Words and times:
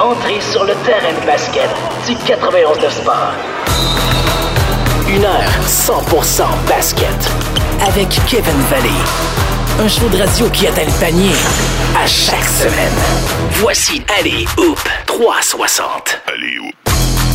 entrez 0.00 0.40
sur 0.40 0.64
le 0.64 0.74
terrain 0.84 1.12
de 1.20 1.26
basket 1.26 1.68
du 2.06 2.16
91 2.16 2.78
de 2.78 2.88
Sport. 2.88 3.32
Une 5.08 5.24
heure 5.24 5.50
100% 5.66 6.42
basket 6.68 7.08
avec 7.86 8.08
Kevin 8.26 8.60
Valley. 8.70 8.88
Un 9.80 9.88
show 9.88 10.08
de 10.08 10.18
radio 10.18 10.48
qui 10.50 10.66
atteint 10.66 10.84
le 10.84 11.00
panier 11.00 11.34
à 11.96 12.06
chaque 12.06 12.44
semaine. 12.44 12.98
Voici 13.60 14.02
Allez 14.18 14.46
Hoop 14.58 14.80
360. 15.06 16.20
Allez 16.26 16.58
Hoop. 16.58 16.74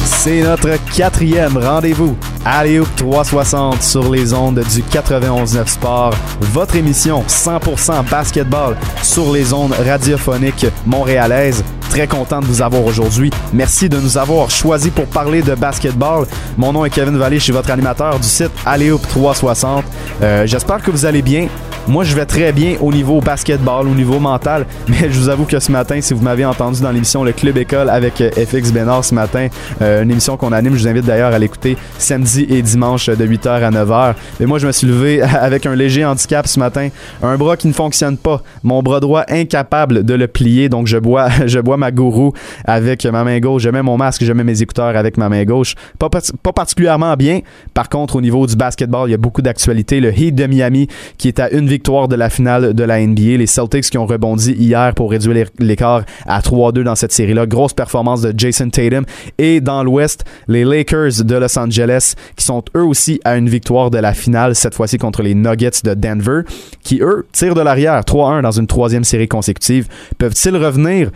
C'est 0.06 0.42
notre 0.42 0.78
quatrième 0.96 1.58
rendez-vous. 1.58 2.18
Allez 2.46 2.82
360 2.96 3.82
sur 3.84 4.12
les 4.12 4.34
ondes 4.34 4.60
du 4.60 4.82
91.9 4.82 5.68
Sport. 5.68 6.14
Votre 6.40 6.78
émission 6.78 7.24
100% 7.28 8.10
basketball 8.10 8.78
sur 9.04 9.34
les 9.34 9.54
ondes 9.54 9.74
radiophoniques 9.74 10.66
montréalaises. 10.86 11.64
Très 11.90 12.08
content 12.08 12.40
de 12.40 12.46
vous 12.46 12.62
avoir 12.62 12.86
aujourd'hui. 12.86 13.30
Merci 13.52 13.90
de 13.90 14.00
nous 14.00 14.18
avoir 14.18 14.50
choisi 14.52 14.90
pour 14.90 15.06
parler 15.08 15.42
de 15.42 15.56
basketball. 15.56 16.28
Mon 16.58 16.72
nom 16.72 16.86
est 16.86 16.92
Kevin 16.92 17.18
Vallée, 17.18 17.40
je 17.40 17.44
suis 17.46 17.54
votre 17.54 17.72
animateur 17.72 18.20
du 18.20 18.28
site 18.28 18.52
Alléoup 18.66 19.00
360. 19.10 19.84
Euh, 20.22 20.46
J'espère 20.46 20.82
que 20.82 20.92
vous 20.92 21.06
allez 21.06 21.22
bien. 21.22 21.48
Moi, 21.88 22.04
je 22.04 22.14
vais 22.14 22.26
très 22.28 22.52
bien 22.52 22.76
au 22.82 22.92
niveau 22.94 23.20
basketball, 23.20 23.88
au 23.88 23.96
niveau 23.96 24.20
mental, 24.20 24.68
mais 24.88 25.10
je 25.10 25.20
vous 25.20 25.30
avoue 25.30 25.46
que 25.46 25.60
ce 25.60 25.72
matin, 25.72 26.00
si 26.02 26.14
vous 26.14 26.22
m'avez 26.22 26.46
entendu 26.46 26.82
dans 26.82 26.92
l'émission 26.92 27.24
Le 27.24 27.32
Club 27.32 27.58
École 27.58 27.90
avec 27.90 28.22
euh, 28.22 28.30
FX 28.30 28.72
Bénard 28.72 29.04
ce 29.04 29.16
matin, 29.16 29.48
euh, 29.82 30.04
une 30.04 30.12
émission 30.12 30.38
qu'on 30.38 30.52
anime, 30.52 30.76
je 30.76 30.82
vous 30.82 30.88
invite 30.88 31.06
d'ailleurs 31.06 31.34
à 31.34 31.40
l'écouter 31.40 31.78
samedi 31.98 32.29
et 32.38 32.62
dimanche 32.62 33.08
de 33.08 33.26
8h 33.26 33.50
à 33.50 33.72
9h. 33.72 34.16
Mais 34.40 34.46
moi, 34.46 34.60
je 34.60 34.68
me 34.68 34.72
suis 34.72 34.88
levé 34.88 35.22
avec 35.42 35.66
un 35.66 35.76
léger 35.76 36.06
handicap 36.06 36.48
ce 36.48 36.60
matin, 36.60 36.90
un 37.24 37.38
bras 37.38 37.58
qui 37.58 37.68
ne 37.68 37.74
fonctionne 37.74 38.18
pas, 38.18 38.42
mon 38.64 38.84
bras 38.84 39.00
droit 39.00 39.24
incapable 39.28 40.04
de 40.04 40.14
le 40.14 40.28
plier, 40.28 40.70
donc 40.70 40.88
je 40.88 40.98
bois, 40.98 41.30
je 41.46 41.60
bois 41.60 41.78
ma 41.78 41.92
gourou 41.92 42.34
avec 42.66 43.06
ma 43.06 43.24
main 43.24 43.40
gauche, 43.40 43.64
je 43.64 43.70
mets 43.70 43.82
mon 43.82 43.98
masque, 43.98 44.24
je 44.24 44.34
mets 44.34 44.44
mes 44.44 44.62
écouteurs 44.62 44.96
avec 44.96 45.18
ma 45.18 45.30
main 45.30 45.44
gauche. 45.44 45.76
Pas, 45.98 46.10
pas 46.10 46.54
particulièrement 46.54 47.16
bien. 47.16 47.40
Par 47.74 47.90
contre, 47.90 48.16
au 48.16 48.22
niveau 48.22 48.46
du 48.46 48.56
basketball, 48.56 49.08
il 49.08 49.12
y 49.12 49.16
a 49.16 49.18
beaucoup 49.18 49.42
d'actualités. 49.42 50.00
Le 50.00 50.18
Heat 50.18 50.36
de 50.36 50.46
Miami 50.46 50.88
qui 51.18 51.28
est 51.28 51.40
à 51.40 51.50
une 51.52 51.68
victoire 51.68 52.08
de 52.08 52.16
la 52.16 52.30
finale 52.30 52.74
de 52.74 52.84
la 52.84 53.06
NBA. 53.06 53.38
Les 53.38 53.48
Celtics 53.48 53.90
qui 53.90 53.98
ont 53.98 54.06
rebondi 54.06 54.54
hier 54.54 54.94
pour 54.94 55.12
réduire 55.12 55.48
l'écart 55.60 56.04
à 56.26 56.40
3-2 56.40 56.84
dans 56.84 56.96
cette 56.96 57.12
série-là. 57.12 57.46
Grosse 57.46 57.74
performance 57.74 58.22
de 58.22 58.34
Jason 58.38 58.70
Tatum. 58.70 59.06
Et 59.38 59.62
dans 59.62 59.84
l'Ouest, 59.84 60.26
les 60.48 60.64
Lakers 60.64 61.24
de 61.24 61.36
Los 61.36 61.58
Angeles 61.58 62.16
qui 62.36 62.46
sont 62.46 62.64
eux 62.76 62.84
aussi 62.84 63.20
à 63.24 63.38
une 63.38 63.50
victoire 63.50 63.90
de 63.90 63.98
la 63.98 64.14
finale, 64.14 64.56
cette 64.56 64.76
fois-ci 64.76 64.98
contre 64.98 65.22
les 65.22 65.36
Nuggets 65.36 65.82
de 65.84 65.94
Denver, 65.94 66.42
qui 66.84 67.00
eux 67.02 67.28
tirent 67.32 67.56
de 67.56 67.62
l'arrière 67.62 68.00
3-1 68.02 68.42
dans 68.42 68.52
une 68.52 68.68
troisième 68.68 69.04
série 69.04 69.28
consécutive. 69.28 69.88
Peuvent-ils 70.18 70.56
revenir? 70.56 71.12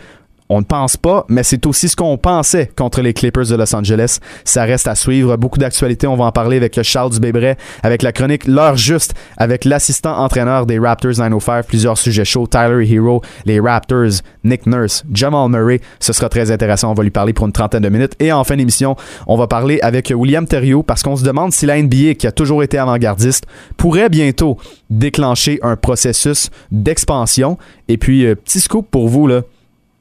On 0.54 0.60
ne 0.60 0.64
pense 0.64 0.96
pas, 0.96 1.26
mais 1.28 1.42
c'est 1.42 1.66
aussi 1.66 1.88
ce 1.88 1.96
qu'on 1.96 2.16
pensait 2.16 2.70
contre 2.76 3.02
les 3.02 3.12
Clippers 3.12 3.48
de 3.48 3.56
Los 3.56 3.74
Angeles. 3.74 4.20
Ça 4.44 4.62
reste 4.62 4.86
à 4.86 4.94
suivre. 4.94 5.36
Beaucoup 5.36 5.58
d'actualités. 5.58 6.06
On 6.06 6.14
va 6.14 6.26
en 6.26 6.30
parler 6.30 6.58
avec 6.58 6.80
Charles 6.84 7.10
Dubébret, 7.10 7.56
avec 7.82 8.02
la 8.02 8.12
chronique 8.12 8.46
L'heure 8.46 8.76
juste, 8.76 9.14
avec 9.36 9.64
l'assistant 9.64 10.16
entraîneur 10.16 10.64
des 10.64 10.78
Raptors 10.78 11.18
905, 11.18 11.66
plusieurs 11.66 11.98
sujets 11.98 12.24
chauds, 12.24 12.46
Tyler 12.46 12.88
Hero, 12.88 13.20
les 13.46 13.58
Raptors, 13.58 14.22
Nick 14.44 14.66
Nurse, 14.66 15.04
Jamal 15.12 15.50
Murray. 15.50 15.80
Ce 15.98 16.12
sera 16.12 16.28
très 16.28 16.52
intéressant. 16.52 16.92
On 16.92 16.94
va 16.94 17.02
lui 17.02 17.10
parler 17.10 17.32
pour 17.32 17.46
une 17.46 17.52
trentaine 17.52 17.82
de 17.82 17.88
minutes. 17.88 18.12
Et 18.20 18.30
en 18.30 18.44
fin 18.44 18.56
d'émission, 18.56 18.94
on 19.26 19.36
va 19.36 19.48
parler 19.48 19.80
avec 19.82 20.12
William 20.14 20.46
Theriot 20.46 20.84
parce 20.84 21.02
qu'on 21.02 21.16
se 21.16 21.24
demande 21.24 21.52
si 21.52 21.66
la 21.66 21.82
NBA, 21.82 22.14
qui 22.14 22.28
a 22.28 22.32
toujours 22.32 22.62
été 22.62 22.78
avant-gardiste, 22.78 23.44
pourrait 23.76 24.08
bientôt 24.08 24.56
déclencher 24.88 25.58
un 25.62 25.74
processus 25.74 26.50
d'expansion. 26.70 27.58
Et 27.88 27.98
puis, 27.98 28.24
euh, 28.24 28.36
petit 28.36 28.60
scoop 28.60 28.88
pour 28.88 29.08
vous, 29.08 29.26
là 29.26 29.40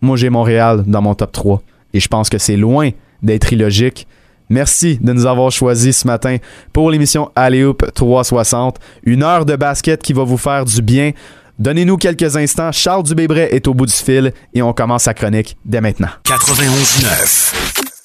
moi, 0.03 0.17
j'ai 0.17 0.29
Montréal 0.29 0.83
dans 0.85 1.01
mon 1.01 1.15
top 1.15 1.31
3. 1.31 1.61
Et 1.93 1.99
je 1.99 2.07
pense 2.07 2.29
que 2.29 2.37
c'est 2.37 2.57
loin 2.57 2.89
d'être 3.21 3.53
illogique. 3.53 4.07
Merci 4.49 4.99
de 5.01 5.13
nous 5.13 5.25
avoir 5.25 5.51
choisis 5.51 5.99
ce 5.99 6.07
matin 6.07 6.37
pour 6.73 6.91
l'émission 6.91 7.31
Alléoup 7.35 7.77
360. 7.95 8.77
Une 9.03 9.23
heure 9.23 9.45
de 9.45 9.55
basket 9.55 10.03
qui 10.03 10.13
va 10.13 10.23
vous 10.23 10.37
faire 10.37 10.65
du 10.65 10.81
bien. 10.81 11.11
Donnez-nous 11.57 11.97
quelques 11.97 12.35
instants. 12.35 12.71
Charles 12.71 13.03
Dubébret 13.03 13.55
est 13.55 13.67
au 13.67 13.73
bout 13.73 13.85
du 13.85 13.93
fil 13.93 14.33
et 14.53 14.61
on 14.61 14.73
commence 14.73 15.03
sa 15.03 15.13
chronique 15.13 15.55
dès 15.63 15.81
maintenant. 15.81 16.09
91.9 16.25 17.53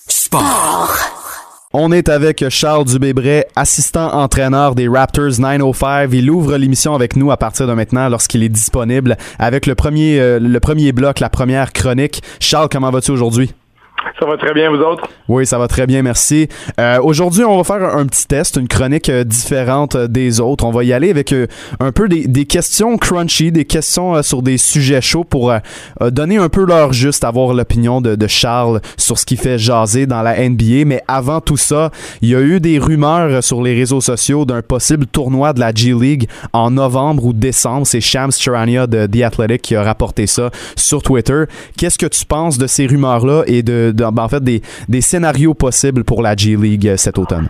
Sport. 0.08 1.17
On 1.74 1.92
est 1.92 2.08
avec 2.08 2.48
Charles 2.48 2.86
Dubébret, 2.86 3.46
assistant 3.54 4.14
entraîneur 4.14 4.74
des 4.74 4.88
Raptors 4.88 5.38
905. 5.38 6.08
Il 6.14 6.30
ouvre 6.30 6.56
l'émission 6.56 6.94
avec 6.94 7.14
nous 7.14 7.30
à 7.30 7.36
partir 7.36 7.66
de 7.66 7.74
maintenant 7.74 8.08
lorsqu'il 8.08 8.42
est 8.42 8.48
disponible 8.48 9.18
avec 9.38 9.66
le 9.66 9.74
premier, 9.74 10.18
euh, 10.18 10.38
le 10.40 10.60
premier 10.60 10.92
bloc, 10.92 11.20
la 11.20 11.28
première 11.28 11.74
chronique. 11.74 12.22
Charles, 12.40 12.70
comment 12.72 12.90
vas-tu 12.90 13.10
aujourd'hui? 13.10 13.52
Ça 14.18 14.26
va 14.26 14.36
très 14.36 14.52
bien, 14.52 14.70
vous 14.70 14.78
autres? 14.78 15.08
Oui, 15.28 15.46
ça 15.46 15.58
va 15.58 15.68
très 15.68 15.86
bien, 15.86 16.02
merci. 16.02 16.48
Euh, 16.80 16.98
Aujourd'hui, 17.02 17.44
on 17.44 17.56
va 17.56 17.64
faire 17.64 17.96
un, 17.96 18.06
petit 18.06 18.26
test, 18.26 18.56
une 18.56 18.68
chronique 18.68 19.08
euh, 19.08 19.24
différente 19.24 19.94
euh, 19.94 20.08
des 20.08 20.40
autres. 20.40 20.64
On 20.64 20.70
va 20.70 20.84
y 20.84 20.92
aller 20.92 21.10
avec 21.10 21.34
un 21.80 21.92
peu 21.92 22.08
des, 22.08 22.44
questions 22.46 22.96
crunchy, 22.96 23.52
des 23.52 23.64
questions 23.64 24.22
sur 24.22 24.42
des 24.42 24.56
sujets 24.56 25.00
chauds 25.00 25.24
pour 25.24 25.52
donner 26.00 26.38
un 26.38 26.48
peu 26.48 26.64
l'heure 26.64 26.92
juste, 26.92 27.24
avoir 27.24 27.52
l'opinion 27.52 28.00
de, 28.00 28.26
Charles 28.26 28.80
sur 28.96 29.18
ce 29.18 29.24
qui 29.24 29.36
fait 29.36 29.58
jaser 29.58 30.06
dans 30.06 30.22
la 30.22 30.48
NBA. 30.48 30.84
Mais 30.86 31.02
avant 31.08 31.40
tout 31.40 31.56
ça, 31.56 31.90
il 32.22 32.30
y 32.30 32.34
a 32.34 32.40
eu 32.40 32.60
des 32.60 32.78
rumeurs 32.78 33.42
sur 33.42 33.62
les 33.62 33.74
réseaux 33.74 34.00
sociaux 34.00 34.44
d'un 34.44 34.62
possible 34.62 35.06
tournoi 35.06 35.52
de 35.52 35.60
la 35.60 35.72
G 35.74 35.94
League 35.98 36.28
en 36.52 36.70
novembre 36.70 37.24
ou 37.24 37.32
décembre. 37.32 37.86
C'est 37.86 38.00
Shams 38.00 38.32
Charania 38.32 38.86
de 38.86 39.06
The 39.06 39.22
Athletic 39.22 39.62
qui 39.62 39.76
a 39.76 39.82
rapporté 39.82 40.26
ça 40.26 40.50
sur 40.76 41.02
Twitter. 41.02 41.44
Qu'est-ce 41.76 41.98
que 41.98 42.06
tu 42.06 42.24
penses 42.24 42.58
de 42.58 42.66
ces 42.66 42.86
rumeurs-là 42.86 43.42
et 43.46 43.62
de, 43.62 43.92
en 44.04 44.28
fait 44.28 44.42
des, 44.42 44.62
des 44.88 45.00
scénarios 45.00 45.54
possibles 45.54 46.04
pour 46.04 46.22
la 46.22 46.36
G 46.36 46.56
League 46.56 46.88
euh, 46.88 46.96
cet 46.96 47.18
automne? 47.18 47.48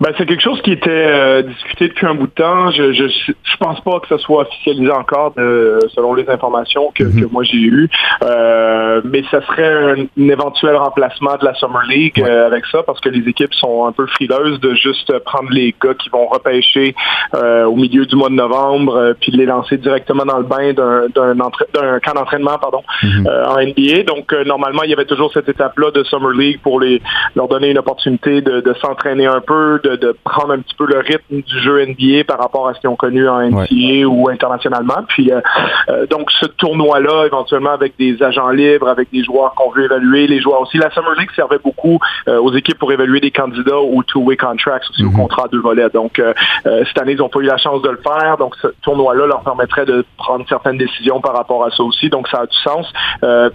Ben, 0.00 0.12
c'est 0.16 0.24
quelque 0.24 0.42
chose 0.42 0.60
qui 0.62 0.72
était 0.72 0.88
euh, 0.90 1.42
discuté 1.42 1.88
depuis 1.88 2.06
un 2.06 2.14
bout 2.14 2.26
de 2.26 2.32
temps. 2.32 2.70
Je, 2.70 2.92
je 2.94 3.06
je 3.06 3.56
pense 3.58 3.80
pas 3.82 4.00
que 4.00 4.08
ce 4.08 4.16
soit 4.16 4.42
officialisé 4.42 4.90
encore 4.90 5.34
de, 5.36 5.78
selon 5.94 6.14
les 6.14 6.28
informations 6.30 6.90
que, 6.94 7.04
mm-hmm. 7.04 7.20
que 7.20 7.26
moi 7.26 7.42
j'ai 7.44 7.58
eues. 7.58 7.90
Euh, 8.22 9.02
mais 9.04 9.22
ça 9.30 9.42
serait 9.42 9.92
un, 9.92 10.06
éventuel 10.28 10.76
remplacement 10.76 11.36
de 11.36 11.44
la 11.44 11.54
Summer 11.54 11.82
League 11.88 12.14
Ouais. 12.16 12.28
euh, 12.28 12.46
avec 12.46 12.64
ça 12.66 12.82
parce 12.82 12.98
que 13.00 13.08
les 13.10 13.28
équipes 13.28 13.52
sont 13.54 13.86
un 13.86 13.92
peu 13.92 14.06
frileuses 14.06 14.58
de 14.60 14.74
juste 14.74 15.16
prendre 15.20 15.50
les 15.50 15.74
gars 15.82 15.94
qui 15.94 16.08
vont 16.08 16.26
repêcher 16.26 16.94
au 17.34 17.76
milieu 17.76 18.06
du 18.06 18.16
mois 18.16 18.30
de 18.30 18.34
novembre 18.34 19.14
puis 19.20 19.32
de 19.32 19.36
les 19.36 19.46
lancer 19.46 19.76
directement 19.76 20.24
dans 20.24 20.38
le 20.38 20.44
bain 20.44 20.72
d'un 20.72 22.00
camp 22.00 22.14
d'entraînement 22.14 22.58
pardon 22.58 22.82
Mhm. 23.02 23.26
en 23.26 23.60
NBA. 23.60 24.02
Donc 24.04 24.32
normalement 24.46 24.82
il 24.82 24.90
y 24.90 24.92
avait 24.92 25.04
toujours 25.04 25.32
cette 25.32 25.48
étape-là 25.48 25.90
de 25.90 26.02
Summer 26.04 26.32
League 26.32 26.60
pour 26.62 26.80
les 26.80 27.00
leur 27.36 27.48
donner 27.48 27.70
une 27.70 27.78
opportunité 27.78 28.40
de, 28.40 28.60
de 28.60 28.74
s'entraîner 28.80 29.26
un 29.26 29.40
peu, 29.40 29.80
de, 29.84 29.89
de 29.96 30.16
prendre 30.24 30.52
un 30.52 30.58
petit 30.60 30.74
peu 30.74 30.86
le 30.86 30.98
rythme 30.98 31.42
du 31.42 31.60
jeu 31.60 31.84
NBA 31.84 32.24
par 32.26 32.38
rapport 32.38 32.68
à 32.68 32.74
ce 32.74 32.80
qu'ils 32.80 32.90
ont 32.90 32.96
connu 32.96 33.28
en 33.28 33.40
NCAA 33.40 34.06
ou 34.06 34.28
internationalement. 34.28 35.02
Puis 35.08 35.32
euh, 35.32 35.40
euh, 35.88 36.06
donc 36.06 36.30
ce 36.30 36.46
tournoi-là, 36.46 37.26
éventuellement 37.26 37.70
avec 37.70 37.94
des 37.98 38.22
agents 38.22 38.50
libres, 38.50 38.88
avec 38.88 39.10
des 39.12 39.24
joueurs 39.24 39.54
qu'on 39.54 39.70
veut 39.70 39.84
évaluer, 39.84 40.26
les 40.26 40.40
joueurs 40.40 40.60
aussi. 40.62 40.78
La 40.78 40.90
Summer 40.90 41.14
League 41.18 41.30
servait 41.34 41.58
beaucoup 41.62 41.98
euh, 42.28 42.38
aux 42.38 42.52
équipes 42.54 42.78
pour 42.78 42.92
évaluer 42.92 43.20
des 43.20 43.30
candidats 43.30 43.78
aux 43.78 44.02
two-way 44.02 44.36
contracts, 44.36 44.88
aussi 44.90 45.04
au 45.04 45.10
contrat 45.10 45.44
à 45.44 45.48
deux 45.48 45.60
volets. 45.60 45.88
Donc 45.90 46.20
cette 46.64 46.98
année, 46.98 47.12
ils 47.12 47.18
n'ont 47.18 47.28
pas 47.28 47.40
eu 47.40 47.44
la 47.44 47.58
chance 47.58 47.82
de 47.82 47.88
le 47.88 47.98
faire. 47.98 48.36
Donc 48.38 48.54
ce 48.60 48.68
tournoi-là 48.82 49.26
leur 49.26 49.42
permettrait 49.42 49.86
de 49.86 50.04
prendre 50.16 50.44
certaines 50.48 50.78
décisions 50.78 51.20
par 51.20 51.34
rapport 51.34 51.64
à 51.64 51.70
ça 51.70 51.82
aussi. 51.82 52.08
Donc 52.08 52.28
ça 52.28 52.40
a 52.40 52.46
du 52.46 52.56
sens. 52.58 52.86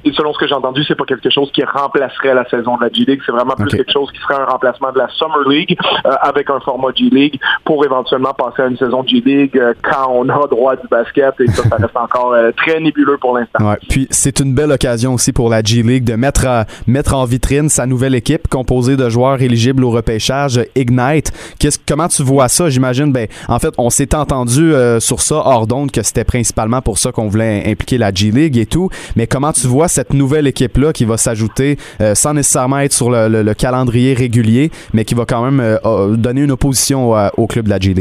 Et 0.04 0.14
selon 0.14 0.34
ce 0.34 0.40
que 0.40 0.48
j'ai 0.48 0.54
entendu, 0.54 0.84
c'est 0.88 0.96
pas 0.96 1.06
quelque 1.06 1.30
chose 1.30 1.52
qui 1.52 1.64
remplacerait 1.64 2.34
la 2.34 2.48
saison 2.50 2.78
de 2.78 2.84
la 2.84 2.90
G 2.92 3.06
League. 3.06 3.22
C'est 3.26 3.32
vraiment 3.32 3.56
plus 3.56 3.70
quelque 3.70 3.92
chose 3.92 4.12
qui 4.12 4.20
serait 4.20 4.42
un 4.42 4.46
remplacement 4.46 4.92
de 4.92 5.00
la 5.00 5.08
Summer 5.10 5.48
League 5.48 5.78
avec 6.28 6.50
un 6.50 6.60
format 6.60 6.90
G 6.96 7.06
League 7.12 7.40
pour 7.64 7.84
éventuellement 7.86 8.34
passer 8.34 8.64
à 8.64 8.68
une 8.68 8.78
saison 8.78 9.04
G 9.06 9.22
League 9.26 9.58
euh, 9.58 9.74
quand 9.84 10.10
on 10.12 10.28
a 10.30 10.48
droit 10.48 10.76
du 10.76 10.88
basket. 10.90 11.34
Et 11.40 11.48
ça, 11.48 11.64
ça 11.70 11.76
reste 11.78 11.96
encore 11.96 12.34
euh, 12.34 12.52
très 12.56 12.80
nébuleux 12.80 13.18
pour 13.20 13.38
l'instant. 13.38 13.70
Ouais. 13.70 13.78
Puis 13.90 14.08
c'est 14.10 14.40
une 14.40 14.54
belle 14.54 14.72
occasion 14.72 15.14
aussi 15.14 15.32
pour 15.34 15.50
la 15.50 15.62
G 15.62 15.84
League 15.84 16.04
de 16.04 16.16
mettre, 16.16 16.46
à- 16.48 16.66
mettre 16.88 17.14
en 17.16 17.26
vitrine 17.26 17.70
sa 17.70 17.86
nouvelle 17.86 18.16
équipe 18.16 18.48
composée 18.48 18.96
de 18.98 19.10
joueurs 19.10 19.42
éligibles 19.42 19.84
au 19.84 19.92
repêchage 19.92 20.60
Ignite. 20.76 21.32
Comment 21.88 22.08
tu 22.08 22.24
vois 22.24 22.48
ça? 22.48 22.70
J'imagine, 22.70 23.12
ben, 23.12 23.28
en 23.48 23.60
fait, 23.60 23.74
on 23.78 23.90
s'est 23.90 24.16
entendu 24.16 24.74
euh, 24.74 25.00
sur 25.00 25.22
ça 25.22 25.36
hors 25.36 25.68
d'onde 25.68 25.92
que 25.92 26.02
c'était 26.04 26.24
principalement 26.24 26.82
pour 26.82 26.98
ça 26.98 27.12
qu'on 27.12 27.28
voulait 27.28 27.64
impliquer 27.66 27.98
la 27.98 28.14
G 28.14 28.32
League 28.32 28.58
et 28.58 28.66
tout. 28.66 28.90
Mais 29.16 29.28
comment 29.28 29.52
tu 29.52 29.68
vois 29.68 29.88
cette 29.88 30.14
nouvelle 30.14 30.48
équipe-là 30.48 30.94
qui 30.94 31.06
va 31.06 31.18
s'ajouter 31.18 31.78
euh, 32.02 32.16
sans 32.16 32.34
nécessairement 32.34 32.80
être 32.80 32.94
sur 32.94 33.10
le, 33.10 33.28
le- 33.28 33.44
le 33.44 33.54
calendrier 33.54 34.14
régulier, 34.14 34.72
mais 34.94 35.06
qui 35.06 35.16
va 35.16 35.26
quand 35.26 35.44
même 35.44 35.60
euh, 35.60 35.78
euh, 35.86 36.15
donner 36.22 36.42
une 36.42 36.52
opposition 36.52 37.12
au 37.38 37.48
club 37.48 37.66
de 37.66 37.70
la 37.70 37.80
G 37.80 37.94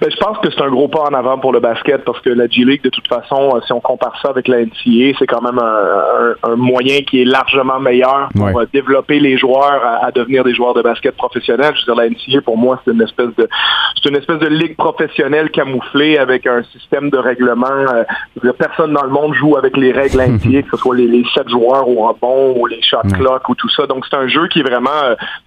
Ben, 0.00 0.10
je 0.10 0.16
pense 0.16 0.38
que 0.38 0.50
c'est 0.50 0.60
un 0.60 0.70
gros 0.70 0.88
pas 0.88 1.02
en 1.02 1.14
avant 1.14 1.38
pour 1.38 1.52
le 1.52 1.60
basket 1.60 2.04
parce 2.04 2.20
que 2.20 2.30
la 2.30 2.48
G-League, 2.48 2.82
de 2.82 2.88
toute 2.88 3.06
façon, 3.06 3.54
euh, 3.54 3.60
si 3.64 3.72
on 3.72 3.80
compare 3.80 4.18
ça 4.20 4.30
avec 4.30 4.48
la 4.48 4.58
NCAA, 4.58 5.16
c'est 5.18 5.26
quand 5.26 5.40
même 5.40 5.60
un, 5.60 6.56
moyen 6.56 7.02
qui 7.02 7.22
est 7.22 7.24
largement 7.24 7.78
meilleur 7.78 8.28
pour 8.34 8.48
euh, 8.48 8.64
développer 8.72 9.20
les 9.20 9.38
joueurs 9.38 9.80
à, 10.02 10.10
devenir 10.10 10.42
des 10.42 10.54
joueurs 10.54 10.74
de 10.74 10.82
basket 10.82 11.16
professionnels. 11.16 11.74
Je 11.76 11.86
veux 11.86 11.94
dire, 11.94 12.02
la 12.02 12.10
NCAA, 12.10 12.42
pour 12.42 12.58
moi, 12.58 12.80
c'est 12.84 12.92
une 12.92 13.02
espèce 13.02 13.34
de 13.36 13.48
c'est 13.94 14.08
une 14.08 14.16
espèce 14.16 14.38
de 14.38 14.48
ligue 14.48 14.76
professionnelle 14.76 15.50
camouflée 15.50 16.18
avec 16.18 16.46
un 16.48 16.64
système 16.64 17.08
de 17.10 17.18
règlement. 17.18 17.66
Euh, 17.66 18.52
personne 18.58 18.92
dans 18.92 19.04
le 19.04 19.10
monde 19.10 19.34
joue 19.34 19.56
avec 19.56 19.76
les 19.76 19.92
règles 19.92 20.20
NCAA, 20.20 20.62
que 20.62 20.70
ce 20.72 20.76
soit 20.78 20.96
les, 20.96 21.06
les 21.06 21.24
sept 21.34 21.48
joueurs 21.48 21.88
au 21.88 22.08
rebond 22.08 22.54
ou 22.58 22.66
les 22.66 22.82
shot 22.82 22.98
clock 23.14 23.48
ou 23.48 23.54
tout 23.54 23.68
ça. 23.68 23.86
Donc, 23.86 24.04
c'est 24.10 24.16
un 24.16 24.26
jeu 24.26 24.48
qui 24.48 24.60
est 24.60 24.64
vraiment 24.64 24.90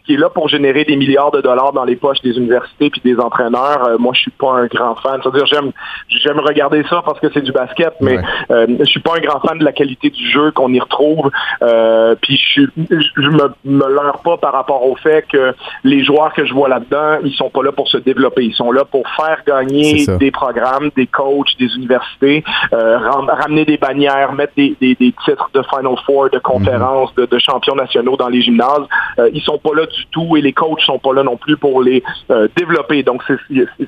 qui 0.05 0.13
est 0.13 0.17
là 0.17 0.29
pour 0.29 0.47
générer 0.47 0.85
des 0.85 0.95
milliards 0.95 1.31
de 1.31 1.41
dollars 1.41 1.73
dans 1.73 1.83
les 1.83 1.95
poches 1.95 2.21
des 2.21 2.37
universités 2.37 2.89
puis 2.89 3.01
des 3.03 3.19
entraîneurs. 3.19 3.99
Moi, 4.05 4.13
je 4.13 4.21
suis 4.21 4.31
pas 4.31 4.51
un 4.51 4.67
grand 4.67 4.95
fan. 4.95 5.19
C'est-à-dire, 5.23 5.47
j'aime, 5.47 5.71
j'aime 6.07 6.39
regarder 6.39 6.83
ça 6.89 7.01
parce 7.03 7.19
que 7.19 7.27
c'est 7.33 7.41
du 7.41 7.51
basket, 7.51 7.93
mais 8.01 8.19
euh, 8.51 8.67
je 8.79 8.85
suis 8.85 8.99
pas 8.99 9.15
un 9.17 9.19
grand 9.19 9.39
fan 9.39 9.57
de 9.57 9.65
la 9.65 9.71
qualité 9.71 10.11
du 10.11 10.29
jeu 10.29 10.51
qu'on 10.51 10.71
y 10.71 10.79
retrouve. 10.79 11.31
Euh, 11.63 12.13
puis 12.21 12.39
je, 12.53 12.61
je 12.77 13.29
me, 13.29 13.49
me 13.65 13.87
leurre 13.87 14.21
pas 14.23 14.37
par 14.37 14.53
rapport 14.53 14.85
au 14.87 14.95
fait 14.95 15.25
que 15.27 15.53
les 15.83 16.03
joueurs 16.03 16.33
que 16.33 16.45
je 16.45 16.53
vois 16.53 16.69
là-dedans, 16.69 17.17
ils 17.23 17.33
sont 17.33 17.49
pas 17.49 17.63
là 17.63 17.71
pour 17.71 17.87
se 17.87 17.97
développer. 17.97 18.43
Ils 18.43 18.53
sont 18.53 18.71
là 18.71 18.85
pour 18.85 19.09
faire 19.09 19.39
gagner 19.47 20.05
des 20.19 20.31
programmes, 20.31 20.91
des 20.95 21.07
coachs, 21.07 21.57
des 21.57 21.73
universités, 21.75 22.43
euh, 22.73 22.99
ramener 22.99 23.65
des 23.65 23.77
bannières, 23.77 24.33
mettre 24.33 24.53
des, 24.55 24.75
des, 24.79 24.93
des, 24.93 25.13
titres 25.25 25.49
de 25.53 25.63
Final 25.63 25.95
Four, 26.05 26.29
de 26.29 26.39
conférences, 26.39 27.13
de, 27.15 27.25
de, 27.25 27.39
champions 27.39 27.75
nationaux 27.75 28.17
dans 28.17 28.29
les 28.29 28.41
gymnases. 28.41 28.85
Euh, 29.17 29.29
ils 29.33 29.41
sont 29.41 29.57
pas 29.57 29.73
là 29.75 29.85
du 29.87 30.05
tout 30.11 30.37
et 30.37 30.41
les 30.41 30.53
coachs 30.53 30.81
sont 30.81 30.99
pas 30.99 31.13
là 31.13 31.23
non 31.23 31.37
plus 31.37 31.57
pour 31.57 31.81
les 31.81 32.03
euh, 32.29 32.47
développer. 32.55 33.01
Donc 33.03 33.23
c'est 33.27 33.37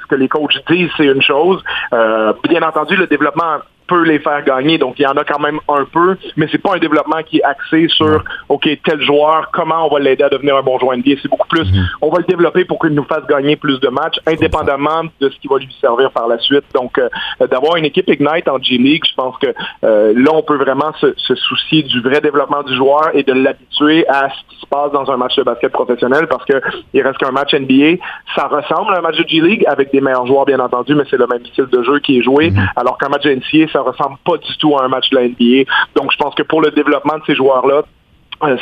que 0.07 0.15
les 0.15 0.27
coachs 0.27 0.57
disent, 0.69 0.89
c'est 0.97 1.05
une 1.05 1.21
chose. 1.21 1.63
Euh, 1.93 2.33
bien 2.47 2.61
entendu, 2.61 2.95
le 2.95 3.07
développement 3.07 3.59
peut 3.87 4.03
les 4.03 4.19
faire 4.19 4.43
gagner. 4.43 4.77
Donc, 4.77 4.95
il 4.99 5.03
y 5.03 5.07
en 5.07 5.17
a 5.17 5.23
quand 5.23 5.39
même 5.39 5.59
un 5.67 5.85
peu, 5.85 6.17
mais 6.35 6.47
c'est 6.51 6.61
pas 6.61 6.75
un 6.75 6.79
développement 6.79 7.21
qui 7.23 7.37
est 7.37 7.43
axé 7.43 7.87
sur, 7.89 8.23
OK, 8.49 8.67
tel 8.83 9.01
joueur, 9.01 9.49
comment 9.51 9.87
on 9.87 9.93
va 9.93 9.99
l'aider 9.99 10.23
à 10.23 10.29
devenir 10.29 10.57
un 10.57 10.61
bon 10.61 10.77
joueur 10.79 10.97
NBA. 10.97 11.11
C'est 11.21 11.29
beaucoup 11.29 11.47
plus, 11.47 11.71
mhm. 11.71 11.87
on 12.01 12.09
va 12.09 12.19
le 12.19 12.25
développer 12.25 12.65
pour 12.65 12.79
qu'il 12.79 12.91
nous 12.91 13.05
fasse 13.05 13.25
gagner 13.27 13.55
plus 13.55 13.79
de 13.79 13.89
matchs, 13.89 14.19
indépendamment 14.27 15.03
de 15.19 15.29
ce 15.29 15.37
qui 15.39 15.47
va 15.47 15.57
lui 15.57 15.75
servir 15.79 16.11
par 16.11 16.27
la 16.27 16.37
suite. 16.39 16.65
Donc, 16.73 16.97
euh, 16.97 17.09
d'avoir 17.47 17.77
une 17.77 17.85
équipe 17.85 18.09
Ignite 18.09 18.47
en 18.47 18.61
G-League, 18.61 19.03
je 19.07 19.15
pense 19.15 19.37
que 19.37 19.47
euh, 19.83 20.13
là, 20.15 20.31
on 20.33 20.43
peut 20.43 20.57
vraiment 20.57 20.91
se, 20.99 21.13
soucier 21.35 21.83
du 21.83 22.01
vrai 22.01 22.21
développement 22.21 22.63
du 22.63 22.75
joueur 22.75 23.11
et 23.13 23.23
de 23.23 23.33
l'habituer 23.33 24.07
à 24.07 24.29
ce 24.29 24.49
qui 24.49 24.59
se 24.59 24.65
passe 24.67 24.91
dans 24.91 25.09
un 25.11 25.17
match 25.17 25.35
de 25.35 25.43
basket 25.43 25.71
professionnel 25.71 26.27
parce 26.27 26.45
que 26.45 26.61
il 26.93 27.01
reste 27.01 27.17
qu'un 27.17 27.31
match 27.31 27.53
NBA. 27.53 28.01
Ça 28.35 28.47
ressemble 28.47 28.93
à 28.93 28.99
un 28.99 29.01
match 29.01 29.17
de 29.17 29.27
G-League 29.27 29.65
avec 29.67 29.91
des 29.91 30.01
meilleurs 30.01 30.25
joueurs, 30.27 30.45
bien 30.45 30.59
entendu, 30.59 30.95
mais 30.95 31.03
c'est 31.09 31.17
le 31.17 31.27
même 31.27 31.45
style 31.45 31.67
de 31.67 31.83
jeu 31.83 31.99
qui 31.99 32.19
est 32.19 32.23
joué, 32.23 32.51
mhm. 32.51 32.69
alors 32.75 32.97
qu'un 32.97 33.09
match 33.09 33.23
de 33.23 33.31
NCAA, 33.31 33.67
ça 33.77 33.81
ressemble 33.83 34.17
pas 34.25 34.37
du 34.37 34.57
tout 34.57 34.75
à 34.77 34.83
un 34.83 34.87
match 34.87 35.09
de 35.11 35.17
la 35.17 35.27
NBA. 35.27 35.69
Donc, 35.95 36.11
je 36.11 36.17
pense 36.17 36.33
que 36.33 36.43
pour 36.43 36.61
le 36.61 36.71
développement 36.71 37.17
de 37.17 37.23
ces 37.25 37.35
joueurs-là, 37.35 37.83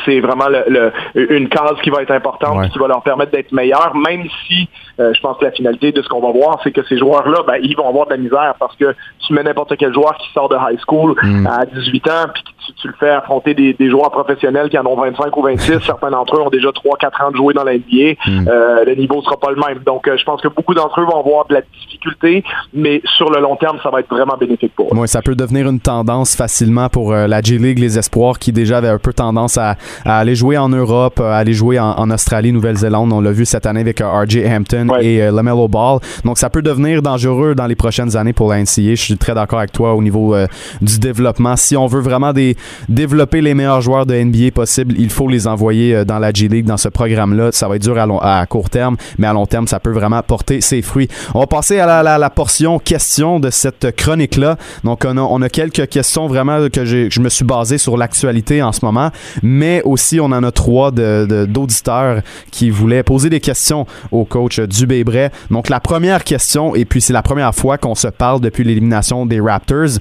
c'est 0.05 0.19
vraiment 0.19 0.47
le, 0.47 0.91
une 1.15 1.49
case 1.49 1.75
qui 1.83 1.89
va 1.89 2.01
être 2.01 2.11
importante, 2.11 2.69
qui 2.69 2.79
va 2.79 2.87
leur 2.87 3.03
permettre 3.03 3.31
d'être 3.31 3.51
meilleurs, 3.51 3.95
même 3.95 4.23
si 4.47 4.69
euh, 4.99 5.13
je 5.13 5.19
pense 5.19 5.37
que 5.37 5.45
la 5.45 5.51
finalité 5.51 5.91
de 5.91 6.01
ce 6.01 6.07
qu'on 6.07 6.21
va 6.21 6.31
voir, 6.31 6.59
c'est 6.63 6.71
que 6.71 6.83
ces 6.85 6.97
joueurs-là, 6.97 7.39
ben, 7.45 7.55
ils 7.61 7.75
vont 7.75 7.87
avoir 7.87 8.05
de 8.05 8.11
la 8.11 8.17
misère 8.17 8.55
parce 8.59 8.75
que 8.77 8.95
tu 9.25 9.33
mets 9.33 9.43
n'importe 9.43 9.75
quel 9.77 9.93
joueur 9.93 10.15
qui 10.17 10.31
sort 10.33 10.47
de 10.47 10.55
high 10.55 10.79
school 10.79 11.15
mm. 11.21 11.47
à 11.47 11.65
18 11.65 12.07
ans, 12.07 12.25
puis 12.33 12.43
tu, 12.65 12.73
tu, 12.73 12.87
le 12.87 12.93
fais 12.99 13.09
affronter 13.09 13.53
des, 13.53 13.73
des, 13.73 13.89
joueurs 13.89 14.11
professionnels 14.11 14.69
qui 14.69 14.77
en 14.77 14.85
ont 14.85 14.95
25 14.95 15.35
ou 15.35 15.41
26, 15.41 15.79
certains 15.85 16.11
d'entre 16.11 16.37
eux 16.37 16.41
ont 16.41 16.49
déjà 16.49 16.69
3-4 16.69 17.25
ans 17.25 17.31
de 17.31 17.35
jouer 17.35 17.53
dans 17.53 17.63
la 17.63 17.73
NBA, 17.73 18.15
mm. 18.25 18.47
euh, 18.47 18.85
le 18.85 18.95
niveau 18.95 19.21
sera 19.21 19.37
pas 19.37 19.51
le 19.51 19.57
même. 19.57 19.83
Donc, 19.85 20.09
je 20.09 20.23
pense 20.23 20.41
que 20.41 20.47
beaucoup 20.47 20.73
d'entre 20.73 21.01
eux 21.01 21.05
vont 21.05 21.19
avoir 21.19 21.45
de 21.47 21.55
la 21.55 21.61
difficulté, 21.61 22.43
mais 22.73 23.01
sur 23.17 23.29
le 23.29 23.41
long 23.41 23.57
terme, 23.57 23.77
ça 23.83 23.89
va 23.89 23.99
être 23.99 24.09
vraiment 24.09 24.37
bénéfique 24.37 24.73
pour 24.75 24.87
eux. 24.87 24.97
Oui, 24.97 25.07
ça 25.07 25.21
peut 25.21 25.35
devenir 25.35 25.67
une 25.67 25.81
tendance 25.81 26.35
facilement 26.35 26.87
pour 26.87 27.11
la 27.11 27.41
G-League, 27.41 27.79
les 27.79 27.97
espoirs 27.97 28.39
qui 28.39 28.53
déjà 28.53 28.77
avaient 28.77 28.87
un 28.87 28.99
peu 28.99 29.13
tendance 29.13 29.57
à 29.57 29.64
à, 30.05 30.19
aller 30.19 30.35
jouer 30.35 30.57
en 30.57 30.69
Europe, 30.69 31.19
à 31.19 31.37
aller 31.37 31.53
jouer 31.53 31.79
en, 31.79 32.09
Australie, 32.09 32.51
Nouvelle-Zélande. 32.51 33.11
On 33.11 33.21
l'a 33.21 33.31
vu 33.31 33.45
cette 33.45 33.65
année 33.65 33.81
avec 33.81 34.01
euh, 34.01 34.23
RJ 34.23 34.39
Hampton 34.45 34.87
et 35.01 35.21
euh, 35.21 35.31
LaMelo 35.31 35.67
Ball. 35.67 35.99
Donc, 36.23 36.37
ça 36.37 36.49
peut 36.49 36.61
devenir 36.61 37.01
dangereux 37.01 37.55
dans 37.55 37.67
les 37.67 37.75
prochaines 37.75 38.15
années 38.15 38.33
pour 38.33 38.49
la 38.49 38.61
NCAA. 38.61 38.95
Je 38.95 38.95
suis 38.95 39.17
très 39.17 39.33
d'accord 39.33 39.59
avec 39.59 39.71
toi 39.71 39.93
au 39.93 40.01
niveau 40.01 40.35
euh, 40.35 40.47
du 40.81 40.99
développement. 40.99 41.55
Si 41.55 41.75
on 41.75 41.87
veut 41.87 42.01
vraiment 42.01 42.33
des, 42.33 42.55
développer 42.89 43.41
les 43.41 43.53
meilleurs 43.53 43.81
joueurs 43.81 44.05
de 44.05 44.15
NBA 44.15 44.51
possible, 44.53 44.95
il 44.97 45.09
faut 45.09 45.27
les 45.27 45.47
envoyer 45.47 46.05
dans 46.05 46.19
la 46.19 46.31
G-League, 46.31 46.65
dans 46.65 46.77
ce 46.77 46.89
programme-là. 46.89 47.51
Ça 47.51 47.67
va 47.67 47.75
être 47.75 47.81
dur 47.81 47.97
à, 48.21 48.45
court 48.45 48.69
terme, 48.69 48.97
mais 49.17 49.27
à 49.27 49.33
long 49.33 49.45
terme, 49.45 49.67
ça 49.67 49.79
peut 49.79 49.91
vraiment 49.91 50.21
porter 50.21 50.61
ses 50.61 50.81
fruits. 50.81 51.07
On 51.33 51.39
va 51.39 51.47
passer 51.47 51.79
à 51.79 52.03
la, 52.03 52.29
portion 52.29 52.79
questions 52.79 53.39
de 53.39 53.49
cette 53.49 53.95
chronique-là. 53.95 54.57
Donc, 54.83 55.03
on 55.05 55.17
a, 55.17 55.21
on 55.21 55.41
a 55.41 55.49
quelques 55.49 55.87
questions 55.87 56.27
vraiment 56.27 56.67
que 56.69 56.85
je 56.85 57.19
me 57.19 57.29
suis 57.29 57.45
basé 57.45 57.77
sur 57.77 57.97
l'actualité 57.97 58.61
en 58.61 58.71
ce 58.71 58.83
moment, 58.83 59.09
mais 59.43 59.54
aussi, 59.83 60.19
on 60.19 60.25
en 60.25 60.43
a 60.43 60.51
trois 60.51 60.91
d'auditeurs 60.91 62.21
qui 62.51 62.69
voulaient 62.69 63.03
poser 63.03 63.29
des 63.29 63.39
questions 63.39 63.85
au 64.11 64.25
coach 64.25 64.59
Dubébret. 64.59 65.31
Donc, 65.51 65.69
la 65.69 65.79
première 65.79 66.23
question, 66.23 66.75
et 66.75 66.85
puis 66.85 67.01
c'est 67.01 67.13
la 67.13 67.23
première 67.23 67.53
fois 67.53 67.77
qu'on 67.77 67.95
se 67.95 68.07
parle 68.07 68.41
depuis 68.41 68.63
l'élimination 68.63 69.25
des 69.25 69.39
Raptors. 69.39 69.99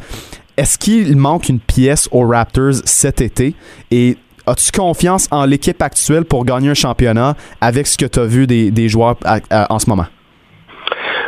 Est-ce 0.57 0.79
qu'il 0.79 1.17
manque 1.17 1.49
une 1.49 1.61
pièce 1.61 2.09
aux 2.13 2.27
Raptors 2.27 2.75
cet 2.85 3.21
été? 3.21 3.55
Et 3.91 4.17
as-tu 4.47 4.71
confiance 4.73 5.27
en 5.31 5.45
l'équipe 5.45 5.81
actuelle 5.83 6.25
pour 6.25 6.45
gagner 6.45 6.71
un 6.71 6.75
championnat 6.75 7.37
avec 7.61 7.87
ce 7.87 7.97
que 7.97 8.07
tu 8.07 8.21
as 8.21 8.25
vu 8.25 8.47
des, 8.47 8.89
joueurs 8.89 9.17
en 9.51 9.79
ce 9.79 9.91
moment? 9.91 10.07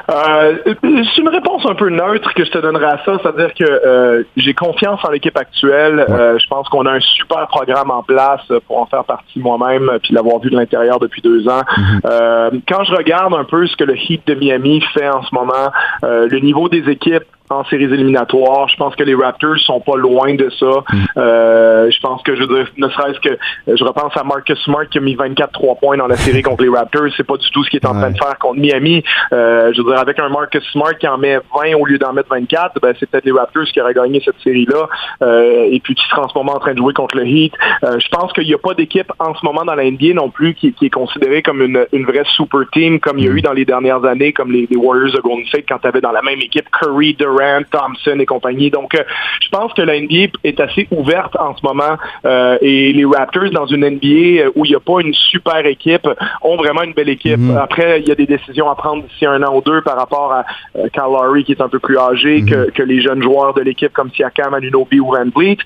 Euh, 0.08 0.56
c'est 0.64 1.18
une 1.18 1.28
réponse 1.28 1.66
un 1.66 1.74
peu 1.74 1.88
neutre 1.88 2.32
que 2.34 2.44
je 2.44 2.50
te 2.50 2.58
donnerai 2.58 2.84
à 2.84 2.98
ça, 3.04 3.18
c'est-à-dire 3.22 3.54
que 3.54 3.64
euh, 3.64 4.22
j'ai 4.36 4.54
confiance 4.54 5.04
en 5.04 5.10
l'équipe 5.10 5.36
actuelle. 5.36 6.04
Euh, 6.08 6.38
je 6.38 6.46
pense 6.48 6.68
qu'on 6.68 6.86
a 6.86 6.92
un 6.92 7.00
super 7.00 7.46
programme 7.48 7.90
en 7.90 8.02
place 8.02 8.46
pour 8.66 8.80
en 8.80 8.86
faire 8.86 9.04
partie 9.04 9.38
moi-même, 9.38 9.90
puis 10.02 10.14
l'avoir 10.14 10.38
vu 10.38 10.50
de 10.50 10.56
l'intérieur 10.56 10.98
depuis 10.98 11.22
deux 11.22 11.48
ans. 11.48 11.62
Mhm. 11.76 12.60
quand 12.68 12.84
je 12.84 12.94
regarde 12.94 13.34
un 13.34 13.44
peu 13.44 13.66
ce 13.66 13.76
que 13.76 13.84
le 13.84 13.96
Heat 13.96 14.26
de 14.26 14.34
Miami 14.34 14.80
fait 14.94 15.08
en 15.08 15.22
ce 15.22 15.34
moment, 15.34 15.70
le 16.02 16.38
niveau 16.38 16.68
des 16.68 16.88
équipes 16.88 17.24
en 17.50 17.64
séries 17.64 17.84
éliminatoires. 17.84 18.68
Je 18.68 18.76
pense 18.76 18.94
que 18.96 19.02
les 19.02 19.14
Raptors 19.14 19.58
sont 19.58 19.80
pas 19.80 19.96
loin 19.96 20.34
de 20.34 20.50
ça. 20.58 20.66
Mm. 20.66 21.04
Euh, 21.16 21.90
je 21.90 22.00
pense 22.00 22.22
que 22.22 22.34
je 22.34 22.40
veux 22.42 22.46
dire, 22.46 22.66
ne 22.76 22.88
serait-ce 22.88 23.20
que 23.20 23.38
je 23.66 23.84
repense 23.84 24.16
à 24.16 24.24
Marcus 24.24 24.58
Smart 24.64 24.86
qui 24.88 24.98
a 24.98 25.00
mis 25.00 25.14
24 25.14 25.52
3 25.52 25.74
points 25.76 25.96
dans 25.96 26.06
la 26.06 26.16
série 26.16 26.42
contre 26.42 26.62
les 26.62 26.68
Raptors. 26.68 27.08
C'est 27.16 27.26
pas 27.26 27.36
du 27.36 27.50
tout 27.50 27.64
ce 27.64 27.70
qu'il 27.70 27.80
est 27.80 27.86
en 27.86 27.94
train 27.94 28.10
de 28.10 28.18
faire 28.18 28.38
contre 28.38 28.60
Miami. 28.60 29.02
Euh, 29.32 29.72
je 29.72 29.82
veux 29.82 29.90
dire, 29.90 30.00
avec 30.00 30.18
un 30.18 30.28
Marcus 30.28 30.62
Smart 30.72 30.96
qui 30.98 31.06
en 31.08 31.18
met 31.18 31.36
20 31.54 31.74
au 31.78 31.86
lieu 31.86 31.98
d'en 31.98 32.12
mettre 32.12 32.28
24, 32.30 32.80
ben, 32.80 32.94
c'est 32.98 33.08
peut-être 33.08 33.24
les 33.24 33.32
Raptors 33.32 33.64
qui 33.64 33.80
auraient 33.80 33.94
gagné 33.94 34.20
cette 34.24 34.40
série-là. 34.42 34.88
Euh, 35.22 35.68
et 35.70 35.80
puis 35.80 35.94
qui 35.94 36.06
sera 36.08 36.22
en 36.22 36.28
ce 36.28 36.36
moment 36.36 36.54
en 36.54 36.58
train 36.58 36.72
de 36.72 36.78
jouer 36.78 36.92
contre 36.92 37.16
le 37.16 37.26
Heat. 37.26 37.52
Je 37.82 38.08
pense 38.10 38.32
qu'il 38.32 38.44
n'y 38.44 38.54
a 38.54 38.58
pas 38.58 38.74
d'équipe 38.74 39.10
en 39.18 39.34
ce 39.34 39.44
moment 39.44 39.64
dans 39.64 39.74
la 39.74 39.90
NBA 39.90 40.14
non 40.14 40.30
plus 40.30 40.54
qui, 40.54 40.72
qui 40.72 40.86
est 40.86 40.90
considérée 40.90 41.42
comme 41.42 41.62
une, 41.62 41.86
une, 41.92 42.04
vraie 42.04 42.24
super 42.36 42.60
team 42.72 43.00
comme 43.00 43.18
il 43.18 43.24
y 43.24 43.28
a 43.28 43.32
mm. 43.32 43.36
eu 43.36 43.42
dans 43.42 43.52
les 43.52 43.64
dernières 43.64 44.04
années, 44.04 44.32
comme 44.32 44.52
les, 44.52 44.66
les 44.70 44.76
Warriors 44.76 45.12
de 45.12 45.20
Golden 45.20 45.46
State 45.46 45.64
quand 45.68 45.78
tu 45.78 45.88
avais 45.88 46.00
dans 46.00 46.12
la 46.12 46.22
même 46.22 46.40
équipe 46.40 46.68
Curry, 46.70 47.14
Durant, 47.14 47.35
Thompson 47.70 48.18
et 48.18 48.26
compagnie. 48.26 48.70
Donc, 48.70 48.94
euh, 48.94 49.02
je 49.42 49.48
pense 49.48 49.72
que 49.74 49.82
la 49.82 50.00
NBA 50.00 50.38
est 50.44 50.60
assez 50.60 50.86
ouverte 50.90 51.36
en 51.38 51.56
ce 51.56 51.64
moment 51.64 51.96
euh, 52.24 52.58
et 52.60 52.92
les 52.92 53.04
Raptors 53.04 53.50
dans 53.52 53.66
une 53.66 53.88
NBA 53.88 54.06
euh, 54.06 54.50
où 54.54 54.64
il 54.64 54.70
n'y 54.70 54.76
a 54.76 54.80
pas 54.80 55.00
une 55.00 55.14
super 55.14 55.64
équipe 55.66 56.08
ont 56.42 56.56
vraiment 56.56 56.82
une 56.82 56.92
belle 56.92 57.08
équipe. 57.08 57.38
Mhm. 57.38 57.56
Après, 57.56 58.00
il 58.00 58.08
y 58.08 58.12
a 58.12 58.14
des 58.14 58.26
décisions 58.26 58.70
à 58.70 58.74
prendre 58.74 59.02
d'ici 59.04 59.26
un 59.26 59.42
an 59.42 59.54
ou 59.54 59.62
deux 59.62 59.82
par 59.82 59.96
rapport 59.96 60.32
à 60.32 60.44
Kyle 60.74 61.02
Lowry 61.04 61.44
qui 61.44 61.52
est 61.52 61.60
un 61.60 61.68
peu 61.68 61.78
plus 61.78 61.98
âgé 61.98 62.42
mhm. 62.42 62.70
que, 62.72 62.82
les 62.82 63.00
jeunes 63.00 63.22
joueurs 63.22 63.54
de 63.54 63.62
l'équipe 63.62 63.92
comme 63.92 64.10
Siakam, 64.10 64.54
Anunoby 64.54 65.00
ou 65.00 65.10
Van 65.10 65.24
Vliet. 65.34 65.58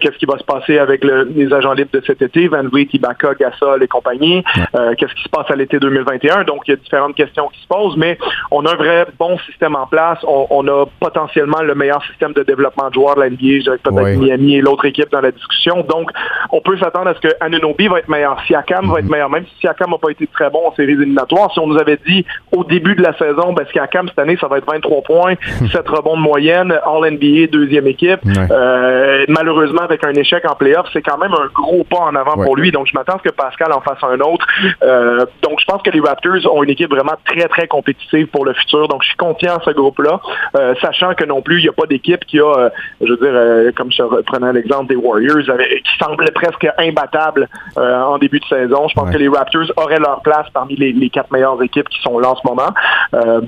Qu'est-ce 0.00 0.18
qui 0.18 0.26
va 0.26 0.36
se 0.38 0.44
passer 0.44 0.78
avec 0.78 1.02
les 1.04 1.52
agents 1.52 1.72
libres 1.72 1.90
de 1.92 2.02
cet 2.06 2.20
été? 2.20 2.48
Van 2.48 2.64
Vliet, 2.64 2.88
Ibaka, 2.92 3.34
Gasol 3.34 3.82
et 3.82 3.88
compagnie. 3.88 4.44
Qu'est-ce 4.98 5.14
qui 5.14 5.22
se 5.22 5.28
passe 5.30 5.50
à 5.50 5.56
l'été 5.56 5.78
2021? 5.78 6.44
Donc, 6.44 6.62
il 6.66 6.72
y 6.72 6.74
a 6.74 6.76
différentes 6.76 7.14
questions 7.14 7.48
qui 7.48 7.62
se 7.62 7.66
posent, 7.66 7.96
mais 7.96 8.18
on 8.50 8.66
a 8.66 8.72
un 8.72 8.76
vrai 8.76 9.06
bon 9.18 9.38
système 9.38 9.74
en 9.74 9.86
place. 9.86 10.18
On, 10.24 10.46
on 10.50 10.68
a 10.68 10.86
potentiellement 11.16 11.62
le 11.62 11.74
meilleur 11.74 12.02
système 12.04 12.32
de 12.32 12.42
développement 12.42 12.88
de 12.88 12.94
joueurs 12.94 13.14
de 13.14 13.20
la 13.20 13.30
NBA. 13.30 13.64
Je 13.64 13.70
peut-être 13.70 14.18
Miami 14.18 14.56
et 14.56 14.60
l'autre 14.60 14.84
équipe 14.84 15.10
dans 15.10 15.20
la 15.20 15.30
discussion. 15.30 15.84
Donc, 15.88 16.10
on 16.52 16.60
peut 16.60 16.76
s'attendre 16.78 17.08
à 17.08 17.14
ce 17.14 17.20
que 17.20 17.34
Anunobi 17.40 17.88
va 17.88 18.00
être 18.00 18.08
meilleur. 18.08 18.38
Siakam 18.46 18.90
va 18.90 18.98
être 18.98 19.06
mhm. 19.06 19.10
meilleur. 19.10 19.30
Même 19.30 19.44
si 19.46 19.60
Siakam 19.60 19.90
n'a 19.90 19.98
pas 19.98 20.10
été 20.10 20.26
très 20.26 20.50
bon 20.50 20.68
en 20.68 20.74
séries 20.74 20.92
éliminatoires, 20.92 21.50
si 21.52 21.58
on 21.58 21.66
nous 21.66 21.78
avait 21.78 21.98
dit 22.06 22.24
au 22.52 22.64
début 22.64 22.94
de 22.94 23.02
la 23.02 23.16
saison, 23.16 23.52
ben, 23.52 23.64
Siakam, 23.72 24.08
cette 24.08 24.18
année, 24.18 24.36
ça 24.40 24.48
va 24.48 24.58
être 24.58 24.70
23 24.70 25.02
points, 25.02 25.34
7 25.72 25.88
rebonds 25.88 26.16
de 26.16 26.22
moyenne, 26.22 26.72
All-NBA, 26.84 27.46
deuxième 27.50 27.86
équipe. 27.86 28.20
Euh, 28.50 29.24
malheureusement, 29.28 29.82
avec 29.82 30.04
un 30.04 30.12
échec 30.12 30.44
en 30.48 30.54
playoff, 30.54 30.86
c'est 30.92 31.02
quand 31.02 31.18
même 31.18 31.32
un 31.32 31.48
gros 31.54 31.84
pas 31.84 31.98
en 31.98 32.14
avant 32.14 32.34
pour 32.42 32.56
lui. 32.56 32.70
Donc, 32.72 32.86
je 32.86 32.92
m'attends 32.94 33.14
à 33.14 33.18
ce 33.18 33.28
que 33.28 33.34
Pascal 33.34 33.72
en 33.72 33.80
fasse 33.80 34.02
un 34.02 34.20
autre. 34.20 34.46
Euh, 34.82 35.24
donc, 35.42 35.60
je 35.60 35.64
pense 35.64 35.82
que 35.82 35.90
les 35.90 36.00
Raptors 36.00 36.54
ont 36.54 36.62
une 36.62 36.70
équipe 36.70 36.90
vraiment 36.90 37.14
très, 37.24 37.48
très 37.48 37.66
compétitive 37.66 38.26
pour 38.28 38.44
le 38.44 38.52
futur. 38.54 38.88
Donc, 38.88 39.02
je 39.02 39.08
suis 39.08 39.16
confiant 39.16 39.56
à 39.56 39.60
ce 39.64 39.70
groupe-là, 39.70 40.20
euh, 40.56 40.74
sachant 40.80 41.05
sachant 41.06 41.14
que 41.14 41.24
non 41.24 41.42
plus, 41.42 41.58
il 41.58 41.62
n'y 41.62 41.68
a 41.68 41.72
pas 41.72 41.86
d'équipe 41.86 42.24
qui 42.24 42.40
a, 42.40 42.70
je 43.00 43.12
veux 43.12 43.16
dire, 43.16 43.72
comme 43.74 43.90
je 43.92 44.02
prenais 44.22 44.52
l'exemple 44.52 44.88
des 44.88 44.96
Warriors, 44.96 45.38
qui 45.38 45.98
semblait 45.98 46.30
presque 46.32 46.66
imbattable 46.78 47.48
en 47.76 48.18
début 48.18 48.40
de 48.40 48.44
saison. 48.44 48.88
Je 48.88 48.94
pense 48.94 49.10
que 49.10 49.18
les 49.18 49.28
Raptors 49.28 49.72
auraient 49.76 49.98
leur 49.98 50.20
place 50.22 50.46
parmi 50.52 50.76
les, 50.76 50.92
les, 50.92 51.10
quatre 51.10 51.30
meilleures 51.30 51.62
équipes 51.62 51.88
qui 51.88 52.00
sont 52.02 52.18
là 52.18 52.30
en 52.30 52.36
ce 52.36 52.46
moment. 52.46 52.72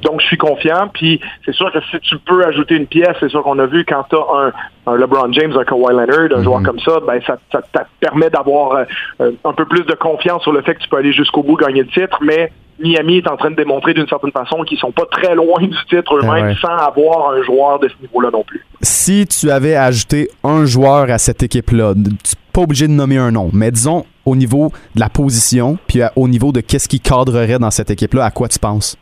donc, 0.03 0.21
je 0.21 0.27
suis 0.27 0.37
confiant. 0.37 0.88
Puis, 0.93 1.21
c'est 1.45 1.55
sûr 1.55 1.73
que 1.73 1.81
si 1.91 1.99
tu 2.00 2.19
peux 2.19 2.45
ajouter 2.45 2.77
une 2.77 2.87
pièce, 2.87 3.17
c'est 3.21 3.29
sûr 3.29 3.43
qu'on 3.43 3.59
a 3.59 3.67
vu 3.67 3.85
quand 3.85 4.05
tu 4.09 4.17
as 4.17 4.19
un, 4.19 4.53
un, 4.93 4.97
LeBron 4.97 5.33
James, 5.33 5.53
un 5.57 5.65
Kawhi 5.65 5.93
Leonard, 5.93 6.38
un 6.38 6.43
joueur 6.43 6.61
mhm. 6.61 6.67
comme 6.67 6.81
ça, 6.81 7.00
ben 7.07 7.21
ça, 7.27 7.38
ça, 7.53 7.61
ça 7.75 7.87
permet 8.00 8.31
d'avoir 8.31 8.85
un 9.21 9.53
peu 9.53 9.65
plus 9.65 9.85
de 9.85 9.95
confiance 9.95 10.43
sur 10.43 10.53
le 10.53 10.62
fait 10.62 10.75
que 10.75 10.81
tu 10.81 10.88
peux 10.88 10.97
aller 10.97 11.12
jusqu'au 11.12 11.43
bout, 11.43 11.57
gagner 11.57 11.83
le 11.83 11.88
titre, 11.88 12.19
mais 12.23 12.53
Miami 12.78 13.18
est 13.18 13.28
en 13.28 13.37
train 13.37 13.50
de 13.50 13.56
démontrer 13.56 13.94
d'une 13.94 14.06
certaine 14.06 14.30
façon 14.32 14.62
qu'ils 14.62 14.78
sont 14.78 14.92
pas 14.92 15.06
très 15.11 15.35
loin 15.35 15.61
du 15.61 15.76
titre 15.88 16.16
eux-mêmes 16.16 16.54
sans 16.56 16.76
avoir 16.76 17.30
un 17.32 17.42
joueur 17.42 17.78
de 17.80 17.88
ce 17.88 17.94
niveau-là 18.00 18.30
non 18.32 18.44
plus. 18.44 18.64
Si 18.82 19.26
tu 19.26 19.50
avais 19.50 19.75
ajouté 19.75 20.30
un 20.44 20.64
joueur 20.64 21.11
à 21.11 21.18
cette 21.18 21.42
équipe-là, 21.42 21.94
tu 21.94 22.00
n'es 22.11 22.16
pas 22.52 22.61
obligé 22.62 22.87
de 22.87 22.92
nommer 22.92 23.18
un 23.18 23.30
nom, 23.32 23.50
mais 23.52 23.70
disons 23.70 24.04
au 24.25 24.37
niveau 24.37 24.70
de 24.94 25.00
la 25.00 25.08
position, 25.08 25.78
puis 25.87 26.00
au 26.14 26.28
niveau 26.28 26.52
de 26.52 26.61
qu'est-ce 26.61 26.88
qui 26.88 27.00
cadrerait 27.00 27.58
dans 27.58 27.70
cette 27.70 27.90
équipe-là, 27.90 28.25
à 28.26 28.30
quoi 28.30 28.49
tu 28.49 28.58
penses? 28.58 28.97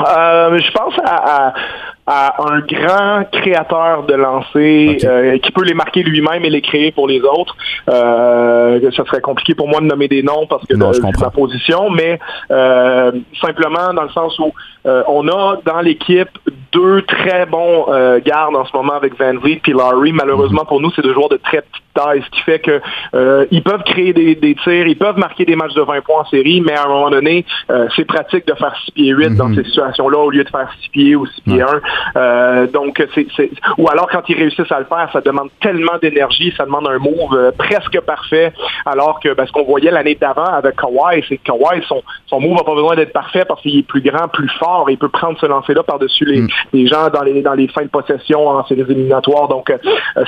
Euh, 0.00 0.58
je 0.58 0.72
pense 0.72 0.94
à, 1.04 1.48
à 1.48 1.54
un 2.06 2.60
grand 2.60 3.24
créateur 3.32 4.02
de 4.04 4.14
lancers 4.14 4.96
euh, 5.04 5.38
qui 5.38 5.50
peut 5.52 5.64
les 5.64 5.72
marquer 5.74 6.02
lui-même 6.02 6.44
et 6.44 6.50
les 6.50 6.60
créer 6.60 6.92
pour 6.92 7.08
les 7.08 7.20
autres. 7.20 7.56
Euh, 7.88 8.90
ça 8.94 9.04
serait 9.04 9.22
compliqué 9.22 9.54
pour 9.54 9.68
moi 9.68 9.80
de 9.80 9.86
nommer 9.86 10.08
des 10.08 10.22
noms 10.22 10.46
parce 10.46 10.66
que 10.66 10.74
c'est 10.76 11.20
ma 11.20 11.30
position, 11.30 11.90
mais 11.90 12.18
euh, 12.50 13.12
simplement 13.40 13.94
dans 13.94 14.02
le 14.02 14.10
sens 14.10 14.38
où 14.38 14.52
euh, 14.86 15.02
on 15.08 15.26
a 15.28 15.56
dans 15.64 15.80
l'équipe 15.80 16.28
deux 16.72 17.02
très 17.02 17.46
bons 17.46 17.86
euh, 17.88 18.20
gardes 18.24 18.56
en 18.56 18.66
ce 18.66 18.76
moment 18.76 18.94
avec 18.94 19.18
Van 19.18 19.34
Vliet 19.38 19.62
et 19.66 19.72
Larry. 19.72 20.12
Malheureusement 20.12 20.62
mhm. 20.62 20.68
pour 20.68 20.80
nous, 20.80 20.90
c'est 20.94 21.02
deux 21.02 21.14
joueurs 21.14 21.30
de 21.30 21.38
très 21.38 21.62
petite 21.62 21.84
taille, 21.94 22.22
ce 22.22 22.30
qui 22.30 22.40
fait 22.42 22.58
que 22.58 22.80
ils 23.50 23.62
peuvent 23.62 23.84
créer 23.84 24.12
des, 24.12 24.34
des, 24.34 24.56
tirs, 24.56 24.86
ils 24.86 24.98
peuvent 24.98 25.16
marquer 25.16 25.44
des 25.44 25.54
matchs 25.54 25.74
de 25.74 25.82
20 25.82 26.00
points 26.02 26.22
en 26.22 26.24
série, 26.24 26.60
mais 26.60 26.72
à 26.72 26.84
un 26.84 26.88
moment 26.88 27.10
donné, 27.10 27.46
c'est 27.94 28.04
pratique 28.04 28.46
de 28.48 28.54
faire 28.54 28.74
6 28.86 28.92
pieds 28.92 29.10
8 29.10 29.36
dans 29.36 29.48
mhm. 29.48 29.56
ces 29.56 29.64
situations-là 29.64 30.18
au 30.18 30.30
lieu 30.30 30.42
de 30.42 30.48
faire 30.48 30.68
6 30.82 30.88
pieds 30.88 31.16
ou 31.16 31.24
6 31.26 31.42
pieds 31.42 31.62
1. 31.62 31.66
Euh, 32.16 32.66
donc, 32.66 33.02
c'est, 33.14 33.50
ou 33.78 33.88
alors 33.88 34.08
quand 34.08 34.22
ils 34.28 34.36
réussissent 34.36 34.72
à 34.72 34.78
le 34.78 34.86
faire, 34.86 35.08
ça 35.12 35.20
demande 35.20 35.50
tellement 35.60 35.98
d'énergie, 36.00 36.52
ça 36.56 36.64
demande 36.64 36.86
un 36.88 36.98
move 36.98 37.34
euh, 37.34 37.50
presque 37.56 38.00
parfait, 38.00 38.52
alors 38.86 39.20
que 39.20 39.34
ben, 39.34 39.46
ce 39.46 39.52
qu'on 39.52 39.64
voyait 39.64 39.90
l'année 39.90 40.14
d'avant 40.14 40.44
avec 40.44 40.76
Kawhi, 40.76 41.24
c'est 41.28 41.38
que 41.38 41.44
Kawhi, 41.44 41.82
son, 41.86 42.02
son 42.26 42.40
move 42.40 42.56
n'a 42.56 42.64
pas 42.64 42.74
besoin 42.74 42.96
d'être 42.96 43.12
parfait 43.12 43.44
parce 43.46 43.60
qu'il 43.62 43.78
est 43.78 43.82
plus 43.82 44.00
grand, 44.00 44.28
plus 44.28 44.48
fort, 44.58 44.88
et 44.88 44.92
il 44.92 44.98
peut 44.98 45.08
prendre 45.08 45.38
ce 45.38 45.46
lancer-là 45.46 45.82
par-dessus 45.82 46.24
les, 46.24 46.42
mm. 46.42 46.48
les, 46.72 46.86
gens 46.86 47.08
dans 47.10 47.22
les, 47.22 47.42
dans 47.42 47.54
les 47.54 47.68
fins 47.68 47.82
de 47.82 47.88
possession 47.88 48.48
en 48.48 48.64
séries 48.66 48.84
éliminatoires. 48.88 49.48
Donc, 49.48 49.70
euh, 49.70 49.78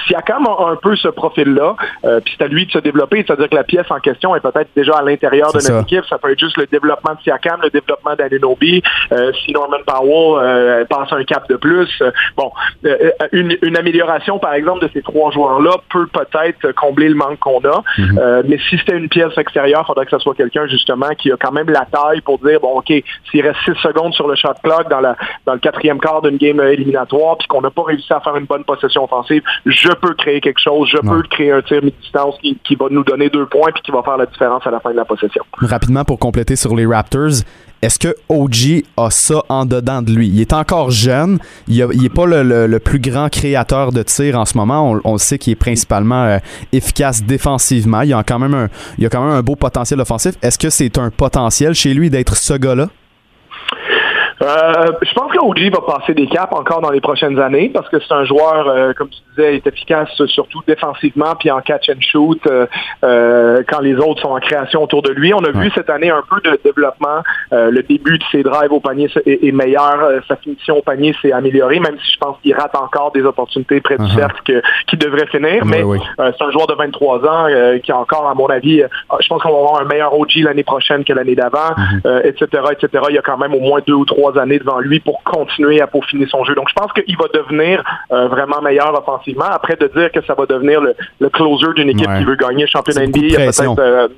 Siakam 0.07 0.47
a 0.47 0.71
un 0.71 0.77
peu 0.77 0.97
ce 0.97 1.09
profil-là, 1.09 1.77
euh, 2.05 2.21
puis 2.25 2.35
c'est 2.37 2.45
à 2.45 2.49
lui 2.49 2.67
de 2.67 2.73
se 2.73 2.79
développer, 2.79 3.25
c'est-à-dire 3.27 3.49
que 3.49 3.57
la 3.57 3.65
pièce 3.65 3.87
en 3.91 4.01
question 4.01 4.35
est 4.35 4.41
peut-être 4.41 4.71
déjà 4.75 4.95
à 4.95 5.03
l'intérieur 5.03 5.53
de 5.53 5.59
notre 5.59 5.83
équipe, 5.83 6.05
ça 6.09 6.19
peut 6.19 6.31
être 6.31 6.39
juste 6.39 6.57
le 6.57 6.67
développement 6.67 7.15
de 7.15 7.23
Siakam, 7.23 7.61
le 7.63 7.71
développement 7.71 8.15
d'Anunobi, 8.15 8.83
euh, 9.13 9.33
si 9.45 9.53
Norman 9.53 9.79
Powell 9.87 10.87
passe 10.87 11.13
un 11.13 11.25
cap 11.25 11.49
de 11.49 11.56
plus, 11.57 11.89
euh, 12.01 12.11
bon, 12.37 12.51
euh, 12.85 13.11
euh, 13.23 13.29
une, 13.33 13.77
amélioration, 13.77 14.39
par 14.39 14.55
exemple, 14.55 14.85
de 14.85 14.91
ces 14.93 15.03
trois 15.03 15.31
joueurs-là 15.31 15.73
peut 15.91 16.07
peut-être 16.07 16.73
combler 16.73 17.09
le 17.09 17.15
manque 17.15 17.39
qu'on 17.39 17.61
a. 17.61 17.83
Mhm. 17.99 18.43
mais 18.49 18.59
si 18.69 18.79
c'était 18.79 18.97
une 18.97 19.09
pièce 19.09 19.37
extérieure, 19.37 19.83
il 19.85 19.87
faudrait 19.87 20.05
que 20.07 20.11
ce 20.11 20.19
soit 20.19 20.35
quelqu'un, 20.35 20.67
justement, 20.67 21.09
qui 21.19 21.31
a 21.31 21.37
quand 21.37 21.53
même 21.53 21.69
la 21.71 21.87
taille 21.87 22.21
pour 22.21 22.39
dire, 22.39 22.61
bon, 22.61 22.79
OK, 22.79 22.93
s'il 23.31 23.43
reste 23.43 23.59
six 23.65 23.75
secondes 23.83 24.15
sur 24.15 24.29
le 24.29 24.37
shot 24.37 24.55
clock 24.63 24.89
dans, 24.89 25.01
la, 25.01 25.17
dans 25.45 25.55
le 25.55 25.59
quatrième 25.59 25.99
quart 25.99 26.23
d'une 26.23 26.37
game 26.37 26.61
éliminatoire, 26.61 27.37
puis 27.39 27.49
qu'on 27.49 27.61
n'a 27.61 27.71
pas 27.71 27.85
réussi 27.85 28.13
à 28.13 28.21
faire 28.21 28.37
une 28.37 28.47
bonne 28.47 28.65
possession 28.65 29.05
offensive, 29.05 29.43
je 29.67 29.89
peux 29.89 30.15
créer 30.15 30.41
quelque 30.41 30.61
chose, 30.61 30.89
je 30.91 30.99
peux 30.99 31.23
créer 31.23 31.53
un 31.53 31.63
tir 31.63 31.83
mi-distance 31.83 32.37
qui, 32.41 32.59
qui 32.65 32.75
va 32.75 32.87
nous 32.91 33.05
donner 33.05 33.29
deux 33.29 33.47
points 33.47 33.71
puis 33.73 33.83
qui 33.83 33.91
va 33.91 34.03
faire 34.03 34.17
la 34.17 34.27
différence 34.27 34.67
à 34.67 34.71
la 34.71 34.81
fin 34.81 34.91
de 34.91 34.97
la 34.97 35.05
possession. 35.05 35.43
Rapidement, 35.59 36.05
pour 36.05 36.19
compléter 36.19 36.57
sur 36.57 36.75
les 36.75 36.87
Raptors, 36.87 37.43
est-ce 37.83 37.99
que 37.99 38.17
OG 38.29 38.85
a 38.97 39.11
ça 39.11 39.43
en 39.49 39.67
dedans 39.67 40.03
de 40.03 40.13
lui? 40.13 40.29
Il 40.29 40.41
est 40.41 40.53
encore 40.53 40.91
jeune, 40.91 41.39
il 41.69 41.87
n'est 41.87 42.09
pas 42.09 42.27
le, 42.27 42.79
plus 42.79 42.99
grand 42.99 43.29
créateur 43.29 43.93
de 43.93 44.03
tir 44.03 44.39
en 44.39 44.45
ce 44.45 44.57
moment. 44.57 44.99
On, 45.05 45.19
sait 45.19 45.39
qu'il 45.39 45.53
est 45.53 45.57
principalement 45.57 46.25
euh, 46.25 46.39
efficace 46.73 47.23
défensivement. 47.23 48.03
Il 48.03 48.13
a, 48.13 48.23
quand 48.23 48.39
même 48.39 48.55
un, 48.55 48.69
il 48.99 49.07
a 49.07 49.09
quand 49.09 49.25
même 49.25 49.37
un 49.37 49.43
beau 49.43 49.57
potentiel 49.57 50.01
offensif. 50.01 50.35
Est-ce 50.43 50.59
que 50.59 50.71
c'est 50.71 50.99
un 50.99 51.11
potentiel 51.11 51.75
chez 51.75 51.95
lui 51.95 52.11
d'être 52.11 52.37
ce 52.37 52.55
gars-là? 52.55 52.89
Euh, 54.43 54.93
je 55.01 55.15
pense 55.15 55.33
que 55.33 55.39
OG 55.39 55.73
va 55.73 55.81
passer 55.81 56.13
des 56.13 56.27
caps 56.27 56.53
encore 56.53 56.83
dans 56.83 56.91
les 56.91 57.01
prochaines 57.01 57.39
années 57.39 57.71
parce 57.73 57.89
que 57.89 57.99
c'est 58.01 58.13
un 58.13 58.25
joueur, 58.25 58.69
euh, 58.69 58.93
comme 58.93 59.09
tu 59.09 59.19
disais, 59.31 59.57
est 59.57 59.67
efficace 59.67 60.11
surtout 60.27 60.61
défensivement 60.67 61.35
puis 61.39 61.51
en 61.51 61.61
catch 61.61 61.89
and 61.89 62.01
shoot 62.01 62.41
euh, 62.47 63.63
quand 63.67 63.81
les 63.81 63.95
autres 63.95 64.21
sont 64.21 64.29
en 64.29 64.41
création 64.41 64.83
autour 64.83 65.03
de 65.03 65.13
lui. 65.13 65.33
On 65.33 65.43
a 65.45 65.51
vu 65.51 65.71
cette 65.75 65.89
année 65.89 66.11
un 66.11 66.23
peu 66.29 66.41
de 66.43 66.59
développement. 66.65 67.23
le 67.51 67.83
début 67.83 68.19
de 68.19 68.25
ses 68.31 68.43
drives 68.43 68.73
au 68.73 68.81
panier 68.81 69.09
est, 69.25 69.53
meilleur. 69.53 70.23
sa 70.29 70.37
finition 70.37 70.79
au 70.79 70.83
panier 70.83 71.15
s'est 71.23 71.33
améliorée, 71.33 71.81
même 71.81 71.97
si 72.05 72.13
je 72.13 72.19
pense 72.19 72.37
qu'il 72.43 72.55
rate 72.55 72.75
encore 72.75 73.13
des 73.13 73.23
opportunités 73.23 73.81
près 73.81 73.97
du 73.97 74.05
uh-huh. 74.05 74.15
cercle 74.15 74.63
qui 74.87 74.97
devrait 74.97 75.27
finir. 75.27 75.65
Mais 75.65 75.83
c'est 76.19 76.45
un 76.45 76.51
joueur 76.51 76.67
de 76.67 76.75
23 76.75 77.27
ans 77.27 77.47
qui 77.83 77.93
a 77.93 77.97
encore, 77.97 78.29
à 78.29 78.35
mon 78.35 78.47
avis, 78.47 78.83
je 79.21 79.29
pense 79.29 79.43
qu'on 79.43 79.53
va 79.53 79.59
avoir 79.59 79.81
un 79.81 79.85
meilleur 79.85 80.19
OG 80.19 80.37
l'année 80.37 80.65
prochaine 80.65 81.05
que 81.05 81.13
l'année 81.13 81.35
d'avant, 81.35 81.75
etc., 82.25 82.47
uh-huh. 82.53 82.73
etc. 82.73 83.05
Il 83.11 83.15
y 83.15 83.19
a 83.19 83.23
quand 83.23 83.39
même 83.39 83.55
au 83.55 83.61
moins 83.61 83.81
deux 83.87 83.95
ou 83.95 84.05
trois 84.05 84.26
années 84.37 84.59
devant 84.59 84.81
lui 84.81 85.01
pour 85.01 85.23
continuer 85.25 85.81
à 85.81 85.87
peaufiner 85.87 86.27
son 86.27 86.45
jeu. 86.45 86.55
Donc, 86.55 86.69
je 86.69 86.75
pense 86.75 86.93
qu'il 86.93 87.17
va 87.17 87.27
devenir 87.33 87.83
euh, 88.13 88.29
vraiment 88.29 88.61
meilleur 88.63 88.95
offensivement. 88.99 89.45
Après, 89.45 89.77
de 89.77 89.87
dire 89.89 90.11
que 90.13 90.25
ça 90.25 90.35
va 90.35 90.47
devenir 90.47 90.81
le, 90.81 91.29
closer 91.31 91.73
d'une 91.75 91.91
équipe 91.91 92.11
qui 92.19 92.25
veut 92.25 92.37
gagner 92.37 92.63
le 92.63 92.69
championnat 92.69 93.07
NBA, 93.07 93.19
il 93.19 93.31
y 93.31 93.37
a 93.37 93.39
peut-être 93.39 94.11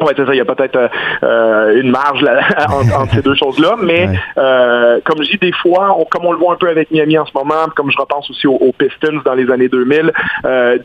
euh, 0.00 0.04
oui, 0.04 0.12
c'est 0.16 0.26
ça. 0.26 0.34
Il 0.34 0.38
y 0.38 0.40
a 0.40 0.44
peut-être 0.44 0.76
euh, 0.76 0.88
euh, 1.22 1.80
une 1.80 1.90
marge 1.90 2.22
là, 2.22 2.40
entre, 2.68 3.14
ces 3.14 3.22
deux 3.22 3.34
choses-là. 3.34 3.76
Mais 3.82 4.08
euh, 4.38 5.00
comme 5.04 5.22
je 5.22 5.30
dis, 5.30 5.38
des 5.38 5.52
fois, 5.52 5.96
comme 6.10 6.24
on 6.24 6.32
le 6.32 6.38
voit 6.38 6.54
un 6.54 6.56
peu 6.56 6.68
avec 6.68 6.90
Miami 6.90 7.18
en 7.18 7.26
ce 7.26 7.32
moment, 7.34 7.66
comme 7.74 7.90
je 7.90 7.98
repense 7.98 8.30
aussi 8.30 8.46
aux, 8.46 8.72
Pistons 8.76 9.22
dans 9.24 9.34
les 9.34 9.50
années 9.50 9.68
2000, 9.68 10.12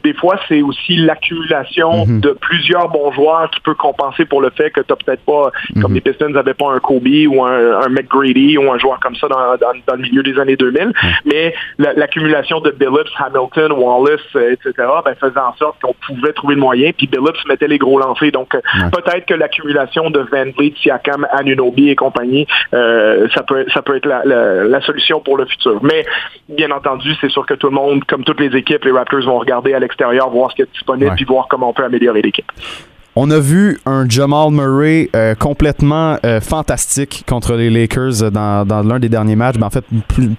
des 0.03 0.13
fois, 0.13 0.35
c'est 0.47 0.61
aussi 0.61 0.95
l'accumulation 0.95 2.05
mhm. 2.05 2.21
de 2.21 2.31
plusieurs 2.31 2.89
bons 2.89 3.11
joueurs 3.11 3.49
qui 3.51 3.59
peut 3.61 3.73
compenser 3.73 4.25
pour 4.25 4.41
le 4.41 4.49
fait 4.49 4.71
que 4.71 4.81
tu 4.81 4.93
peut-être 5.05 5.25
pas, 5.25 5.51
comme 5.81 5.91
mhm. 5.91 5.95
les 5.95 6.01
Pistons 6.01 6.29
n'avaient 6.29 6.53
pas 6.53 6.71
un 6.71 6.79
Kobe 6.79 7.07
ou 7.27 7.43
un, 7.43 7.81
un, 7.81 7.89
McGrady 7.89 8.57
ou 8.57 8.71
un 8.71 8.77
joueur 8.77 8.99
comme 8.99 9.15
ça 9.15 9.27
dans, 9.27 9.57
dans, 9.57 9.95
le 9.95 10.01
milieu 10.01 10.23
des 10.23 10.39
années 10.39 10.55
2000. 10.55 10.93
Mais 11.25 11.53
l'accumulation 11.77 12.61
de 12.61 12.71
Billups, 12.71 13.11
Hamilton, 13.17 13.73
Wallace, 13.73 14.21
etc., 14.35 14.73
ben, 15.03 15.15
faisait 15.19 15.39
en 15.39 15.55
sorte 15.55 15.81
qu'on 15.81 15.95
pouvait 16.07 16.33
trouver 16.33 16.55
le 16.55 16.61
moyen. 16.61 16.91
Puis 16.95 17.07
Billups 17.07 17.45
mettait 17.47 17.67
les 17.67 17.77
gros 17.77 17.99
lancers. 17.99 18.31
Donc, 18.31 18.55
peut-être 19.01 19.25
que 19.25 19.33
l'accumulation 19.33 20.09
de 20.09 20.19
Van 20.19 20.51
Vliet, 20.57 20.73
Siakam, 20.81 21.27
Anunobi 21.31 21.89
et 21.89 21.95
compagnie, 21.95 22.47
euh, 22.73 23.27
ça 23.33 23.43
peut 23.43 23.65
ça 23.73 23.81
peut 23.81 23.95
être 23.95 24.07
la, 24.07 24.81
solution 24.81 25.19
pour 25.19 25.37
le 25.37 25.45
futur. 25.45 25.83
Mais 25.83 26.05
bien 26.49 26.71
entendu, 26.71 27.13
c'est 27.21 27.29
sûr 27.29 27.45
que 27.45 27.53
tout 27.53 27.67
le 27.67 27.75
monde, 27.75 28.03
comme 28.05 28.23
toutes 28.23 28.39
les 28.39 28.55
équipes, 28.57 28.83
les 28.83 28.91
Raptors 28.91 29.21
vont 29.21 29.39
regarder 29.39 29.73
à 29.73 29.79
l'extérieur, 29.79 30.29
voir 30.29 30.51
ce 30.51 30.55
qui 30.55 30.61
est 30.63 30.71
disponible, 30.71 31.13
puis 31.15 31.25
voir 31.25 31.47
comment 31.47 31.69
on 31.69 31.73
peut 31.73 31.83
améliorer 31.83 32.21
l'équipe. 32.21 32.51
On 33.13 33.29
a 33.29 33.39
vu 33.39 33.77
un 33.85 34.07
Jamal 34.07 34.51
Murray 34.51 35.09
euh, 35.17 35.35
complètement 35.35 36.17
euh, 36.23 36.39
fantastique 36.39 37.25
contre 37.27 37.55
les 37.55 37.69
Lakers 37.69 38.31
dans, 38.31 38.65
l'un 38.87 38.99
des 38.99 39.09
derniers 39.09 39.35
matchs. 39.35 39.57
Ben, 39.57 39.67
en 39.67 39.69
fait, 39.69 39.83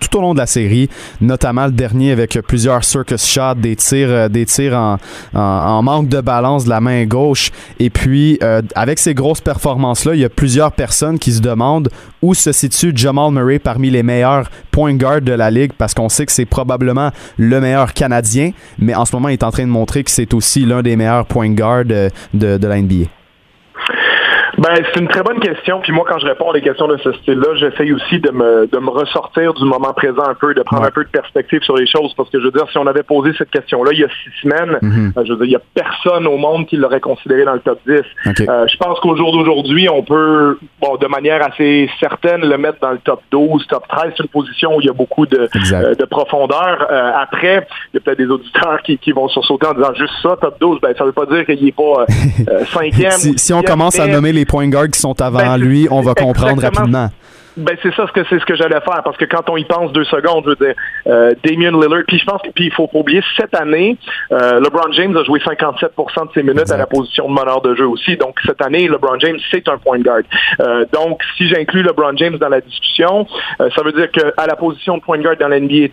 tout 0.00 0.16
au 0.16 0.22
long 0.22 0.32
de 0.32 0.38
la 0.38 0.46
série, 0.46 0.88
notamment 1.20 1.66
le 1.66 1.72
dernier 1.72 2.12
avec 2.12 2.38
plusieurs 2.48 2.82
circus 2.82 3.26
shots, 3.26 3.56
des 3.56 3.76
tirs, 3.76 4.08
euh, 4.08 4.28
des 4.30 4.46
tirs 4.46 4.74
en, 4.74 4.96
en, 5.34 5.82
manque 5.82 6.08
de 6.08 6.22
balance 6.22 6.64
de 6.64 6.70
la 6.70 6.80
main 6.80 7.04
gauche. 7.04 7.50
Et 7.78 7.90
puis, 7.90 8.38
avec 8.74 8.98
ces 8.98 9.12
grosses 9.12 9.42
performances-là, 9.42 10.14
il 10.14 10.20
y 10.20 10.24
a 10.24 10.30
plusieurs 10.30 10.72
personnes 10.72 11.18
qui 11.18 11.32
se 11.32 11.40
demandent 11.40 11.90
où 12.22 12.34
se 12.34 12.52
situe 12.52 12.92
Jamal 12.94 13.32
Murray 13.32 13.58
parmi 13.58 13.90
les 13.90 14.02
meilleurs 14.02 14.50
point 14.70 14.94
guard 14.94 15.20
de 15.20 15.32
la 15.32 15.50
ligue 15.50 15.72
parce 15.76 15.92
qu'on 15.92 16.08
sait 16.08 16.24
que 16.24 16.32
c'est 16.32 16.46
probablement 16.46 17.10
le 17.36 17.60
meilleur 17.60 17.92
Canadien, 17.92 18.52
mais 18.78 18.94
en 18.94 19.04
ce 19.04 19.14
moment, 19.14 19.28
il 19.28 19.34
est 19.34 19.42
en 19.42 19.50
train 19.50 19.64
de 19.64 19.70
montrer 19.70 20.04
que 20.04 20.10
c'est 20.10 20.32
aussi 20.32 20.64
l'un 20.64 20.82
des 20.82 20.96
meilleurs 20.96 21.26
point 21.26 21.50
guard 21.50 21.84
de, 21.84 22.10
de 22.32 22.66
la 22.66 22.80
NBA. 22.80 23.06
Ben, 24.58 24.74
c'est 24.92 25.00
une 25.00 25.08
très 25.08 25.22
bonne 25.22 25.40
question. 25.40 25.80
Puis 25.80 25.92
moi, 25.92 26.04
quand 26.06 26.18
je 26.18 26.26
réponds 26.26 26.50
à 26.50 26.52
des 26.52 26.60
questions 26.60 26.86
de 26.86 26.96
ce 26.98 27.12
style-là, 27.12 27.54
j'essaye 27.54 27.92
aussi 27.92 28.18
de 28.20 28.30
me, 28.30 28.66
de 28.66 28.78
me 28.78 28.90
ressortir 28.90 29.54
du 29.54 29.64
moment 29.64 29.92
présent 29.94 30.24
un 30.28 30.34
peu, 30.34 30.54
de 30.54 30.62
prendre 30.62 30.84
un 30.84 30.90
peu 30.90 31.04
de 31.04 31.08
perspective 31.08 31.62
sur 31.62 31.76
les 31.76 31.86
choses. 31.86 32.12
Parce 32.14 32.28
que 32.30 32.38
je 32.38 32.44
veux 32.44 32.50
dire, 32.50 32.66
si 32.70 32.78
on 32.78 32.86
avait 32.86 33.02
posé 33.02 33.32
cette 33.38 33.50
question-là 33.50 33.92
il 33.92 34.00
y 34.00 34.04
a 34.04 34.08
six 34.08 34.42
semaines, 34.42 34.78
mhm. 34.82 35.12
euh, 35.16 35.24
je 35.24 35.32
veux 35.32 35.38
dire, 35.38 35.46
il 35.46 35.50
n'y 35.50 35.56
a 35.56 35.62
personne 35.74 36.26
au 36.26 36.36
monde 36.36 36.66
qui 36.66 36.76
l'aurait 36.76 37.00
considéré 37.00 37.44
dans 37.44 37.54
le 37.54 37.60
top 37.60 37.80
10. 37.86 37.94
Euh, 37.96 38.66
je 38.68 38.76
pense 38.76 39.00
qu'au 39.00 39.16
jour 39.16 39.32
d'aujourd'hui, 39.32 39.88
on 39.88 40.02
peut, 40.02 40.58
bon, 40.80 40.96
de 40.96 41.06
manière 41.06 41.42
assez 41.44 41.88
certaine, 41.98 42.42
le 42.42 42.58
mettre 42.58 42.78
dans 42.80 42.92
le 42.92 42.98
top 42.98 43.22
12, 43.30 43.66
top 43.68 43.86
13. 43.88 44.12
C'est 44.16 44.22
une 44.22 44.28
position 44.28 44.76
où 44.76 44.80
il 44.80 44.86
y 44.86 44.90
a 44.90 44.94
beaucoup 44.94 45.26
de, 45.26 45.48
euh, 45.72 45.94
de 45.94 46.04
profondeur. 46.04 46.86
après, 47.16 47.66
il 47.92 47.96
y 47.96 47.98
a 47.98 48.00
peut-être 48.00 48.18
des 48.18 48.28
auditeurs 48.28 48.82
qui, 48.84 48.98
qui 48.98 49.12
vont 49.12 49.28
sursauter 49.28 49.66
en 49.66 49.74
disant 49.74 49.94
juste 49.94 50.14
ça, 50.22 50.36
top 50.40 50.60
12. 50.60 50.80
Ben, 50.82 50.94
ça 50.96 51.04
veut 51.04 51.12
pas 51.12 51.26
dire 51.26 51.46
qu'il 51.46 51.64
n'est 51.64 51.72
pas 51.72 52.06
cinquième. 52.66 53.12
si, 53.12 53.38
si 53.38 53.52
on 53.54 53.62
commence 53.62 53.98
à 53.98 54.06
nommer 54.06 54.32
les 54.32 54.41
point 54.44 54.68
guards 54.68 54.90
qui 54.90 55.00
sont 55.00 55.20
avant 55.20 55.38
ben, 55.38 55.58
lui, 55.58 55.88
on 55.90 56.00
va 56.00 56.14
comprendre 56.14 56.62
rapidement. 56.62 57.10
Ben 57.56 57.76
c'est 57.82 57.94
ça, 57.94 58.06
ce 58.06 58.12
que 58.12 58.24
c'est 58.30 58.38
ce 58.38 58.46
que 58.46 58.54
j'allais 58.54 58.80
faire 58.80 59.02
parce 59.04 59.16
que 59.18 59.26
quand 59.26 59.50
on 59.50 59.58
y 59.58 59.64
pense 59.64 59.92
deux 59.92 60.04
secondes, 60.04 60.44
je 60.44 60.50
veux 60.50 60.56
dire, 60.56 60.74
euh, 61.06 61.34
Damien 61.44 61.70
Lillard. 61.70 62.04
Puis 62.08 62.18
je 62.18 62.24
pense 62.24 62.40
puis 62.54 62.66
il 62.66 62.72
faut 62.72 62.86
pas 62.86 62.98
oublier 62.98 63.22
cette 63.36 63.54
année, 63.54 63.98
euh, 64.32 64.58
LeBron 64.60 64.90
James 64.92 65.14
a 65.16 65.24
joué 65.24 65.38
57% 65.38 66.28
de 66.28 66.32
ses 66.32 66.42
minutes 66.42 66.70
à 66.70 66.78
la 66.78 66.86
position 66.86 67.28
de 67.28 67.34
meneur 67.34 67.60
de 67.60 67.74
jeu 67.74 67.86
aussi. 67.86 68.16
Donc 68.16 68.38
cette 68.46 68.62
année, 68.62 68.88
LeBron 68.88 69.18
James 69.18 69.38
c'est 69.50 69.68
un 69.68 69.76
point 69.76 69.98
guard. 69.98 70.22
Euh, 70.60 70.86
donc 70.94 71.22
si 71.36 71.46
j'inclus 71.48 71.82
LeBron 71.82 72.16
James 72.16 72.38
dans 72.38 72.48
la 72.48 72.62
discussion, 72.62 73.26
ça 73.58 73.82
veut 73.84 73.92
dire 73.92 74.10
que 74.10 74.32
à 74.38 74.46
la 74.46 74.56
position 74.56 74.96
de 74.96 75.02
point 75.02 75.18
guard 75.18 75.36
dans 75.36 75.48
l'NBA, 75.48 75.88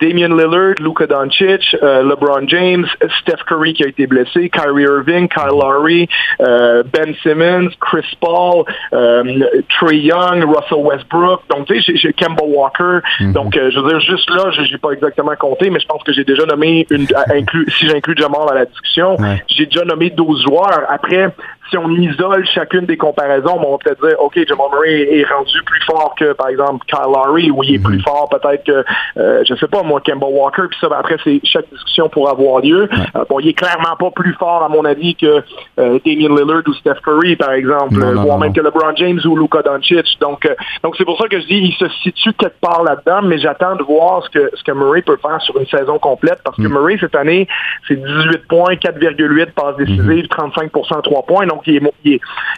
Damian 0.00 0.30
Lillard, 0.30 0.74
Luka 0.80 1.06
Doncic, 1.06 1.76
euh, 1.82 2.02
LeBron 2.02 2.48
James, 2.48 2.86
Steph 3.20 3.44
Curry 3.46 3.74
qui 3.74 3.84
a 3.84 3.88
été 3.88 4.06
blessé, 4.06 4.48
Kyrie 4.48 4.84
Irving, 4.84 5.28
Kyle 5.28 5.50
Lowry, 5.50 6.08
euh, 6.40 6.82
Ben 6.90 7.14
Simmons, 7.22 7.68
Chris 7.80 8.06
Paul, 8.18 8.64
euh, 8.94 9.44
Trey 9.78 9.98
Young, 9.98 10.44
Russell 10.44 10.84
Westbrook. 10.84 11.42
Donc, 11.50 11.66
tu 11.66 11.82
sais, 11.82 11.96
j'ai 11.96 12.12
Kemba 12.14 12.44
Walker. 12.44 13.00
Mhm. 13.20 13.32
Donc, 13.32 13.54
je 13.54 13.78
veux 13.78 13.90
dire, 13.90 14.00
juste 14.00 14.30
là, 14.30 14.50
je 14.50 14.62
n'ai 14.62 14.78
pas 14.78 14.92
exactement 14.92 15.34
compté, 15.38 15.68
mais 15.68 15.80
je 15.80 15.86
pense 15.86 16.02
que 16.02 16.12
j'ai 16.12 16.24
déjà 16.24 16.46
nommé 16.46 16.86
une, 16.90 17.06
inclus, 17.34 17.66
si 17.78 17.86
j'inclus 17.86 18.14
Jamal 18.16 18.48
à 18.50 18.54
la 18.54 18.64
discussion, 18.64 19.16
j'ai 19.48 19.66
déjà 19.66 19.84
nommé 19.84 20.10
12 20.10 20.44
joueurs. 20.44 20.84
Après, 20.88 21.28
si 21.68 21.76
on 21.76 21.88
isole 21.90 22.46
chacune 22.46 22.86
des 22.86 22.96
comparaisons, 22.96 23.58
on 23.64 23.72
va 23.72 23.78
peut-être 23.78 24.06
dire, 24.06 24.16
OK, 24.18 24.38
Jamal 24.48 24.66
Murray 24.72 25.18
est 25.18 25.24
rendu 25.24 25.62
plus 25.64 25.82
fort 25.82 26.14
que, 26.18 26.32
par 26.32 26.48
exemple, 26.48 26.84
Kyle 26.86 27.04
Lowry, 27.04 27.50
ou 27.50 27.62
il 27.62 27.74
est 27.74 27.78
plus 27.78 27.98
mhm. 27.98 28.02
fort 28.02 28.28
peut-être 28.30 28.64
que, 28.64 28.84
je 29.16 29.54
sais 29.54 29.68
pas, 29.68 29.82
moi, 29.90 30.00
Kemba 30.00 30.26
Walker, 30.26 30.62
puis 30.70 30.78
ça, 30.80 30.88
ben, 30.88 30.96
après, 30.98 31.16
c'est 31.24 31.40
chaque 31.44 31.68
discussion 31.70 32.08
pour 32.08 32.30
avoir 32.30 32.62
lieu. 32.62 32.88
Euh, 33.16 33.24
bon, 33.28 33.40
il 33.40 33.48
est 33.48 33.54
clairement 33.54 33.96
pas 33.98 34.10
plus 34.10 34.32
fort, 34.34 34.62
à 34.62 34.68
mon 34.68 34.84
avis, 34.84 35.16
que 35.16 35.42
euh, 35.78 35.98
Damian 36.04 36.34
Lillard 36.34 36.62
ou 36.66 36.74
Steph 36.74 37.00
Curry, 37.04 37.36
par 37.36 37.52
exemple, 37.52 37.98
voire 38.14 38.38
même 38.38 38.52
que 38.52 38.60
LeBron 38.60 38.94
James 38.96 39.20
ou 39.24 39.36
Luka 39.36 39.62
Doncic. 39.62 40.18
Donc, 40.20 40.48
donc 40.82 40.94
c'est 40.96 41.04
pour 41.04 41.18
ça 41.18 41.28
que 41.28 41.40
je 41.40 41.46
dis, 41.46 41.58
il 41.58 41.74
se 41.74 41.88
situe 42.02 42.32
quelque 42.34 42.60
part 42.60 42.82
là-dedans, 42.84 43.22
mais 43.22 43.38
j'attends 43.38 43.76
de 43.76 43.82
voir 43.82 44.24
ce 44.24 44.30
que, 44.30 44.50
ce 44.54 44.62
que 44.62 44.72
Murray 44.72 45.02
peut 45.02 45.18
faire 45.20 45.40
sur 45.42 45.58
une 45.58 45.66
saison 45.66 45.98
complète, 45.98 46.40
parce 46.44 46.56
que 46.56 46.62
mm. 46.62 46.72
Murray, 46.72 46.96
cette 47.00 47.14
année, 47.16 47.48
c'est 47.88 47.96
18 47.96 48.46
points, 48.48 48.74
4,8 48.74 49.52
passes 49.52 49.76
décisives, 49.76 50.26
35% 50.26 50.70
mm-hmm. 50.70 51.02
3 51.02 51.22
points, 51.26 51.46
donc 51.46 51.62
il 51.66 51.76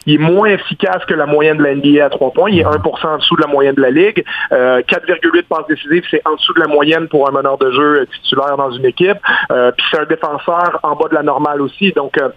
est, 0.07 0.19
moins 0.19 0.49
efficace 0.49 1.05
que 1.07 1.15
la 1.15 1.27
moyenne 1.27 1.59
de 1.59 1.65
la 1.65 1.75
NBA 1.75 2.05
à 2.05 2.11
3 2.11 2.33
points. 2.33 2.51
Il 2.51 2.61
est 2.61 2.65
1% 2.65 3.07
en 3.07 3.19
dessous 3.19 3.37
de 3.37 3.43
la 3.43 3.47
moyenne 3.47 3.75
de 3.75 3.83
la 3.83 3.91
Ligue. 3.91 4.25
4,8 4.51 4.53
euh, 4.53 5.43
passes 5.49 5.67
décisives, 5.69 6.05
c'est 6.11 6.23
en 6.27 6.35
dessous 6.35 6.55
de 6.55 6.61
la 6.61 6.69
moyenne 6.69 7.09
pour 7.09 7.22
un 7.29 7.33
meneur 7.33 7.59
de 7.59 7.71
jeu 7.71 8.07
titulaire 8.23 8.57
dans 8.57 8.71
une 8.71 8.85
équipe. 8.85 9.19
Euh, 9.51 9.73
puis 9.73 9.87
c'est 9.91 10.01
un 10.01 10.07
défenseur 10.07 10.81
en 10.83 10.97
bas 10.97 11.09
de 11.09 11.15
la 11.15 11.23
normale 11.23 11.61
aussi. 11.61 11.93
Donc, 11.93 12.19
euh, 12.19 12.29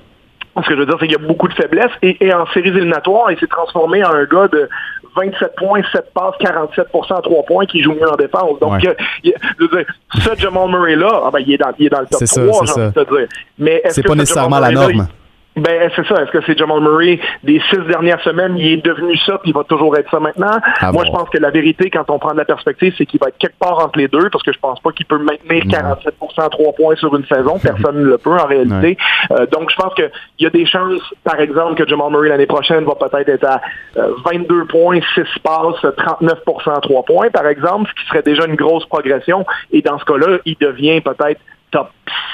ce 0.64 0.70
que 0.70 0.76
je 0.76 0.80
veux 0.80 0.86
dire, 0.86 0.96
c'est 1.00 1.08
qu'il 1.08 1.20
y 1.20 1.24
a 1.24 1.28
beaucoup 1.28 1.48
de 1.48 1.54
faiblesses. 1.54 1.92
Et, 2.02 2.34
en 2.34 2.46
séries 2.48 2.70
éliminatoires, 2.70 3.32
il 3.32 3.40
s'est 3.40 3.48
transformé 3.48 4.04
en 4.04 4.14
un 4.14 4.24
gars 4.24 4.48
de 4.48 4.70
27 5.16 5.56
points, 5.58 5.82
7 5.92 6.14
passes, 6.14 6.36
47% 6.40 7.18
à 7.18 7.22
3 7.22 7.44
points 7.44 7.66
qui 7.66 7.82
joue 7.82 7.94
mieux 7.94 8.10
en 8.10 8.16
défense. 8.16 8.60
Donc, 8.60 8.80
je 8.82 8.90
veux 9.60 9.68
dire, 9.68 9.86
ce 10.14 10.36
Jamal 10.40 10.70
Murray-là, 10.70 11.24
ah 11.26 11.30
ben, 11.32 11.40
il, 11.40 11.54
est 11.54 11.58
dans, 11.58 11.72
il 11.78 11.88
est 11.88 11.90
dans 11.90 12.02
le 12.02 12.08
top 12.08 12.22
3, 12.24 12.66
j'ai 12.66 12.82
envie 12.82 12.94
de 12.94 13.04
te 13.04 13.16
dire. 13.18 13.28
Mais 13.60 13.82
est-ce 13.84 14.02
que 14.02 14.08
pas 14.08 14.16
nécessairement 14.16 14.60
la 14.60 14.72
norme? 14.72 15.08
Ben 15.56 15.90
c'est 15.96 16.06
ça. 16.06 16.22
Est-ce 16.22 16.32
que 16.32 16.44
c'est 16.46 16.58
Jamal 16.58 16.82
Murray 16.82 17.20
des 17.44 17.62
six 17.70 17.80
dernières 17.88 18.22
semaines, 18.22 18.58
il 18.58 18.74
est 18.74 18.86
devenu 18.86 19.16
ça, 19.18 19.38
puis 19.38 19.52
il 19.52 19.54
va 19.54 19.64
toujours 19.64 19.98
être 19.98 20.10
ça 20.12 20.20
maintenant. 20.20 20.58
Ah 20.82 20.92
Moi, 20.92 21.06
je 21.06 21.12
pense 21.12 21.30
que 21.30 21.38
la 21.38 21.50
vérité, 21.50 21.90
quand 21.90 22.10
on 22.10 22.20
prend 22.20 22.34
de 22.34 22.38
la 22.38 22.46
perspective, 22.46 22.94
c'est 22.98 23.06
qu'il 23.06 23.20
va 23.20 23.28
être 23.28 23.38
quelque 23.38 23.58
part 23.58 23.80
entre 23.80 23.98
les 23.98 24.08
deux, 24.08 24.30
parce 24.30 24.44
que 24.44 24.52
je 24.52 24.60
pense 24.60 24.80
pas 24.82 24.92
qu'il 24.92 25.06
peut 25.06 25.18
maintenir 25.18 25.64
47 25.70 26.14
à 26.38 26.50
3 26.50 26.74
points 26.74 26.96
sur 26.96 27.16
une 27.16 27.26
saison. 27.26 27.58
Personne 27.64 28.00
ne 28.00 28.06
le 28.06 28.18
peut 28.18 28.32
en 28.32 28.46
réalité. 28.46 28.98
Euh, 29.32 29.46
donc, 29.46 29.72
je 29.72 29.76
pense 29.76 29.94
qu'il 29.94 30.10
y 30.40 30.46
a 30.46 30.50
des 30.50 30.66
chances, 30.66 31.02
par 31.24 31.40
exemple, 31.40 31.76
que 31.76 31.88
Jamal 31.88 32.12
Murray 32.12 32.30
l'année 32.30 32.46
prochaine 32.48 32.84
va 32.84 32.96
peut-être 32.96 33.30
être 33.30 33.46
à 33.46 33.62
22 34.26 34.56
euh, 34.56 34.66
points, 34.66 35.00
6 35.14 35.22
passes, 35.42 35.94
39 35.98 36.40
à 36.68 36.82
3 36.82 37.04
points, 37.04 37.30
par 37.30 37.48
exemple, 37.48 37.90
ce 37.90 38.02
qui 38.02 38.08
serait 38.10 38.24
déjà 38.24 38.46
une 38.46 38.56
grosse 38.56 38.86
progression. 38.88 39.46
Et 39.72 39.82
dans 39.82 39.98
ce 40.00 40.06
cas-là, 40.06 40.40
il 40.46 40.58
devient 40.60 41.00
peut-être 41.00 41.40
top 41.76 41.92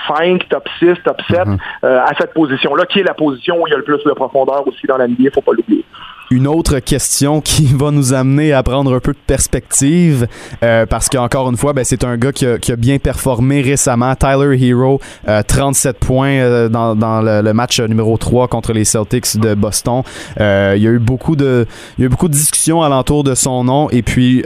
5, 0.07 0.48
top 0.50 0.67
6, 0.79 0.93
top 1.03 1.21
7 1.29 1.45
mhm. 1.45 1.57
euh, 1.83 2.03
à 2.03 2.13
cette 2.19 2.33
position-là, 2.33 2.86
qui 2.86 3.00
est 3.00 3.03
la 3.03 3.15
position 3.15 3.60
où 3.60 3.67
il 3.67 3.71
y 3.71 3.74
a 3.74 3.77
le 3.77 3.83
plus 3.83 4.03
de 4.03 4.12
profondeur 4.12 4.67
aussi 4.67 4.86
dans 4.86 4.98
la 4.98 5.07
NBA, 5.07 5.15
il 5.19 5.25
ne 5.25 5.29
faut 5.31 5.41
pas 5.41 5.53
l'oublier 5.53 5.83
une 6.31 6.47
autre 6.47 6.79
question 6.79 7.41
qui 7.41 7.65
va 7.75 7.91
nous 7.91 8.13
amener 8.13 8.53
à 8.53 8.63
prendre 8.63 8.95
un 8.95 9.00
peu 9.00 9.11
de 9.11 9.17
perspective 9.27 10.27
euh, 10.63 10.85
parce 10.85 11.09
qu'encore 11.09 11.50
une 11.50 11.57
fois, 11.57 11.73
ben, 11.73 11.83
c'est 11.83 12.03
un 12.03 12.17
gars 12.17 12.31
qui 12.31 12.45
a, 12.45 12.57
qui 12.57 12.71
a, 12.71 12.75
bien 12.77 12.97
performé 12.97 13.61
récemment. 13.61 14.15
Tyler 14.15 14.57
Hero, 14.59 15.00
37 15.47 15.95
euh, 15.95 16.00
points 16.00 16.29
euh, 16.29 16.69
dans, 16.69 16.95
dans 16.95 17.21
le, 17.21 17.53
match 17.53 17.81
numéro 17.81 18.17
3 18.17 18.47
contre 18.47 18.71
les 18.71 18.85
Celtics 18.85 19.38
de 19.38 19.53
Boston. 19.53 20.03
Euh, 20.39 20.73
il 20.77 20.83
y 20.83 20.88
a 20.88 20.91
eu 20.91 21.00
beaucoup 21.00 21.35
de 21.35 21.67
il 21.97 22.01
y 22.01 22.03
a 22.03 22.05
eu 22.05 22.09
beaucoup 22.09 22.29
de 22.29 22.33
discussions 22.33 22.81
alentour 22.81 23.25
de 23.25 23.35
son 23.35 23.65
nom 23.65 23.89
et 23.89 24.01
puis 24.01 24.43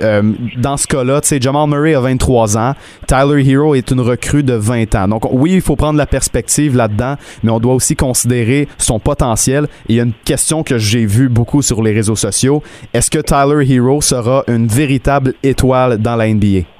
dans 0.58 0.78
ce 0.78 0.88
cas-là, 0.88 1.22
tu 1.22 1.28
sais, 1.28 1.40
Jamal 1.40 1.70
Murray 1.70 1.94
a 1.94 2.00
23 2.00 2.58
ans, 2.58 2.74
Tyler 3.06 3.48
Hero 3.48 3.76
est 3.76 3.92
une 3.92 4.02
recrue 4.02 4.42
de 4.42 4.54
20 4.54 4.96
ans. 4.96 5.08
Donc 5.08 5.28
oui, 5.32 5.54
il 5.54 5.62
faut 5.62 5.76
prendre 5.76 5.98
la 6.00 6.08
perspective 6.08 6.76
là-dedans, 6.76 7.16
mais 7.44 7.52
on 7.52 7.60
doit 7.60 7.76
aussi 7.76 7.96
considérer 7.96 8.68
son 8.80 9.00
potentiel. 9.00 9.66
Et 9.88 9.94
il 9.94 9.96
y 9.98 10.00
a 10.00 10.04
une 10.04 10.14
question 10.26 10.64
que 10.64 10.80
j'ai 10.80 11.06
vue 11.06 11.30
beaucoup 11.30 11.62
sur 11.62 11.75
les 11.82 11.94
réseaux 11.94 12.16
sociaux. 12.16 12.62
Est-ce 12.94 13.10
que 13.10 13.20
Tyler 13.20 13.72
Hero 13.72 14.02
sera 14.02 14.44
une 14.48 14.68
véritable 14.68 15.34
étoile 15.44 15.98
dans 15.98 16.16
la 16.16 16.28
NBA? 16.28 16.75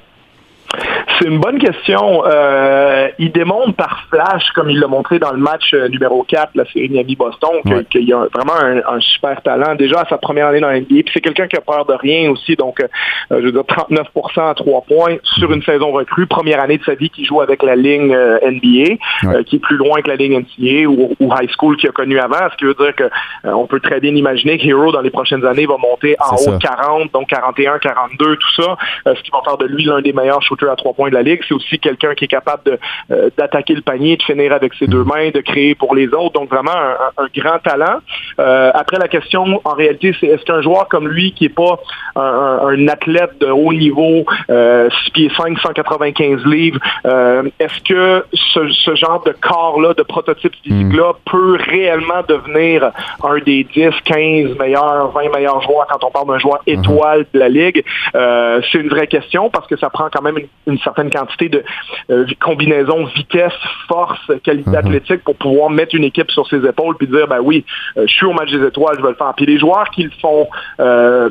C'est 1.18 1.28
une 1.28 1.38
bonne 1.38 1.58
question. 1.58 2.24
Euh, 2.26 3.08
il 3.18 3.32
démontre 3.32 3.74
par 3.74 4.06
flash, 4.10 4.50
comme 4.54 4.68
il 4.68 4.78
l'a 4.78 4.86
montré 4.86 5.18
dans 5.18 5.32
le 5.32 5.38
match 5.38 5.72
euh, 5.72 5.88
numéro 5.88 6.24
4, 6.24 6.50
la 6.54 6.64
série 6.66 6.90
Miami-Boston, 6.90 7.84
qu'il 7.90 8.12
a 8.12 8.26
vraiment 8.34 8.54
un, 8.54 9.00
super 9.00 9.40
talent 9.42 9.74
déjà 9.76 10.00
à 10.00 10.08
sa 10.08 10.18
première 10.18 10.48
année 10.48 10.60
dans 10.60 10.68
la 10.68 10.80
NBA. 10.80 10.86
Puis 10.88 11.10
c'est 11.14 11.20
quelqu'un 11.20 11.46
qui 11.46 11.56
a 11.56 11.60
peur 11.60 11.86
de 11.86 11.94
rien 11.94 12.30
aussi. 12.30 12.56
Donc, 12.56 12.80
euh, 12.80 12.88
je 13.30 13.46
veux 13.46 13.52
dire, 13.52 13.62
39% 13.62 14.50
à 14.50 14.54
3 14.54 14.82
points 14.82 15.16
sur 15.22 15.52
une 15.52 15.62
saison 15.62 15.92
recrue. 15.92 16.26
Première 16.26 16.60
année 16.60 16.78
de 16.78 16.84
sa 16.84 16.94
vie 16.94 17.08
qui 17.08 17.24
joue 17.24 17.40
avec 17.40 17.62
la 17.62 17.76
ligne 17.76 18.14
NBA, 18.42 19.42
qui 19.44 19.56
est 19.56 19.60
plus 19.60 19.76
loin 19.76 20.02
que 20.02 20.08
la 20.08 20.16
ligne 20.16 20.40
NCAA 20.40 20.86
ou, 20.88 21.14
high 21.20 21.50
school 21.50 21.76
qu'il 21.76 21.88
a 21.88 21.92
connu 21.92 22.18
avant. 22.18 22.48
Ce 22.52 22.56
qui 22.56 22.64
veut 22.64 22.74
dire 22.74 22.94
que 22.94 23.10
on 23.44 23.66
peut 23.66 23.80
très 23.80 24.00
bien 24.00 24.14
imaginer 24.14 24.58
que 24.58 24.66
Hero, 24.66 24.92
dans 24.92 25.00
les 25.00 25.10
prochaines 25.10 25.44
années, 25.46 25.66
va 25.66 25.76
monter 25.78 26.16
en 26.20 26.34
haut 26.34 26.56
de 26.56 26.58
40, 26.58 27.12
donc 27.12 27.28
41, 27.28 27.78
42, 27.78 28.36
tout 28.36 28.62
ça. 28.62 28.76
ce 29.06 29.22
qui 29.22 29.30
va 29.30 29.40
faire 29.44 29.56
de 29.56 29.66
lui 29.66 29.84
l'un 29.84 30.00
des 30.00 30.12
meilleurs 30.12 30.42
shooters 30.42 30.70
à 30.70 30.76
3 30.76 30.92
points 30.94 31.05
de 31.08 31.14
la 31.14 31.22
ligue. 31.22 31.40
C'est 31.46 31.54
aussi 31.54 31.78
quelqu'un 31.78 32.14
qui 32.14 32.24
est 32.24 32.28
capable 32.28 32.78
euh, 33.10 33.30
d'attaquer 33.36 33.74
le 33.74 33.82
panier, 33.82 34.16
de 34.16 34.22
finir 34.22 34.52
avec 34.52 34.74
ses 34.74 34.86
deux 34.86 35.04
mains, 35.04 35.30
de 35.30 35.40
créer 35.40 35.74
pour 35.74 35.94
les 35.94 36.08
autres. 36.08 36.32
Donc 36.32 36.50
vraiment 36.50 36.72
un, 36.72 37.26
grand 37.36 37.58
talent. 37.58 37.98
Euh, 38.38 38.70
après 38.74 38.98
la 38.98 39.08
question, 39.08 39.60
en 39.64 39.74
réalité, 39.74 40.14
c'est 40.18 40.26
est-ce 40.26 40.44
qu'un 40.44 40.62
joueur 40.62 40.88
comme 40.88 41.08
lui 41.08 41.32
qui 41.32 41.46
est 41.46 41.54
pas 41.54 41.78
un, 42.14 42.88
athlète 42.88 43.38
de 43.40 43.46
haut 43.46 43.72
niveau, 43.72 44.24
euh, 44.50 44.88
6 45.04 45.10
pieds 45.10 45.30
5, 45.36 45.58
195 45.58 46.44
livres, 46.44 46.78
euh, 47.04 47.42
est-ce 47.58 47.80
que 47.82 48.24
ce, 48.32 48.94
genre 48.94 49.22
de 49.24 49.32
corps-là, 49.32 49.94
de 49.94 50.02
prototype 50.02 50.54
physique-là, 50.62 51.12
hmm. 51.12 51.30
peut 51.30 51.58
réellement 51.68 52.22
devenir 52.26 52.90
un 53.22 53.38
des 53.44 53.64
10, 53.64 53.90
15 54.04 54.58
meilleurs, 54.58 55.10
20 55.12 55.34
meilleurs 55.34 55.60
joueurs 55.62 55.86
quand 55.90 56.06
on 56.06 56.10
parle 56.10 56.28
d'un 56.28 56.38
joueur 56.38 56.60
hmm. 56.66 56.70
étoile 56.70 57.26
de 57.32 57.38
la 57.38 57.48
ligue? 57.48 57.84
c'est 58.12 58.78
une 58.78 58.88
vraie 58.88 59.06
question 59.06 59.50
parce 59.50 59.66
que 59.66 59.76
ça 59.76 59.90
prend 59.90 60.08
quand 60.12 60.22
même 60.22 60.38
une 60.66 60.78
certaine 60.78 60.95
certaine 60.96 61.10
quantité 61.10 61.48
de 61.48 61.64
euh, 62.10 62.26
combinaisons 62.40 63.04
vitesse, 63.14 63.52
force, 63.88 64.20
qualité 64.42 64.70
mhm. 64.70 64.76
athlétique 64.76 65.24
pour 65.24 65.36
pouvoir 65.36 65.70
mettre 65.70 65.94
une 65.94 66.04
équipe 66.04 66.30
sur 66.30 66.46
ses 66.48 66.64
épaules 66.64 66.96
puis 66.96 67.06
dire 67.06 67.26
ben 67.28 67.40
oui, 67.40 67.64
euh, 67.96 68.04
je 68.06 68.12
suis 68.12 68.26
au 68.26 68.32
match 68.32 68.50
des 68.50 68.64
étoiles, 68.66 68.96
je 68.98 69.02
vais 69.02 69.10
le 69.10 69.14
faire. 69.14 69.32
Puis 69.36 69.46
les 69.46 69.58
joueurs 69.58 69.90
qui 69.90 70.04
le 70.04 70.10
font 70.20 70.48
euh, 70.80 71.28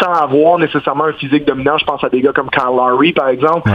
sans 0.00 0.12
avoir 0.12 0.58
nécessairement 0.58 1.04
un 1.04 1.12
physique 1.14 1.44
dominant, 1.44 1.78
je 1.78 1.84
pense 1.84 2.02
à 2.04 2.08
des 2.08 2.20
gars 2.20 2.32
comme 2.32 2.50
Kyle 2.50 2.76
Lowry 2.76 3.12
par 3.12 3.28
exemple, 3.28 3.70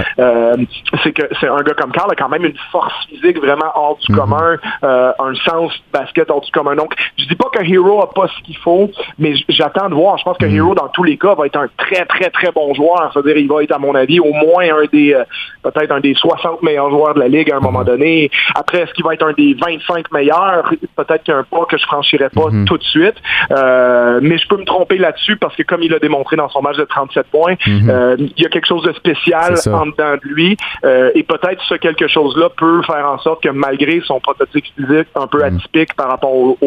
c'est 1.04 1.12
que 1.12 1.24
c'est 1.40 1.48
un 1.48 1.62
gars 1.62 1.74
comme 1.74 1.92
Kyle 1.92 2.04
a 2.10 2.16
quand 2.16 2.30
même 2.30 2.46
une 2.46 2.58
force 2.72 2.94
physique 3.10 3.40
vraiment 3.40 3.72
hors 3.76 3.98
du 3.98 4.12
mhm. 4.12 4.18
commun, 4.18 4.58
un 4.84 5.36
sens 5.46 5.72
basket 5.92 6.30
hors 6.30 6.42
du 6.42 6.52
commun. 6.52 6.76
Donc 6.76 6.94
je 7.18 7.26
dis 7.26 7.36
pas 7.36 7.50
que 7.52 7.64
Hero 7.64 8.02
a 8.02 8.10
pas 8.10 8.28
ce 8.28 8.44
qu'il 8.44 8.58
faut, 8.58 8.90
mais 9.20 9.34
j'attends 9.50 9.90
de 9.90 9.96
voir. 9.96 10.18
Je 10.18 10.24
pense 10.24 10.38
que 10.38 10.46
mhm. 10.46 10.56
Hero 10.56 10.76
dans 10.76 10.88
tous 10.90 11.04
les 11.04 11.18
cas 11.18 11.36
va 11.36 11.46
être 11.46 11.58
un 11.58 11.68
très 11.78 12.06
très 12.06 12.30
très 12.30 12.52
bon 12.52 12.74
joueur. 12.74 13.12
C'est-à-dire 13.14 13.38
il 13.38 13.48
va 13.48 13.64
être 13.64 13.74
à 13.74 13.80
mon 13.80 13.96
avis 13.96 14.20
au 14.20 14.32
moins 14.32 14.64
un 14.64 14.86
des 14.92 15.16
peut-être 15.64 15.92
un 15.92 16.00
des 16.00 16.14
60 16.14 16.62
meilleurs 16.64 16.90
joueurs 16.90 17.14
de 17.14 17.20
la 17.20 17.28
Ligue 17.28 17.52
à 17.52 17.58
un 17.58 17.60
moment 17.60 17.80
mhm. 17.80 17.86
donné. 17.86 18.32
Après, 18.56 18.80
est-ce 18.80 18.94
qu'il 18.94 19.04
va 19.04 19.14
être 19.14 19.26
un 19.26 19.34
des 19.34 19.56
25 19.60 20.12
meilleurs? 20.12 20.70
Peut-être 20.96 21.24
qu'il 21.24 21.34
y 21.34 21.38
a 21.38 21.40
un 21.40 21.44
pas 21.44 21.66
que 21.66 21.78
je 21.78 21.84
franchirais 21.86 22.30
pas 22.30 22.50
mhm. 22.50 22.66
tout 22.66 22.78
de 22.78 22.84
suite. 22.84 23.16
Euh, 23.52 24.20
mais 24.22 24.38
je 24.38 24.48
peux 24.48 24.58
me 24.58 24.66
tromper 24.66 24.98
là-dessus 24.98 25.38
parce 25.38 25.56
que 25.56 25.64
comme 25.64 25.82
il 25.84 25.94
a 25.94 26.00
démontré 26.00 26.36
dans 26.36 26.50
son 26.50 26.62
match 26.62 26.78
de 26.78 26.84
37 26.84 27.28
points, 27.32 27.56
mhm. 27.66 27.90
euh, 27.90 28.16
il 28.20 28.44
y 28.44 28.46
a 28.46 28.50
quelque 28.50 28.68
chose 28.68 28.84
de 28.84 28.94
spécial 28.94 29.56
en 29.68 29.86
dedans 29.88 30.16
de 30.16 30.28
lui. 30.28 30.58
Euh, 30.84 31.12
et 31.16 31.24
peut-être 31.24 31.62
ce 31.68 31.76
quelque 31.76 32.08
chose-là 32.08 32.50
peut 32.58 32.82
faire 32.84 33.10
en 33.10 33.20
sorte 33.20 33.44
que 33.44 33.50
malgré 33.50 34.02
son 34.06 34.20
prototype 34.20 34.66
physique 34.76 35.08
un 35.16 35.28
peu 35.28 35.44
atypique 35.44 35.94
par 35.96 36.10
rapport 36.10 36.58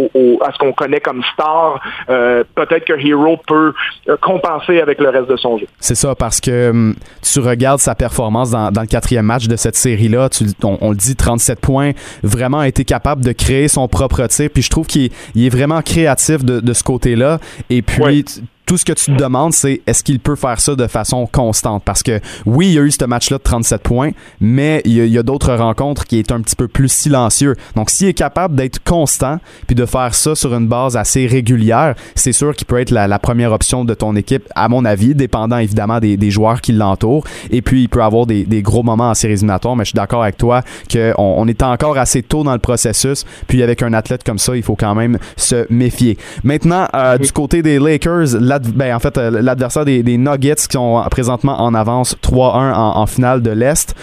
à 0.44 0.52
ce 0.52 0.59
qu'on 0.59 0.72
connaît 0.72 1.00
comme 1.00 1.22
star, 1.35 1.81
peut-être 2.07 2.85
que 2.85 2.94
Hero 2.94 3.38
peut 3.46 3.72
compenser 4.20 4.81
avec 4.81 5.00
le 5.00 5.11
reste 5.11 5.29
de 5.29 5.37
son 5.37 5.59
jeu. 5.59 5.66
C'est 5.79 5.94
ça, 5.94 6.14
parce 6.14 6.40
que 6.40 6.70
hum, 6.70 6.94
tu 7.22 7.40
regardes 7.40 7.81
sa 7.81 7.94
performance 7.94 8.50
dans, 8.57 8.71
dans 8.71 8.87
quatrième 8.87 9.27
match 9.27 9.49
de 9.49 9.57
cette 9.57 9.77
série-là. 9.77 10.29
On, 10.62 10.90
le 10.90 10.97
dit, 10.97 11.16
37 11.16 11.61
points, 11.61 11.92
vraiment 12.23 12.61
a 12.61 12.69
été 12.69 12.85
capable 12.85 13.25
de 13.25 13.33
créer 13.33 13.69
son 13.69 13.87
propre 13.88 14.27
tir. 14.27 14.51
Puis 14.53 14.62
je 14.62 14.71
trouve 14.71 14.87
qu'il 14.87 15.11
est 15.37 15.49
vraiment 15.49 15.83
créatif 15.83 16.45
de, 16.45 16.73
ce 16.73 16.83
côté-là. 16.83 17.38
Et 17.71 17.83
puis, 17.83 18.25
tout 18.66 18.76
ce 18.76 18.85
que 18.85 18.92
tu 18.92 19.12
te 19.12 19.16
demandes, 19.16 19.52
c'est 19.52 19.81
est-ce 19.87 20.02
qu'il 20.02 20.18
peut 20.18 20.35
faire 20.35 20.61
ça 20.61 20.74
de 20.74 20.87
façon 20.88 21.26
constante? 21.26 21.85
Parce 21.85 22.02
que 22.02 22.20
oui, 22.44 22.66
il 22.66 22.72
y 22.72 22.79
a 22.79 22.83
eu 22.83 22.90
ce 22.90 23.05
match-là 23.05 23.38
de 23.38 23.42
37 23.42 23.81
points, 23.81 24.11
mais 24.40 24.83
il 24.85 25.07
y 25.07 25.18
a, 25.18 25.22
d'autres 25.22 25.55
rencontres 25.55 26.05
qui 26.05 26.18
est 26.18 26.33
un 26.33 26.40
petit 26.40 26.57
peu 26.57 26.66
plus 26.66 26.88
silencieux. 26.88 27.55
Donc, 27.76 27.90
s'il 27.90 28.09
est 28.09 28.14
capable 28.14 28.57
d'être 28.57 28.83
constant 28.83 29.38
puis 29.66 29.76
de 29.76 29.87
faire 29.87 30.14
ça 30.14 30.35
sur 30.35 30.52
une 30.55 30.66
base 30.66 30.96
assez 30.96 31.26
régulière, 31.26 31.94
c'est 32.16 32.33
sûr 32.33 32.55
qu'il 32.55 32.66
peut 32.66 32.81
être 32.81 32.90
la, 32.90 33.18
première 33.20 33.52
option 33.52 33.85
de 33.85 33.94
ton 33.94 34.16
équipe, 34.16 34.48
à 34.55 34.68
mon 34.68 34.85
avis, 34.85 35.14
dépendant 35.14 35.59
évidemment 35.59 36.00
des, 36.00 36.31
joueurs 36.31 36.61
qui 36.61 36.72
l'entourent. 36.72 37.24
Et 37.50 37.62
puis, 37.62 37.83
il 37.83 37.88
peut 37.88 38.02
avoir 38.02 38.26
des, 38.26 38.62
gros 38.62 38.83
moments 38.83 39.11
en 39.11 39.14
séries 39.14 39.35
éliminatoires, 39.35 39.76
mais 39.76 39.85
je 39.85 39.90
suis 39.90 39.96
d'accord 39.96 40.24
avec 40.24 40.37
toi 40.37 40.62
qu'on 40.92 41.14
on 41.16 41.46
est 41.46 41.62
encore 41.62 41.98
assez 41.98 42.22
tôt 42.22 42.42
dans 42.42 42.52
le 42.52 42.59
processus. 42.59 43.24
Puis, 43.46 43.62
avec 43.62 43.83
un 43.83 43.92
athlète 43.92 44.24
comme 44.24 44.38
ça, 44.38 44.57
il 44.57 44.64
faut 44.64 44.76
quand 44.76 44.96
même 44.96 45.18
se 45.37 45.66
méfier. 45.70 46.18
Maintenant, 46.42 46.88
euh, 46.94 47.16
du 47.16 47.31
côté 47.31 47.62
des 47.62 47.79
Lakers, 47.79 48.35
ben, 48.59 48.95
en 48.95 48.99
fait, 48.99 49.19
euh, 49.19 49.31
l'adversaire 49.42 49.85
des, 49.85 50.03
Nuggets 50.16 50.55
qui 50.55 50.73
sont 50.73 51.03
présentement 51.11 51.61
en 51.61 51.75
avance 51.75 52.16
3-1 52.23 52.73
en, 52.75 53.07
finale 53.07 53.42
de 53.42 53.51
l'Est. 53.51 53.95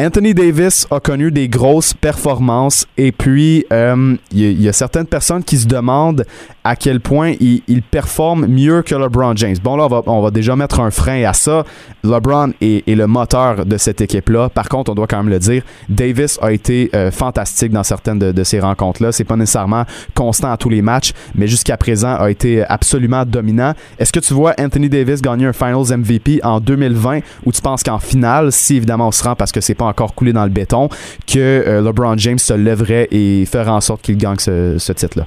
Anthony 0.00 0.32
Davis 0.32 0.86
a 0.90 0.98
connu 0.98 1.30
des 1.30 1.50
grosses 1.50 1.92
performances 1.92 2.86
et 2.96 3.12
puis 3.12 3.66
euh, 3.70 4.16
il 4.32 4.62
y, 4.62 4.66
a 4.66 4.72
certaines 4.72 5.04
personnes 5.04 5.44
qui 5.44 5.58
se 5.58 5.66
demandent 5.66 6.24
à 6.64 6.74
quel 6.74 7.00
point 7.00 7.34
il, 7.38 7.82
performe 7.82 8.46
mieux 8.46 8.80
que 8.80 8.94
LeBron 8.94 9.36
James. 9.36 9.56
Bon 9.62 9.76
là, 9.76 9.88
on 10.06 10.22
va, 10.22 10.30
déjà 10.30 10.56
mettre 10.56 10.80
un 10.80 10.90
frein 10.90 11.24
à 11.24 11.34
ça. 11.34 11.64
LeBron 12.02 12.52
est, 12.62 12.88
le 12.88 13.06
moteur 13.06 13.66
de 13.66 13.76
cette 13.76 14.00
équipe-là. 14.00 14.48
Par 14.48 14.70
contre, 14.70 14.90
on 14.90 14.94
doit 14.94 15.06
quand 15.06 15.18
même 15.18 15.28
le 15.28 15.38
dire, 15.38 15.62
Davis 15.90 16.38
a 16.40 16.52
été 16.52 16.88
euh, 16.94 17.10
fantastique 17.10 17.72
dans 17.72 17.82
certaines 17.82 18.18
de, 18.18 18.44
ces 18.44 18.60
rencontres-là. 18.60 19.12
C'est 19.12 19.24
pas 19.24 19.36
nécessairement 19.36 19.84
constant 20.14 20.50
à 20.50 20.56
tous 20.56 20.70
les 20.70 20.80
matchs, 20.80 21.12
mais 21.34 21.46
jusqu'à 21.46 21.76
présent 21.76 22.14
a 22.14 22.30
été 22.30 22.64
absolument 22.64 23.26
dominant. 23.26 23.74
Est-ce 23.98 24.12
que 24.12 24.20
tu 24.20 24.32
vois 24.32 24.54
Anthony 24.58 24.88
Davis 24.88 25.20
gagner 25.20 25.44
un 25.44 25.52
Finals 25.52 25.94
MVP 25.94 26.40
en 26.42 26.60
2020 26.60 27.20
ou 27.44 27.52
tu 27.52 27.60
penses 27.60 27.82
qu'en 27.82 27.98
finale, 27.98 28.50
si 28.50 28.76
évidemment 28.76 29.08
on 29.08 29.12
se 29.12 29.22
rend 29.22 29.34
parce 29.34 29.52
que 29.52 29.60
c'est 29.60 29.74
pas 29.74 29.89
encore 29.90 30.14
coulé 30.14 30.32
dans 30.32 30.44
le 30.44 30.50
béton, 30.50 30.88
que 31.26 31.38
euh, 31.38 31.82
LeBron 31.82 32.16
James 32.16 32.38
se 32.38 32.54
lèverait 32.54 33.08
et 33.10 33.44
ferait 33.46 33.70
en 33.70 33.80
sorte 33.80 34.02
qu'il 34.02 34.16
gagne 34.16 34.38
ce 34.38 34.92
titre-là? 34.92 35.26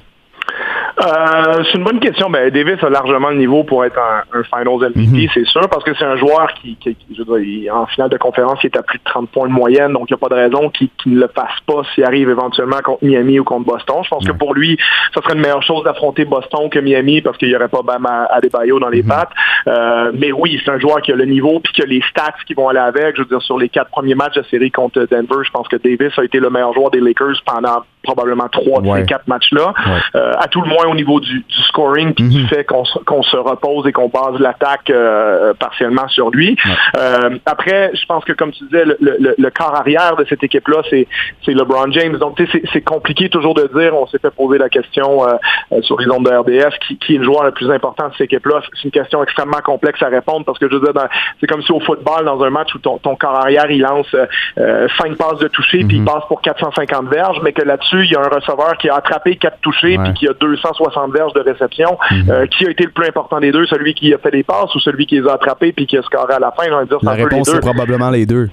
Euh, 1.02 1.64
c'est 1.66 1.78
une 1.78 1.84
bonne 1.84 2.00
question. 2.00 2.30
Ben, 2.30 2.50
Davis 2.52 2.84
a 2.84 2.90
largement 2.90 3.30
le 3.30 3.38
niveau 3.38 3.64
pour 3.64 3.84
être 3.84 3.98
un, 3.98 4.40
un 4.40 4.44
Finals 4.44 4.92
MVP, 4.96 5.24
mhm. 5.24 5.30
c'est 5.34 5.46
sûr, 5.46 5.68
parce 5.70 5.84
que 5.84 5.94
c'est 5.96 6.06
un 6.06 6.18
joueur 6.18 6.54
qui, 6.62 6.76
qui 6.76 6.96
je 7.16 7.24
veux 7.24 7.42
dire, 7.42 7.76
en 7.76 7.88
finale 7.88 8.10
de 8.10 8.18
conférence, 8.18 8.60
il 8.64 8.68
est 8.68 8.78
à 8.78 8.84
plus 8.84 9.00
de 9.00 9.04
30 9.04 9.30
points 9.30 9.48
de 9.48 9.54
moyenne, 9.54 9.94
donc 9.94 10.10
il 10.10 10.14
n'y 10.14 10.16
a 10.16 10.18
pas 10.18 10.30
de 10.30 10.40
raison 10.40 10.70
qu'il 10.70 10.90
ne 11.08 11.20
le 11.20 11.28
fasse 11.34 11.60
pas 11.66 11.82
s'il 11.94 12.04
arrive 12.04 12.30
éventuellement 12.30 12.78
contre 12.84 13.04
Miami 13.04 13.40
ou 13.40 13.44
contre 13.44 13.66
Boston. 13.66 13.98
Je 14.04 14.10
pense 14.10 14.28
que 14.28 14.34
pour 14.34 14.54
lui, 14.54 14.78
ça 15.14 15.22
serait 15.22 15.34
une 15.34 15.42
meilleure 15.42 15.64
chose 15.64 15.84
d'affronter 15.84 16.26
Boston 16.26 16.70
que 16.70 16.80
Miami 16.80 17.22
parce 17.22 17.38
qu'il 17.38 17.50
n'y 17.50 17.56
aurait 17.56 17.70
pas 17.70 17.82
Bama 17.82 18.26
Adebayo 18.26 18.80
dans 18.80 18.90
les 18.90 19.02
mhm. 19.02 19.10
pattes. 19.10 19.32
Euh, 19.68 20.12
mais 20.14 20.32
oui, 20.32 20.60
c'est 20.64 20.72
un 20.72 20.80
joueur 20.80 21.02
qui 21.02 21.12
a 21.12 21.16
le 21.16 21.26
niveau 21.26 21.60
puis 21.60 21.74
qui 21.74 21.82
a 21.82 21.86
les 21.86 22.02
stats 22.10 22.36
qui 22.46 22.54
vont 22.54 22.70
aller 22.70 22.80
avec. 22.80 23.16
Je 23.16 23.22
veux 23.22 23.28
dire, 23.28 23.42
sur 23.42 23.58
les 23.58 23.70
quatre 23.70 23.90
premiers 23.90 24.16
matchs 24.16 24.36
de 24.36 24.44
série 24.44 24.72
contre 24.72 25.08
Denver, 25.10 25.44
je 25.44 25.52
pense 25.52 25.68
que 25.68 25.78
Davis 25.78 26.18
a 26.18 26.24
été 26.24 26.40
le 26.40 26.50
meilleur 26.50 26.74
joueur 26.74 26.92
des 26.92 27.00
Lakers 27.00 27.42
pendant 27.46 27.84
probablement 28.04 28.48
trois 28.50 28.82
de 28.82 28.96
ces 28.96 29.06
quatre 29.06 29.28
matchs-là. 29.28 29.74
Euh, 30.16 30.34
à 30.38 30.48
tout 30.48 30.62
le 30.62 30.68
moins 30.68 30.86
au 30.86 30.96
niveau 30.96 31.20
du, 31.20 31.44
scoring 31.70 32.14
qui 32.14 32.24
mhm. 32.24 32.48
fait 32.48 32.66
qu'on 32.66 32.84
se 32.84 33.38
repose 33.38 33.88
et 33.88 33.92
qu'on 33.92 34.10
base 34.10 34.40
l'attaque 34.40 34.90
euh, 34.90 35.54
partiellement 35.54 36.08
sur 36.10 36.30
lui. 36.30 36.58
Euh, 36.98 37.38
après, 37.46 37.92
je 37.94 38.06
pense 38.06 38.24
que 38.26 38.34
comme 38.34 38.52
tu 38.52 38.66
disais, 38.66 38.86
le, 38.86 38.98
le, 39.38 39.50
corps 39.50 39.76
arrière 39.76 40.16
de 40.16 40.26
cette 40.26 40.44
équipe-là, 40.44 40.82
c'est 40.90 41.08
LeBron 41.48 41.92
James. 41.92 42.18
Donc, 42.18 42.42
c'est 42.72 42.82
compliqué 42.82 43.30
toujours 43.30 43.54
de 43.54 43.70
dire. 43.76 43.96
On 43.96 44.06
s'est 44.08 44.20
fait 44.20 44.34
poser 44.34 44.58
la 44.58 44.70
question 44.70 45.22
sur 45.82 46.00
les 46.00 46.10
ondes 46.12 46.26
de 46.26 46.32
RDS 46.32 46.78
qui, 46.88 46.98
qui, 46.98 47.16
est 47.16 47.18
le 47.20 47.24
joueur 47.24 47.44
le 47.44 47.52
plus 47.52 47.72
important 47.72 48.10
de 48.10 48.14
cette 48.14 48.32
équipe-là. 48.32 48.62
C'est 48.74 48.84
une 48.84 48.92
question 48.92 49.24
extrêmement 49.24 49.62
complexe 49.64 50.02
à 50.02 50.08
répondre 50.08 50.46
parce 50.46 50.60
que 50.60 50.68
je 50.70 50.76
veux 50.76 50.82
dire, 50.82 51.08
c'est 51.40 51.48
comme 51.48 51.62
si 51.62 51.72
au 51.72 51.80
football, 51.80 52.26
dans 52.26 52.42
un 52.44 52.50
match 52.50 52.74
où 52.76 52.80
ton, 52.80 52.98
ton 52.98 53.16
corps 53.16 53.40
arrière, 53.40 53.70
il 53.70 53.82
lance 53.82 54.14
cinq 54.98 55.16
passes 55.18 55.40
de 55.40 55.48
toucher 55.48 55.84
puis 55.86 55.98
il 55.98 56.02
mhm. 56.02 56.08
passe 56.08 56.24
pour 56.28 56.42
450 56.42 57.08
verges, 57.08 57.40
mais 57.44 57.54
que 57.54 57.62
là-dessus, 57.62 57.93
il 58.02 58.12
y 58.12 58.16
a 58.16 58.22
un 58.22 58.30
receveur 58.30 58.78
qui 58.80 58.90
a 58.90 58.96
attrapé 58.96 59.36
quatre 59.36 59.60
touchés 59.62 59.98
puis 60.04 60.14
qui 60.14 60.28
a 60.28 60.34
260 60.34 61.12
verges 61.12 61.34
de 61.34 61.42
réception. 61.42 61.98
Mhm. 62.12 62.30
Euh, 62.30 62.46
qui 62.48 62.66
a 62.66 62.70
été 62.70 62.86
le 62.86 62.92
plus 62.92 63.08
important 63.08 63.40
des 63.40 63.52
deux, 63.52 63.66
celui 63.66 63.94
qui 63.94 64.14
a 64.14 64.18
fait 64.18 64.32
des 64.32 64.44
passes 64.44 64.74
ou 64.76 64.80
celui 64.80 65.06
qui 65.06 65.20
les 65.20 65.28
a 65.28 65.34
attrapés 65.34 65.72
puis 65.72 65.86
qui 65.86 65.98
a 65.98 66.02
scoré 66.02 66.34
à 66.34 66.40
la 66.40 66.52
fin? 66.52 66.64
Dire, 66.86 66.98
la 67.02 67.12
réponse, 67.12 67.50
c'est 67.50 67.60
probablement 67.60 68.10
les 68.10 68.26
deux. 68.26 68.50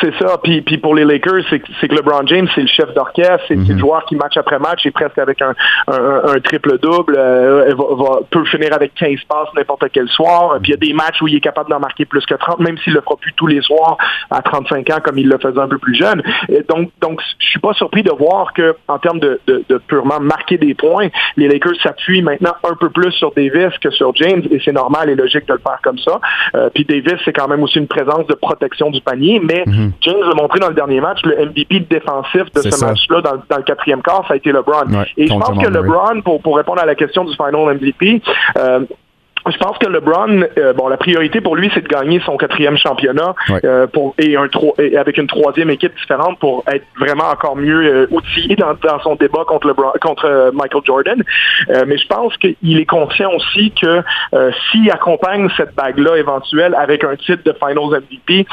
C'est 0.00 0.14
ça. 0.18 0.38
Puis, 0.42 0.60
puis 0.62 0.78
pour 0.78 0.94
les 0.94 1.04
Lakers, 1.04 1.42
c'est 1.50 1.60
que 1.60 1.94
LeBron 1.94 2.26
James, 2.26 2.48
c'est 2.54 2.60
le 2.60 2.66
chef 2.66 2.92
d'orchestre, 2.94 3.44
c'est 3.48 3.54
le 3.54 3.62
mhm. 3.62 3.78
joueur 3.78 4.04
qui 4.04 4.16
match 4.16 4.36
après 4.36 4.58
match, 4.58 4.84
est 4.86 4.90
presque 4.90 5.18
avec 5.18 5.40
un, 5.42 5.54
un, 5.86 6.40
triple-double, 6.40 7.16
euh, 7.18 7.74
va, 7.74 8.20
peut 8.30 8.44
finir 8.44 8.72
avec 8.74 8.94
15 8.94 9.20
passes 9.28 9.48
n'importe 9.56 9.84
quel 9.92 10.08
soir. 10.08 10.58
Puis 10.62 10.72
il 10.72 10.74
y 10.74 10.74
a 10.74 10.88
des 10.88 10.92
matchs 10.92 11.20
où 11.22 11.28
il 11.28 11.36
est 11.36 11.40
capable 11.40 11.70
d'en 11.70 11.80
marquer 11.80 12.04
plus 12.04 12.24
que 12.26 12.34
30, 12.34 12.60
même 12.60 12.78
s'il 12.78 12.92
le 12.92 13.00
fera 13.00 13.16
plus 13.16 13.32
tous 13.34 13.46
les 13.46 13.60
soirs 13.62 13.96
à 14.30 14.42
35 14.42 14.90
ans 14.90 14.98
comme 15.02 15.18
il 15.18 15.28
le 15.28 15.38
faisait 15.38 15.60
un 15.60 15.68
peu 15.68 15.78
plus 15.78 15.94
jeune. 15.94 16.22
Et 16.48 16.62
donc, 16.68 16.90
donc 17.00 17.20
je 17.38 17.46
suis 17.46 17.60
pas 17.60 17.72
surpris 17.74 18.02
de 18.02 18.12
voir 18.12 18.52
que 18.52 18.76
en 18.88 18.98
termes 18.98 19.20
de, 19.20 19.40
de, 19.46 19.64
de 19.68 19.78
purement 19.78 20.20
marquer 20.20 20.58
des 20.58 20.74
points, 20.74 21.08
les 21.36 21.48
Lakers 21.48 21.80
s'appuient 21.82 22.22
maintenant 22.22 22.54
un 22.64 22.74
peu 22.74 22.90
plus 22.90 23.12
sur 23.12 23.32
Davis 23.32 23.76
que 23.80 23.90
sur 23.90 24.14
James, 24.16 24.42
et 24.50 24.60
c'est 24.64 24.72
normal 24.72 25.10
et 25.10 25.14
logique 25.14 25.46
de 25.46 25.54
le 25.54 25.60
faire 25.60 25.78
comme 25.82 25.98
ça. 25.98 26.20
Euh, 26.54 26.68
puis 26.74 26.84
Davis, 26.84 27.20
c'est 27.24 27.32
quand 27.32 27.48
même 27.48 27.62
aussi 27.62 27.78
une 27.78 27.86
présence 27.86 28.26
de 28.26 28.34
protection 28.34 28.90
du 28.90 29.00
panier, 29.00 29.40
mais 29.42 29.64
mhm. 29.66 29.77
Mhm. 29.78 29.92
James 30.00 30.30
a 30.32 30.34
montré 30.34 30.58
dans 30.58 30.68
le 30.68 30.74
dernier 30.74 31.00
match 31.00 31.20
le 31.24 31.36
MVP 31.46 31.80
défensif 31.90 32.52
de 32.54 32.60
ce 32.60 32.84
match-là 32.84 33.20
dans, 33.20 33.56
le 33.56 33.62
quatrième 33.62 34.02
quart, 34.02 34.24
ça 34.26 34.34
a 34.34 34.36
été 34.36 34.50
LeBron. 34.52 34.84
Et 35.16 35.26
je 35.26 35.32
pense 35.32 35.62
que 35.62 35.70
LeBron, 35.70 36.22
pour, 36.22 36.40
pour 36.42 36.56
répondre 36.56 36.80
à 36.82 36.86
la 36.86 36.94
question 36.94 37.24
du 37.24 37.34
final 37.34 37.54
MVP, 37.76 38.22
euh, 38.56 38.80
je 39.50 39.58
pense 39.58 39.78
que 39.78 39.86
LeBron, 39.86 40.44
euh, 40.58 40.72
bon, 40.72 40.88
la 40.88 40.96
priorité 40.96 41.40
pour 41.40 41.56
lui, 41.56 41.70
c'est 41.74 41.82
de 41.82 41.88
gagner 41.88 42.20
son 42.24 42.36
quatrième 42.36 42.76
championnat 42.76 43.34
euh, 43.64 43.86
pour, 43.86 44.14
et, 44.18 44.36
un, 44.36 44.48
et 44.78 44.96
avec 44.96 45.18
une 45.18 45.26
troisième 45.26 45.70
équipe 45.70 45.94
différente 45.96 46.38
pour 46.38 46.64
être 46.66 46.84
vraiment 46.98 47.28
encore 47.30 47.56
mieux 47.56 47.84
euh, 47.84 48.06
outillé 48.10 48.56
dans, 48.56 48.74
dans, 48.74 49.00
son 49.00 49.14
débat 49.16 49.44
contre, 49.46 49.68
LeBron, 49.68 49.92
contre 50.00 50.50
Michael 50.54 50.82
Jordan. 50.84 51.22
mais 51.86 51.96
je 51.96 52.06
pense 52.06 52.36
qu'il 52.36 52.80
est 52.80 52.86
conscient 52.86 53.32
aussi 53.32 53.72
que 53.72 54.02
s'il 54.70 54.90
accompagne 54.90 55.48
cette 55.56 55.74
bague-là 55.74 56.16
éventuelle 56.16 56.74
avec 56.74 57.04
un 57.04 57.16
titre 57.16 57.42
de 57.44 57.52
Finals 57.52 58.02
MVP, 58.02 58.46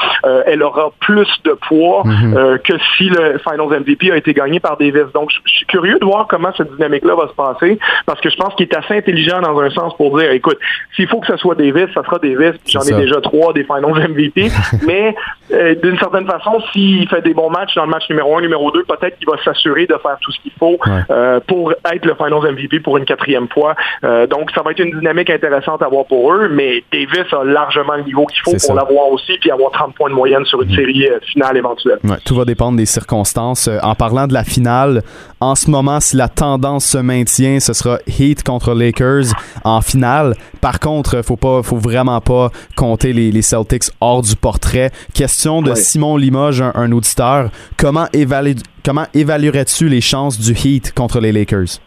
elle 0.46 0.62
aura 0.62 0.90
plus 1.00 1.28
de 1.44 1.52
poids 1.68 2.02
mm-hmm. 2.04 2.58
que 2.60 2.74
si 2.96 3.08
le 3.08 3.38
Finals 3.38 3.80
MVP 3.80 4.12
a 4.12 4.16
été 4.16 4.32
gagné 4.34 4.60
par 4.60 4.76
Davis. 4.76 5.12
Donc, 5.14 5.30
je, 5.30 5.38
suis 5.46 5.66
curieux 5.66 5.98
de 5.98 6.04
voir 6.04 6.26
comment 6.28 6.52
cette 6.56 6.72
dynamique-là 6.74 7.14
va 7.14 7.28
se 7.28 7.34
passer 7.34 7.78
parce 8.06 8.20
que 8.20 8.30
je 8.30 8.36
pense 8.36 8.54
qu'il 8.54 8.66
est 8.66 8.76
assez 8.76 8.96
intelligent 8.96 9.40
dans 9.40 9.58
un 9.60 9.70
sens 9.70 9.96
pour 9.96 10.18
dire, 10.18 10.30
écoute, 10.30 10.58
s'il 10.94 11.08
faut 11.08 11.20
que 11.20 11.26
ce 11.26 11.36
soit 11.36 11.54
Davis, 11.54 11.86
ça 11.94 12.02
sera 12.02 12.18
Davis. 12.18 12.54
J'en 12.66 12.82
ai 12.82 12.94
déjà 12.94 13.20
trois 13.20 13.52
des 13.52 13.64
Finals 13.64 14.08
MVP. 14.08 14.48
mais 14.86 15.14
euh, 15.52 15.74
d'une 15.82 15.98
certaine 15.98 16.26
façon, 16.26 16.60
s'il 16.72 17.08
fait 17.08 17.22
des 17.22 17.34
bons 17.34 17.50
matchs 17.50 17.74
dans 17.74 17.84
le 17.84 17.90
match 17.90 18.08
numéro 18.08 18.36
un, 18.36 18.40
numéro 18.40 18.70
deux, 18.70 18.84
peut-être 18.84 19.18
qu'il 19.18 19.28
va 19.28 19.36
s'assurer 19.44 19.86
de 19.86 19.96
faire 20.02 20.16
tout 20.20 20.32
ce 20.32 20.40
qu'il 20.40 20.52
faut 20.58 20.78
euh, 21.10 21.40
pour 21.46 21.72
être 21.72 22.04
le 22.04 22.14
Finals 22.14 22.52
MVP 22.52 22.80
pour 22.80 22.96
une 22.96 23.04
quatrième 23.04 23.48
fois. 23.48 23.74
Euh, 24.04 24.26
donc, 24.26 24.50
ça 24.52 24.62
va 24.62 24.70
être 24.72 24.80
une 24.80 24.98
dynamique 24.98 25.30
intéressante 25.30 25.82
à 25.82 25.88
voir 25.88 26.06
pour 26.06 26.32
eux. 26.32 26.48
Mais 26.50 26.82
Davis 26.92 27.32
a 27.32 27.44
largement 27.44 27.96
le 27.96 28.04
niveau 28.04 28.26
qu'il 28.26 28.40
faut 28.42 28.56
pour 28.66 28.74
l'avoir 28.74 29.08
aussi, 29.10 29.36
puis 29.40 29.50
avoir 29.50 29.70
30 29.72 29.94
points 29.94 30.10
de 30.10 30.14
moyenne 30.14 30.44
sur 30.44 30.62
une 30.62 30.72
mm. 30.72 30.76
série 30.76 31.08
finale 31.32 31.56
éventuelle. 31.56 31.98
tout 32.24 32.34
va 32.34 32.44
dépendre 32.44 32.76
des 32.76 32.86
circonstances. 32.86 33.68
en 33.82 33.94
parlant 33.94 34.26
de 34.26 34.34
la 34.34 34.44
finale, 34.44 35.02
en 35.40 35.54
ce 35.54 35.70
moment, 35.70 36.00
si 36.00 36.16
la 36.16 36.28
tendance 36.28 36.86
se 36.86 36.98
maintient, 36.98 37.60
ce 37.60 37.72
sera 37.72 37.98
Heat 38.06 38.42
contre 38.42 38.74
Lakers 38.74 39.34
en 39.64 39.80
finale. 39.80 40.34
Par 40.60 40.75
contre, 40.80 41.22
faut 41.22 41.36
pas, 41.36 41.62
faut 41.62 41.76
vraiment 41.76 42.20
pas 42.20 42.50
compter 42.76 43.12
les, 43.12 43.42
Celtics 43.42 43.90
hors 44.00 44.22
du 44.22 44.34
portrait. 44.34 44.90
Question 45.14 45.62
de 45.62 45.74
Simon 45.74 46.16
Limoges, 46.16 46.62
un, 46.62 46.92
auditeur. 46.92 47.50
Comment, 47.76 48.06
comment 48.84 49.06
évaluerais-tu 49.14 49.88
les 49.88 50.00
chances 50.00 50.38
du 50.38 50.52
Heat 50.52 50.92
contre 50.92 51.20
les 51.20 51.32
Lakers? 51.32 51.80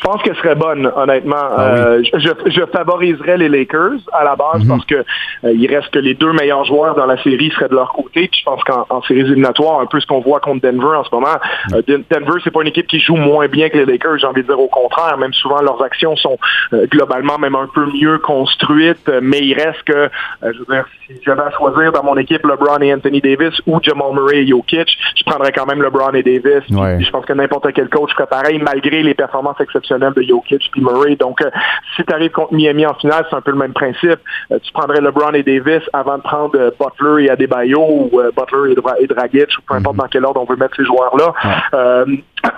Je 0.00 0.06
pense 0.06 0.22
qu'elle 0.22 0.36
serait 0.36 0.54
bonne, 0.54 0.90
honnêtement. 0.96 1.36
Ah 1.36 1.60
euh, 1.60 2.02
je, 2.14 2.64
favoriserais 2.72 3.36
les 3.36 3.50
Lakers 3.50 3.98
à 4.14 4.24
la 4.24 4.34
base 4.34 4.62
mhm. 4.62 4.68
parce 4.68 4.86
que 4.86 4.94
euh, 4.94 5.52
il 5.52 5.66
reste 5.66 5.90
que 5.90 5.98
les 5.98 6.14
deux 6.14 6.32
meilleurs 6.32 6.64
joueurs 6.64 6.94
dans 6.94 7.04
la 7.04 7.22
série 7.22 7.50
seraient 7.50 7.68
de 7.68 7.74
leur 7.74 7.92
côté. 7.92 8.28
Puis 8.28 8.40
je 8.40 8.44
pense 8.44 8.64
qu'en 8.64 9.02
séries 9.02 9.20
éliminatoires, 9.20 9.80
un 9.80 9.86
peu 9.86 10.00
ce 10.00 10.06
qu'on 10.06 10.20
voit 10.20 10.40
contre 10.40 10.62
Denver 10.62 10.96
en 10.96 11.04
ce 11.04 11.14
moment, 11.14 11.36
mhm. 11.70 11.82
euh, 11.90 11.98
Denver 12.10 12.40
c'est 12.42 12.50
pas 12.50 12.62
une 12.62 12.68
équipe 12.68 12.86
qui 12.86 12.98
joue 12.98 13.16
moins 13.16 13.46
bien 13.48 13.68
que 13.68 13.76
les 13.76 13.84
Lakers. 13.84 14.18
J'ai 14.20 14.26
envie 14.26 14.40
de 14.40 14.46
dire 14.46 14.58
au 14.58 14.68
contraire. 14.68 15.18
Même 15.18 15.34
souvent 15.34 15.60
leurs 15.60 15.82
actions 15.82 16.16
sont 16.16 16.38
globalement 16.72 17.36
même 17.38 17.54
un 17.54 17.68
peu 17.74 17.84
mieux 17.92 18.18
construites. 18.18 19.10
Mais 19.20 19.40
il 19.40 19.52
reste 19.52 19.82
que, 19.82 20.08
je 20.42 20.58
veux 20.60 20.74
dire, 20.74 20.86
si 21.06 21.20
j'avais 21.26 21.42
à 21.42 21.50
choisir 21.50 21.92
dans 21.92 22.04
mon 22.04 22.16
équipe 22.16 22.46
LeBron 22.46 22.78
et 22.80 22.94
Anthony 22.94 23.20
Davis 23.20 23.60
ou 23.66 23.78
Jamal 23.82 24.14
Murray 24.14 24.38
et 24.38 24.46
Jokic, 24.46 24.96
je 25.14 25.24
prendrais 25.24 25.52
quand 25.52 25.66
même 25.66 25.82
LeBron 25.82 26.12
et 26.14 26.22
Davis. 26.22 26.64
Je 26.68 27.10
pense 27.10 27.26
que 27.26 27.34
n'importe 27.34 27.70
quel 27.74 27.90
coach 27.90 28.12
ferait 28.14 28.26
pareil 28.26 28.58
malgré 28.58 29.02
les 29.02 29.14
performances 29.14 29.60
exceptionnelles 29.60 29.89
de 29.98 30.22
Jokic 30.22 30.70
puis 30.72 30.80
Murray. 30.80 31.16
Donc, 31.16 31.42
euh, 31.42 31.50
si 31.96 32.04
tu 32.04 32.14
arrives 32.14 32.30
contre 32.30 32.54
Miami 32.54 32.86
en 32.86 32.94
finale, 32.94 33.26
c'est 33.28 33.36
un 33.36 33.40
peu 33.40 33.50
le 33.50 33.56
même 33.56 33.72
principe. 33.72 34.18
Euh, 34.52 34.58
tu 34.62 34.72
prendrais 34.72 35.00
LeBron 35.00 35.32
et 35.32 35.42
Davis 35.42 35.82
avant 35.92 36.18
de 36.18 36.22
prendre 36.22 36.56
euh, 36.56 36.70
Butler 36.78 37.24
et 37.24 37.30
Adebayo 37.30 37.80
ou 37.80 38.10
Butler 38.36 38.72
et, 39.00 39.06
Dragic 39.06 39.48
ou 39.58 39.62
peu 39.66 39.74
importe 39.74 39.96
mhm. 39.96 40.02
dans 40.02 40.08
quel 40.08 40.24
ordre 40.24 40.40
on 40.40 40.44
veut 40.44 40.56
mettre 40.56 40.76
ces 40.76 40.84
joueurs-là. 40.84 42.04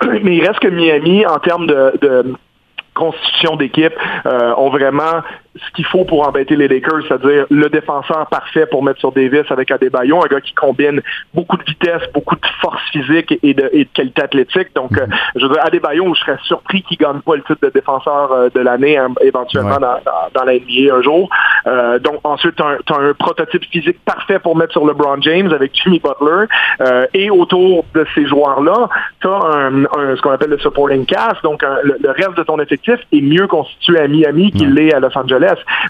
mais 0.23 0.37
il 0.37 0.47
reste 0.47 0.59
que 0.59 0.67
Miami, 0.67 1.25
en 1.25 1.39
termes 1.39 1.67
de, 1.67 1.93
de 2.01 2.33
constitution 2.93 3.55
d'équipe, 3.55 3.93
ont 4.25 4.69
vraiment 4.69 5.21
ce 5.55 5.71
qu'il 5.75 5.85
faut 5.85 6.03
pour 6.03 6.27
embêter 6.27 6.55
les 6.55 6.67
Lakers, 6.67 7.03
c'est-à-dire 7.07 7.45
le 7.49 7.69
défenseur 7.69 8.27
parfait 8.27 8.65
pour 8.65 8.83
mettre 8.83 8.99
sur 8.99 9.11
Davis 9.11 9.43
avec 9.49 9.69
Adebayo, 9.69 10.23
un 10.23 10.27
gars 10.27 10.41
qui 10.41 10.53
combine 10.53 11.01
beaucoup 11.33 11.57
de 11.57 11.63
vitesse, 11.63 12.01
beaucoup 12.13 12.35
de 12.35 12.45
force 12.59 12.81
physique 12.91 13.37
et 13.43 13.53
de, 13.53 13.69
qualité 13.93 14.23
athlétique. 14.23 14.69
Donc, 14.75 14.97
euh, 14.97 15.05
je 15.35 15.45
veux 15.45 15.53
dire, 15.53 15.63
Adebayo, 15.63 16.13
je 16.15 16.19
serais 16.21 16.37
surpris 16.43 16.81
qu'il 16.81 16.97
gagne 16.97 17.19
pas 17.19 17.35
le 17.35 17.43
titre 17.43 17.59
de 17.61 17.69
défenseur 17.69 18.31
euh, 18.31 18.49
de 18.53 18.59
l'année 18.61 18.97
hein, 18.97 19.09
éventuellement 19.21 19.77
dans, 19.79 19.97
dans, 20.33 20.43
la 20.43 20.53
NBA 20.53 20.95
un 20.95 21.01
jour. 21.01 21.29
Euh, 21.67 21.99
donc, 21.99 22.19
ensuite, 22.23 22.55
tu 22.55 22.63
as, 22.63 22.97
un 22.97 23.13
prototype 23.13 23.63
physique 23.65 23.97
parfait 24.05 24.39
pour 24.39 24.55
mettre 24.55 24.71
sur 24.71 24.85
LeBron 24.85 25.21
James 25.21 25.51
avec 25.53 25.71
Jimmy 25.75 25.99
Butler. 25.99 26.45
et 27.13 27.29
autour 27.29 27.85
de 27.93 28.05
ces 28.15 28.25
joueurs-là, 28.25 28.89
tu 29.21 29.27
as 29.27 29.31
un, 29.31 29.83
ce 30.15 30.21
qu'on 30.21 30.31
appelle 30.31 30.49
le 30.49 30.59
supporting 30.59 31.05
cast. 31.05 31.43
Donc, 31.43 31.61
le, 31.61 32.11
reste 32.11 32.37
de 32.37 32.43
ton 32.43 32.59
effectif 32.59 32.95
est 33.11 33.21
mieux 33.21 33.47
constitué 33.47 33.99
à 33.99 34.07
Miami 34.07 34.51
qu'il 34.51 34.73
l'est 34.73 34.93
à 34.93 34.99
Los 34.99 35.15
Angeles. 35.17 35.42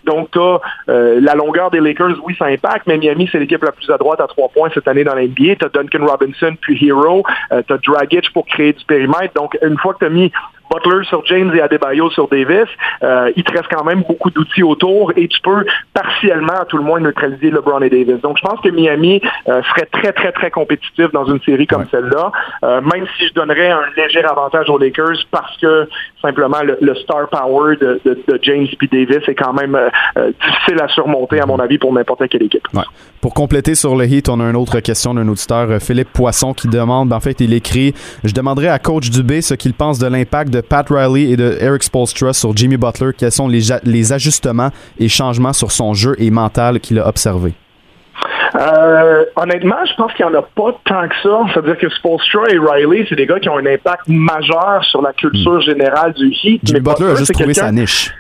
Donc, 0.05 0.31
tu 0.31 0.39
as 0.39 0.59
la 0.87 1.35
longueur 1.35 1.71
des 1.71 1.79
Lakers, 1.79 2.15
oui, 2.23 2.35
ça 2.37 2.45
impacte, 2.45 2.87
mais 2.87 2.97
Miami, 2.97 3.29
c'est 3.31 3.39
l'équipe 3.39 3.63
la 3.63 3.71
plus 3.71 3.89
à 3.89 3.97
droite 3.97 4.19
à 4.19 4.27
trois 4.27 4.49
points 4.49 4.69
cette 4.73 4.87
année 4.87 5.03
dans 5.03 5.15
la 5.15 5.23
NBA. 5.23 5.55
Tu 5.59 5.65
as 5.65 5.69
Duncan 5.69 6.05
Robinson 6.05 6.55
puis 6.59 6.79
Hero. 6.85 7.23
tu 7.49 7.73
as 7.73 7.77
Dragic 7.77 8.31
pour 8.33 8.45
créer 8.45 8.73
du 8.73 8.85
périmètre. 8.85 9.33
Donc, 9.35 9.57
une 9.61 9.77
fois 9.77 9.93
que 9.93 9.99
tu 9.99 10.05
as 10.05 10.09
mis 10.09 10.31
Butler 10.71 11.03
sur 11.05 11.25
James 11.25 11.51
et 11.55 11.61
Adebayo 11.61 12.09
sur 12.11 12.27
Davis, 12.27 12.67
euh, 13.03 13.31
il 13.35 13.43
te 13.43 13.51
reste 13.51 13.67
quand 13.71 13.83
même 13.83 14.03
beaucoup 14.07 14.29
d'outils 14.29 14.63
autour 14.63 15.11
et 15.15 15.27
tu 15.27 15.39
peux 15.41 15.65
partiellement, 15.93 16.53
à 16.61 16.65
tout 16.65 16.77
le 16.77 16.83
moins, 16.83 16.99
neutraliser 16.99 17.51
LeBron 17.51 17.81
et 17.81 17.89
Davis. 17.89 18.21
Donc, 18.21 18.37
je 18.37 18.47
pense 18.47 18.59
que 18.61 18.69
Miami 18.69 19.21
euh, 19.47 19.61
serait 19.63 19.87
très, 19.91 20.13
très, 20.13 20.31
très 20.31 20.51
compétitif 20.51 21.11
dans 21.11 21.25
une 21.25 21.41
série 21.41 21.67
comme 21.67 21.85
celle-là, 21.91 22.31
euh, 22.63 22.81
même 22.81 23.05
si 23.17 23.27
je 23.27 23.33
donnerais 23.33 23.71
un 23.71 23.83
léger 23.97 24.23
avantage 24.23 24.69
aux 24.69 24.77
Lakers 24.77 25.25
parce 25.31 25.57
que 25.57 25.87
simplement 26.21 26.61
le, 26.63 26.95
star 26.95 27.27
power 27.29 27.75
de, 27.77 27.99
James 28.41 28.67
et 28.81 28.87
Davis 28.87 29.27
est 29.27 29.35
quand 29.35 29.53
même 29.53 29.77
difficile 30.41 30.81
à 30.81 30.87
surmonter, 30.87 31.41
à 31.41 31.45
mon 31.45 31.59
avis, 31.59 31.77
pour 31.77 31.93
n'importe 31.93 32.27
quelle 32.29 32.43
équipe. 32.43 32.67
Pour 33.21 33.33
compléter 33.33 33.75
sur 33.75 33.95
le 33.95 34.05
Heat, 34.05 34.29
on 34.29 34.39
a 34.39 34.43
une 34.43 34.55
autre 34.55 34.79
question 34.79 35.13
d'un 35.13 35.27
auditeur, 35.27 35.81
Philippe 35.81 36.11
Poisson, 36.13 36.53
qui 36.53 36.67
demande, 36.67 37.11
en 37.13 37.19
fait, 37.19 37.39
il 37.41 37.53
écrit, 37.53 37.93
je 38.23 38.33
demanderai 38.33 38.69
à 38.69 38.79
coach 38.79 39.09
Dubé 39.09 39.41
ce 39.41 39.53
qu'il 39.53 39.73
pense 39.73 39.99
de 39.99 40.07
l'impact 40.07 40.52
de 40.53 40.61
Pat 40.61 40.87
Riley 40.89 41.31
et 41.31 41.35
de 41.35 41.57
Eric 41.59 41.83
Spolstra 41.83 42.31
sur 42.33 42.55
Jimmy 42.55 42.77
Butler, 42.77 43.11
quels 43.17 43.31
sont 43.31 43.47
les, 43.47 43.63
les 43.83 44.13
ajustements 44.13 44.69
et 44.99 45.09
changements 45.09 45.53
sur 45.53 45.71
son 45.71 45.93
jeu 45.93 46.15
et 46.19 46.31
mental 46.31 46.79
qu'il 46.79 46.99
a 46.99 47.07
observé? 47.07 47.53
Euh, 48.55 49.25
honnêtement, 49.35 49.83
je 49.85 49.95
pense 49.95 50.13
qu'il 50.13 50.25
n'y 50.25 50.31
en 50.31 50.39
a 50.39 50.43
pas 50.43 50.79
tant 50.85 51.07
que 51.07 51.15
ça. 51.23 51.39
C'est-à-dire 51.51 51.77
que 51.77 51.89
Spolstra 51.89 52.43
et 52.51 52.57
Riley, 52.57 53.05
c'est 53.09 53.15
des 53.15 53.25
gars 53.25 53.39
qui 53.39 53.49
ont 53.49 53.57
un 53.57 53.65
impact 53.65 54.07
majeur 54.07 54.83
sur 54.83 55.01
la 55.01 55.11
culture 55.13 55.57
hmm. 55.57 55.61
générale 55.61 56.13
du 56.13 56.27
Heat. 56.27 56.61
Jimmy 56.63 56.79
Butler 56.79 57.11
a 57.11 57.15
juste 57.15 57.33
trouvé 57.33 57.53
sa 57.53 57.71
niche. 57.71 58.11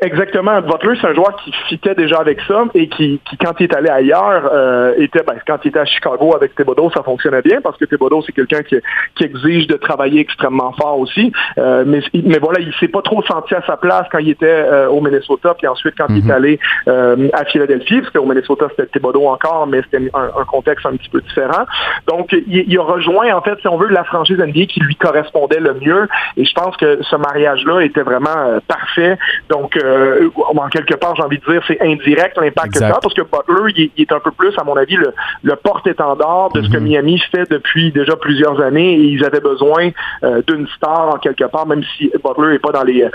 Exactement. 0.00 0.60
Butler, 0.60 0.98
c'est 1.00 1.08
un 1.08 1.14
joueur 1.14 1.36
qui 1.36 1.52
fitait 1.68 1.94
déjà 1.94 2.18
avec 2.18 2.40
ça 2.46 2.64
et 2.74 2.88
qui, 2.88 3.20
qui 3.28 3.36
quand 3.36 3.52
il 3.60 3.64
est 3.64 3.74
allé 3.74 3.88
ailleurs, 3.88 4.50
euh, 4.52 4.94
était, 4.98 5.22
ben, 5.22 5.34
quand 5.46 5.58
il 5.64 5.68
était 5.68 5.78
à 5.78 5.84
Chicago 5.84 6.34
avec 6.34 6.54
Thibodeau, 6.54 6.90
ça 6.90 7.02
fonctionnait 7.02 7.42
bien 7.42 7.60
parce 7.60 7.76
que 7.76 7.84
Thibodeau, 7.84 8.22
c'est 8.22 8.32
quelqu'un 8.32 8.62
qui, 8.62 8.76
qui, 9.14 9.24
exige 9.24 9.66
de 9.66 9.76
travailler 9.76 10.20
extrêmement 10.20 10.72
fort 10.72 10.98
aussi. 10.98 11.32
Euh, 11.58 11.84
mais, 11.86 12.00
mais 12.14 12.38
voilà, 12.38 12.60
il 12.60 12.72
s'est 12.74 12.88
pas 12.88 13.02
trop 13.02 13.22
senti 13.22 13.54
à 13.54 13.62
sa 13.66 13.76
place 13.76 14.06
quand 14.10 14.18
il 14.18 14.30
était 14.30 14.46
euh, 14.46 14.88
au 14.88 15.00
Minnesota, 15.00 15.54
puis 15.54 15.66
ensuite 15.66 15.94
quand 15.96 16.06
il 16.10 16.18
est 16.18 16.22
mhm. 16.22 16.30
allé 16.30 16.58
à 16.86 17.44
Philadelphie, 17.44 18.00
parce 18.00 18.12
qu'au 18.12 18.26
Minnesota, 18.26 18.66
c'était 18.70 18.86
Thibodeau 18.86 19.26
encore, 19.26 19.66
mais 19.66 19.82
c'était 19.82 20.10
un, 20.14 20.24
un, 20.24 20.44
contexte 20.44 20.86
un 20.86 20.96
petit 20.96 21.08
peu 21.08 21.20
différent. 21.20 21.64
Donc, 22.06 22.32
il, 22.32 22.64
il, 22.68 22.78
a 22.78 22.82
rejoint, 22.82 23.34
en 23.34 23.42
fait, 23.42 23.58
si 23.60 23.68
on 23.68 23.76
veut, 23.76 23.88
la 23.88 24.04
franchise 24.04 24.38
NBA 24.38 24.66
qui 24.66 24.80
lui 24.80 24.96
correspondait 24.96 25.60
le 25.60 25.74
mieux. 25.74 26.08
Et 26.36 26.44
je 26.44 26.52
pense 26.54 26.76
que 26.76 27.00
ce 27.02 27.16
mariage-là 27.16 27.80
était 27.80 28.02
vraiment 28.02 28.58
parfait. 28.66 29.18
Donc, 29.48 29.77
euh, 29.82 30.30
en 30.36 30.68
quelque 30.68 30.94
part, 30.94 31.14
j'ai 31.16 31.22
envie 31.22 31.38
de 31.38 31.52
dire, 31.52 31.62
c'est 31.66 31.80
indirect 31.80 32.36
l'impact 32.38 32.74
que 32.74 32.78
ça 32.78 32.88
a, 32.88 33.00
parce 33.00 33.14
que 33.14 33.22
Butler, 33.22 33.90
il, 33.96 34.02
est 34.02 34.12
un 34.12 34.20
peu 34.20 34.30
plus, 34.30 34.56
à 34.58 34.64
mon 34.64 34.76
avis, 34.76 34.96
le, 34.96 35.56
porte-étendard 35.56 36.50
de 36.52 36.62
ce 36.62 36.68
que 36.70 36.78
mhm. 36.78 36.84
Miami 36.84 37.22
fait 37.30 37.50
depuis 37.50 37.92
déjà 37.92 38.16
plusieurs 38.16 38.60
années 38.60 38.94
et 38.94 39.04
ils 39.04 39.24
avaient 39.24 39.40
besoin 39.40 39.90
euh, 40.22 40.42
d'une 40.46 40.66
star 40.68 41.14
en 41.14 41.18
quelque 41.18 41.44
part, 41.44 41.66
même 41.66 41.82
si 41.96 42.10
Butler 42.24 42.52
n'est 42.52 42.58
pas 42.58 42.72
dans 42.72 42.84
les, 42.84 43.06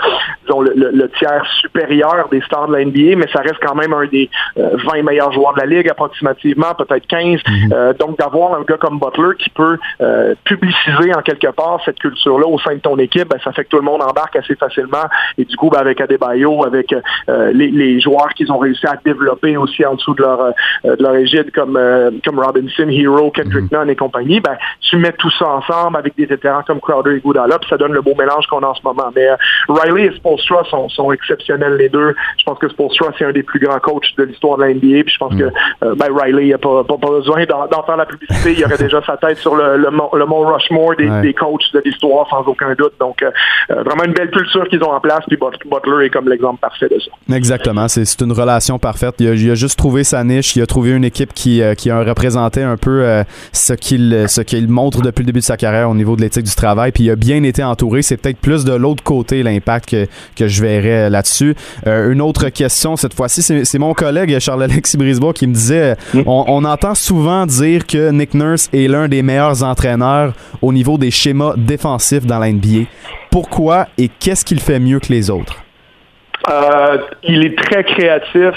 disons, 0.42 0.60
le, 0.60 1.08
tiers 1.18 1.44
supérieur 1.60 2.28
des 2.30 2.40
stars 2.42 2.68
de 2.68 2.76
la 2.76 2.84
NBA, 2.84 3.16
mais 3.16 3.26
ça 3.32 3.40
reste 3.40 3.58
quand 3.62 3.74
même 3.74 3.92
un 3.92 4.06
des 4.06 4.28
20 4.56 4.62
euh, 4.62 5.02
meilleurs 5.02 5.32
joueurs 5.32 5.54
de 5.54 5.60
la 5.60 5.66
ligue 5.66 5.88
approximativement, 5.88 6.74
peut-être 6.76 7.06
15. 7.06 7.40
Mhm. 7.46 7.94
donc 7.98 8.18
d'avoir 8.18 8.54
un 8.54 8.62
gars 8.62 8.76
comme 8.76 8.98
Butler 8.98 9.36
qui 9.38 9.50
peut 9.50 9.78
publiciser 10.44 11.14
en 11.14 11.22
quelque 11.22 11.50
part 11.50 11.80
cette 11.84 11.98
culture-là 11.98 12.46
au 12.46 12.58
sein 12.58 12.74
de 12.74 12.80
ton 12.80 12.98
équipe, 12.98 13.28
ben, 13.28 13.38
ça 13.42 13.52
fait 13.52 13.64
que 13.64 13.70
tout 13.70 13.76
le 13.76 13.82
monde 13.82 14.02
embarque 14.02 14.36
assez 14.36 14.54
facilement 14.54 15.04
et 15.38 15.44
du 15.44 15.56
coup, 15.56 15.70
ben, 15.70 15.78
avec 15.78 16.00
Adebayo, 16.00 16.43
avec 16.64 16.94
euh, 17.28 17.52
les, 17.52 18.00
joueurs 18.00 18.28
qu'ils 18.34 18.50
ont 18.52 18.58
réussi 18.58 18.86
à 18.86 18.98
développer 19.04 19.56
aussi 19.56 19.84
en 19.84 19.94
dessous 19.94 20.14
de 20.14 20.22
leur, 20.22 20.40
euh, 20.40 20.96
de 20.96 21.02
leur 21.02 21.14
égide 21.16 21.50
comme, 21.52 21.76
euh, 21.76 22.10
comme 22.24 22.38
Robinson, 22.38 22.88
Hero, 22.88 23.30
Kendrick 23.30 23.70
mhm. 23.70 23.78
Nunn 23.78 23.90
et 23.90 23.96
compagnie, 23.96 24.40
ben, 24.40 24.56
tu 24.80 24.96
mets 24.96 25.12
tout 25.12 25.30
ça 25.38 25.48
ensemble 25.48 25.96
avec 25.96 26.14
des 26.16 26.26
vétérans 26.26 26.62
comme 26.66 26.80
Crowder 26.80 27.16
et 27.16 27.20
Goudala, 27.20 27.58
puis 27.58 27.68
ça 27.68 27.76
donne 27.76 27.92
le 27.92 28.02
beau 28.02 28.14
mélange 28.14 28.46
qu'on 28.46 28.60
a 28.60 28.66
en 28.66 28.74
ce 28.74 28.82
moment. 28.82 29.10
Mais 29.14 29.28
Riley 29.68 30.06
et 30.06 30.16
Spolstra 30.16 30.64
sont, 30.64 30.88
sont 30.88 31.12
exceptionnels 31.12 31.76
les 31.76 31.88
deux. 31.88 32.14
Je 32.38 32.44
pense 32.44 32.58
que 32.58 32.68
Spolstra, 32.68 33.12
c'est 33.18 33.24
un 33.24 33.32
des 33.32 33.42
plus 33.42 33.60
grands 33.60 33.78
coachs 33.78 34.14
de 34.18 34.24
l'histoire 34.24 34.58
de 34.58 34.64
la 34.64 34.74
NBA, 34.74 35.04
puis 35.04 35.14
je 35.14 35.18
pense 35.18 35.32
mhm. 35.32 35.50
que 35.80 35.94
ben, 35.94 36.06
Riley 36.10 36.50
n'a 36.50 36.58
pas, 36.58 36.84
pas, 36.84 36.96
besoin 36.96 37.44
d'en 37.46 37.82
faire 37.84 37.96
la 37.96 38.06
publicité. 38.06 38.54
Il 38.56 38.64
aurait 38.64 38.76
déjà 38.78 39.02
sa 39.02 39.16
tête 39.16 39.38
sur 39.38 39.54
le, 39.54 39.76
le, 39.76 39.90
mont, 39.90 40.44
Rushmore 40.44 40.96
des, 40.96 41.08
des 41.22 41.34
coachs 41.34 41.72
de 41.72 41.82
l'histoire, 41.84 42.28
sans 42.28 42.42
aucun 42.42 42.74
doute. 42.74 42.94
Donc, 43.00 43.24
vraiment 43.68 44.04
une 44.04 44.12
belle 44.12 44.30
culture 44.30 44.68
qu'ils 44.68 44.82
ont 44.82 44.92
en 44.92 45.00
place, 45.00 45.22
puis 45.26 45.36
Butler 45.36 46.06
est 46.06 46.10
comme 46.10 46.28
l'exemple 46.34 46.60
parfait 46.60 46.88
de 46.88 46.98
ça. 46.98 47.34
Exactement, 47.34 47.88
c'est 47.88 48.20
une 48.20 48.32
relation 48.32 48.78
parfaite. 48.78 49.14
Il 49.18 49.50
a, 49.50 49.54
juste 49.54 49.78
trouvé 49.78 50.04
sa 50.04 50.22
niche, 50.24 50.56
il 50.56 50.62
a 50.62 50.66
trouvé 50.66 50.90
une 50.90 51.04
équipe 51.04 51.32
qui, 51.32 51.62
euh, 51.62 51.74
qui 51.74 51.90
a 51.90 52.02
représenté 52.02 52.62
un 52.62 52.76
peu 52.76 53.02
euh, 53.02 53.24
ce 53.52 53.72
qu'il 53.72 54.26
ce 54.28 54.40
qu'il 54.40 54.68
montre 54.68 55.00
depuis 55.00 55.22
le 55.22 55.26
début 55.26 55.40
de 55.40 55.44
sa 55.44 55.56
carrière 55.56 55.88
au 55.88 55.94
niveau 55.94 56.16
de 56.16 56.20
l'éthique 56.20 56.44
du 56.44 56.54
travail, 56.54 56.92
puis 56.92 57.04
il 57.04 57.10
a 57.10 57.16
bien 57.16 57.42
été 57.42 57.62
entouré. 57.62 58.02
C'est 58.02 58.16
peut-être 58.16 58.38
plus 58.38 58.64
de 58.64 58.72
l'autre 58.72 59.02
côté 59.02 59.42
l'impact 59.42 59.90
que, 59.90 60.06
que 60.36 60.48
je 60.48 60.62
verrais 60.62 61.08
là-dessus. 61.10 61.54
Euh, 61.86 62.12
une 62.12 62.20
autre 62.20 62.48
question, 62.48 62.96
cette 62.96 63.14
fois-ci, 63.14 63.42
c'est 63.42 63.78
mon 63.78 63.94
collègue 63.94 64.38
Charles-Alexis 64.38 64.96
Brisebois 64.96 65.32
qui 65.32 65.46
me 65.46 65.54
disait 65.54 65.96
mm. 66.12 66.22
on, 66.26 66.44
on 66.48 66.64
entend 66.64 66.94
souvent 66.94 67.46
dire 67.46 67.86
que 67.86 68.10
Nick 68.10 68.34
Nurse 68.34 68.68
est 68.72 68.88
l'un 68.88 69.08
des 69.08 69.22
meilleurs 69.22 69.62
entraîneurs 69.62 70.34
au 70.62 70.72
niveau 70.72 70.98
des 70.98 71.10
schémas 71.10 71.54
défensifs 71.56 72.26
dans 72.26 72.38
la 72.38 72.52
NBA. 72.52 72.86
Pourquoi 73.30 73.88
et 73.98 74.08
qu'est-ce 74.08 74.44
qu'il 74.44 74.60
fait 74.60 74.78
mieux 74.78 75.00
que 75.00 75.12
les 75.12 75.30
autres? 75.30 75.63
Euh, 76.50 76.98
il 77.22 77.44
est 77.44 77.56
très 77.56 77.84
créatif 77.84 78.54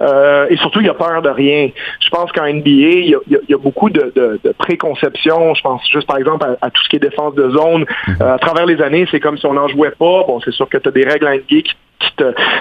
euh, 0.00 0.46
et 0.50 0.56
surtout 0.56 0.80
il 0.80 0.88
a 0.88 0.94
peur 0.94 1.22
de 1.22 1.28
rien. 1.28 1.70
Je 2.00 2.08
pense 2.08 2.32
qu'en 2.32 2.46
NBA, 2.46 2.70
il 2.70 3.16
y, 3.28 3.54
a, 3.54 3.58
beaucoup 3.58 3.90
de, 3.90 4.12
de, 4.14 4.40
de 4.42 4.52
préconceptions. 4.52 5.54
Je 5.54 5.62
pense 5.62 5.82
juste 5.90 6.06
par 6.06 6.18
exemple 6.18 6.46
à, 6.60 6.70
tout 6.70 6.82
ce 6.82 6.88
qui 6.88 6.96
est 6.96 7.00
défense 7.00 7.34
de 7.34 7.48
zone. 7.50 7.84
Mhm. 8.08 8.16
Euh, 8.20 8.34
à 8.34 8.38
travers 8.38 8.66
les 8.66 8.82
années, 8.82 9.06
c'est 9.10 9.20
comme 9.20 9.38
si 9.38 9.46
on 9.46 9.54
n'en 9.54 9.68
jouait 9.68 9.90
pas. 9.90 10.24
Bon, 10.26 10.40
c'est 10.44 10.52
sûr 10.52 10.68
que 10.68 10.78
tu 10.78 10.88
as 10.88 10.92
des 10.92 11.04
règles 11.04 11.26
en 11.26 11.34
NBA 11.34 11.62
qui 11.62 11.74
qui 12.00 12.12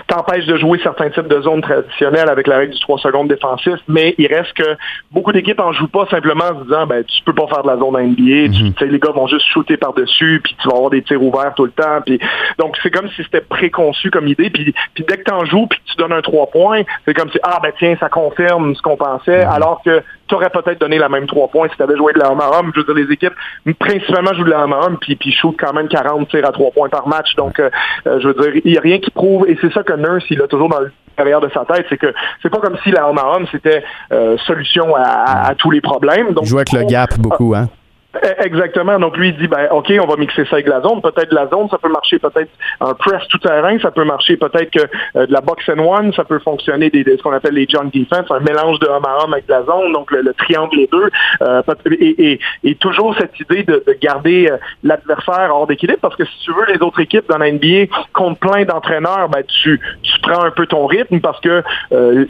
t'empêche 0.08 0.46
de 0.46 0.58
jouer 0.58 0.80
certains 0.82 1.10
types 1.10 1.28
de 1.28 1.42
zones 1.42 1.62
traditionnelles 1.62 2.30
avec 2.30 2.48
la 2.48 2.58
règle 2.58 2.74
du 2.74 2.80
3 2.80 2.98
secondes 3.00 3.28
défensif, 3.28 3.76
mais 3.88 4.16
il 4.18 4.28
reste 4.28 4.54
que 4.54 4.76
beaucoup 5.12 5.32
d'équipes 5.32 5.60
en 5.60 5.74
jouent 5.74 5.88
pas 5.88 6.08
simplement 6.08 6.46
en 6.46 6.60
se 6.60 6.63
disant 6.63 6.88
ben 6.88 7.04
tu 7.04 7.24
peux 7.24 7.34
pas 7.34 7.48
faire 7.48 7.63
de 7.63 7.68
la 7.68 7.78
zone 7.78 7.94
NBA, 7.94 8.50
mhm. 8.50 8.92
les 8.92 9.00
gars 9.00 9.12
vont 9.12 9.28
juste 9.28 9.46
shooter 9.48 9.78
par-dessus, 9.78 10.42
puis 10.44 10.56
tu 10.60 10.68
vas 10.68 10.76
avoir 10.76 10.90
des 10.90 11.04
tirs 11.04 11.22
ouverts 11.22 11.54
tout 11.56 11.66
le 11.66 11.72
temps. 11.72 12.02
Puis, 12.06 12.20
donc 12.58 12.78
c'est 12.82 12.90
comme 12.90 13.10
si 13.10 13.24
c'était 13.24 13.42
préconçu 13.42 14.10
comme 14.10 14.28
idée, 14.28 14.50
puis, 14.50 14.66
puis 14.93 15.06
dès 15.08 15.17
que 15.17 15.23
tu 15.23 15.32
en 15.32 15.45
joues, 15.45 15.67
puis 15.67 15.80
que 15.80 15.91
tu 15.91 15.95
donnes 15.97 16.13
un 16.13 16.21
3 16.21 16.47
points, 16.47 16.82
c'est 17.06 17.13
comme 17.13 17.30
si 17.32 17.39
ah 17.43 17.60
ben 17.62 17.71
tiens, 17.77 17.95
ça 17.99 18.10
confirme 18.10 18.75
ce 18.75 18.82
qu'on 18.82 18.97
pensait, 18.97 19.45
mhm. 19.45 19.51
alors 19.51 19.82
que 19.84 20.03
tu 20.27 20.36
aurais 20.36 20.49
peut-être 20.49 20.80
donné 20.80 20.97
la 20.97 21.10
même 21.10 21.27
3 21.27 21.47
points 21.49 21.69
si 21.69 21.77
tu 21.77 21.84
avais 21.84 21.95
joué 21.95 22.13
de 22.13 22.19
la 22.19 22.32
homme 22.32 22.41
à 22.41 22.49
homme. 22.58 22.71
Je 22.75 22.82
veux 22.82 22.86
dire, 22.86 23.06
les 23.06 23.13
équipes 23.13 23.34
principalement 23.80 24.34
jouent 24.34 24.43
de 24.43 24.49
la 24.49 24.63
homme 24.63 24.73
à 24.73 24.80
homme, 24.86 24.97
puis, 24.99 25.15
puis 25.15 25.32
shoot 25.32 25.56
quand 25.60 25.73
même 25.73 25.88
40 25.88 26.27
tirs 26.30 26.45
à 26.45 26.51
3 26.51 26.71
points 26.71 26.89
par 26.89 27.08
match. 27.08 27.36
Donc, 27.36 27.60
euh, 27.60 27.69
euh, 28.08 28.19
je 28.19 28.27
veux 28.27 28.34
dire, 28.34 28.62
il 28.65 28.71
n'y 28.71 28.77
a 28.77 28.82
rien 28.82 28.99
qui 28.99 29.12
prouve, 29.12 29.47
et 29.47 29.58
c'est 29.62 29.71
ça 29.73 29.84
que 29.84 29.93
Nurse, 29.93 30.25
il 30.30 30.41
a 30.41 30.47
toujours 30.47 30.69
dans 30.69 30.80
le 30.80 30.91
derrière 31.17 31.41
de 31.41 31.49
sa 31.49 31.65
tête, 31.65 31.86
c'est 31.89 31.97
que 31.97 32.13
c'est 32.43 32.49
pas 32.49 32.60
comme 32.60 32.77
si 32.84 32.91
la 32.91 33.10
homme 33.10 33.17
à 33.17 33.25
homme, 33.36 33.47
c'était 33.51 33.84
euh, 34.12 34.38
solution 34.45 34.95
à, 34.95 35.56
tous 35.58 35.71
les 35.71 35.82
problèmes. 35.82 36.34
Donc, 36.34 36.43
il 36.43 36.49
joue 36.49 36.58
avec 36.58 36.71
le 36.73 36.84
gap 36.84 37.17
beaucoup, 37.17 37.56
hein? 37.56 37.69
Eh, 38.15 38.46
exactement. 38.46 38.98
Donc 39.00 39.17
lui 39.17 39.30
il 39.30 39.38
dit 39.38 39.48
ben 39.48 39.67
ok, 39.72 39.91
on 40.02 40.08
va 40.08 40.15
mixer 40.15 40.46
ça 40.46 40.56
avec 40.56 40.67
la 40.67 40.82
zone. 40.82 41.02
Peut-être 41.02 41.34
la 41.34 41.48
zone, 41.48 41.67
ça 41.70 41.78
peut 41.78 41.89
marcher 41.89 42.20
peut-être 42.20 42.50
un 42.80 42.93
press 42.93 43.28
tout 43.28 43.38
terrain, 43.38 43.78
ça 43.80 43.91
peut 43.91 44.06
marcher 44.06 44.38
peut-être 44.38 44.72
que 44.72 44.88
euh, 45.17 45.28
de 45.28 45.34
la 45.34 45.41
box 45.41 45.67
and 45.70 45.80
one, 45.80 46.13
ça 46.13 46.24
peut 46.24 46.39
fonctionner 46.39 46.89
des, 46.89 47.04
ce 47.04 47.22
qu'on 47.22 47.34
appelle 47.34 47.54
les 47.54 47.67
junk 47.67 47.89
defense, 47.93 48.26
un 48.30 48.39
mélange 48.39 48.80
de 48.80 48.88
homme 48.88 49.06
à 49.06 49.24
homme 49.24 49.34
avec 49.34 49.48
la 49.50 49.63
zone, 49.63 49.91
donc 49.91 50.12
le, 50.12 50.34
triangle 50.34 50.78
les 50.78 50.89
deux. 50.91 51.10
Euh, 51.41 51.62
et, 52.00 52.39
et, 52.63 52.76
toujours 52.76 53.15
cette 53.17 53.38
idée 53.39 53.63
de, 53.63 53.84
garder 54.02 54.50
euh, 54.50 54.58
l'adversaire 54.84 55.50
hors 55.54 55.67
d'équilibre, 55.67 56.00
parce 56.02 56.15
que 56.15 56.26
si 56.26 56.39
tu 56.46 56.54
veux 56.54 56.65
les 56.65 56.82
autres 56.82 57.02
équipes 57.02 57.28
dans 57.30 57.38
la 57.38 57.52
NBA 57.52 57.88
contre 58.13 58.39
plein 58.39 58.63
d'entraîneurs, 58.63 59.28
ben 59.30 59.43
tu, 59.43 59.82
tu 60.02 60.20
prends 60.22 60.43
un 60.43 60.52
peu 60.52 60.65
ton 60.65 60.86
rythme 60.86 61.20
parce 61.20 61.39
que 61.41 61.63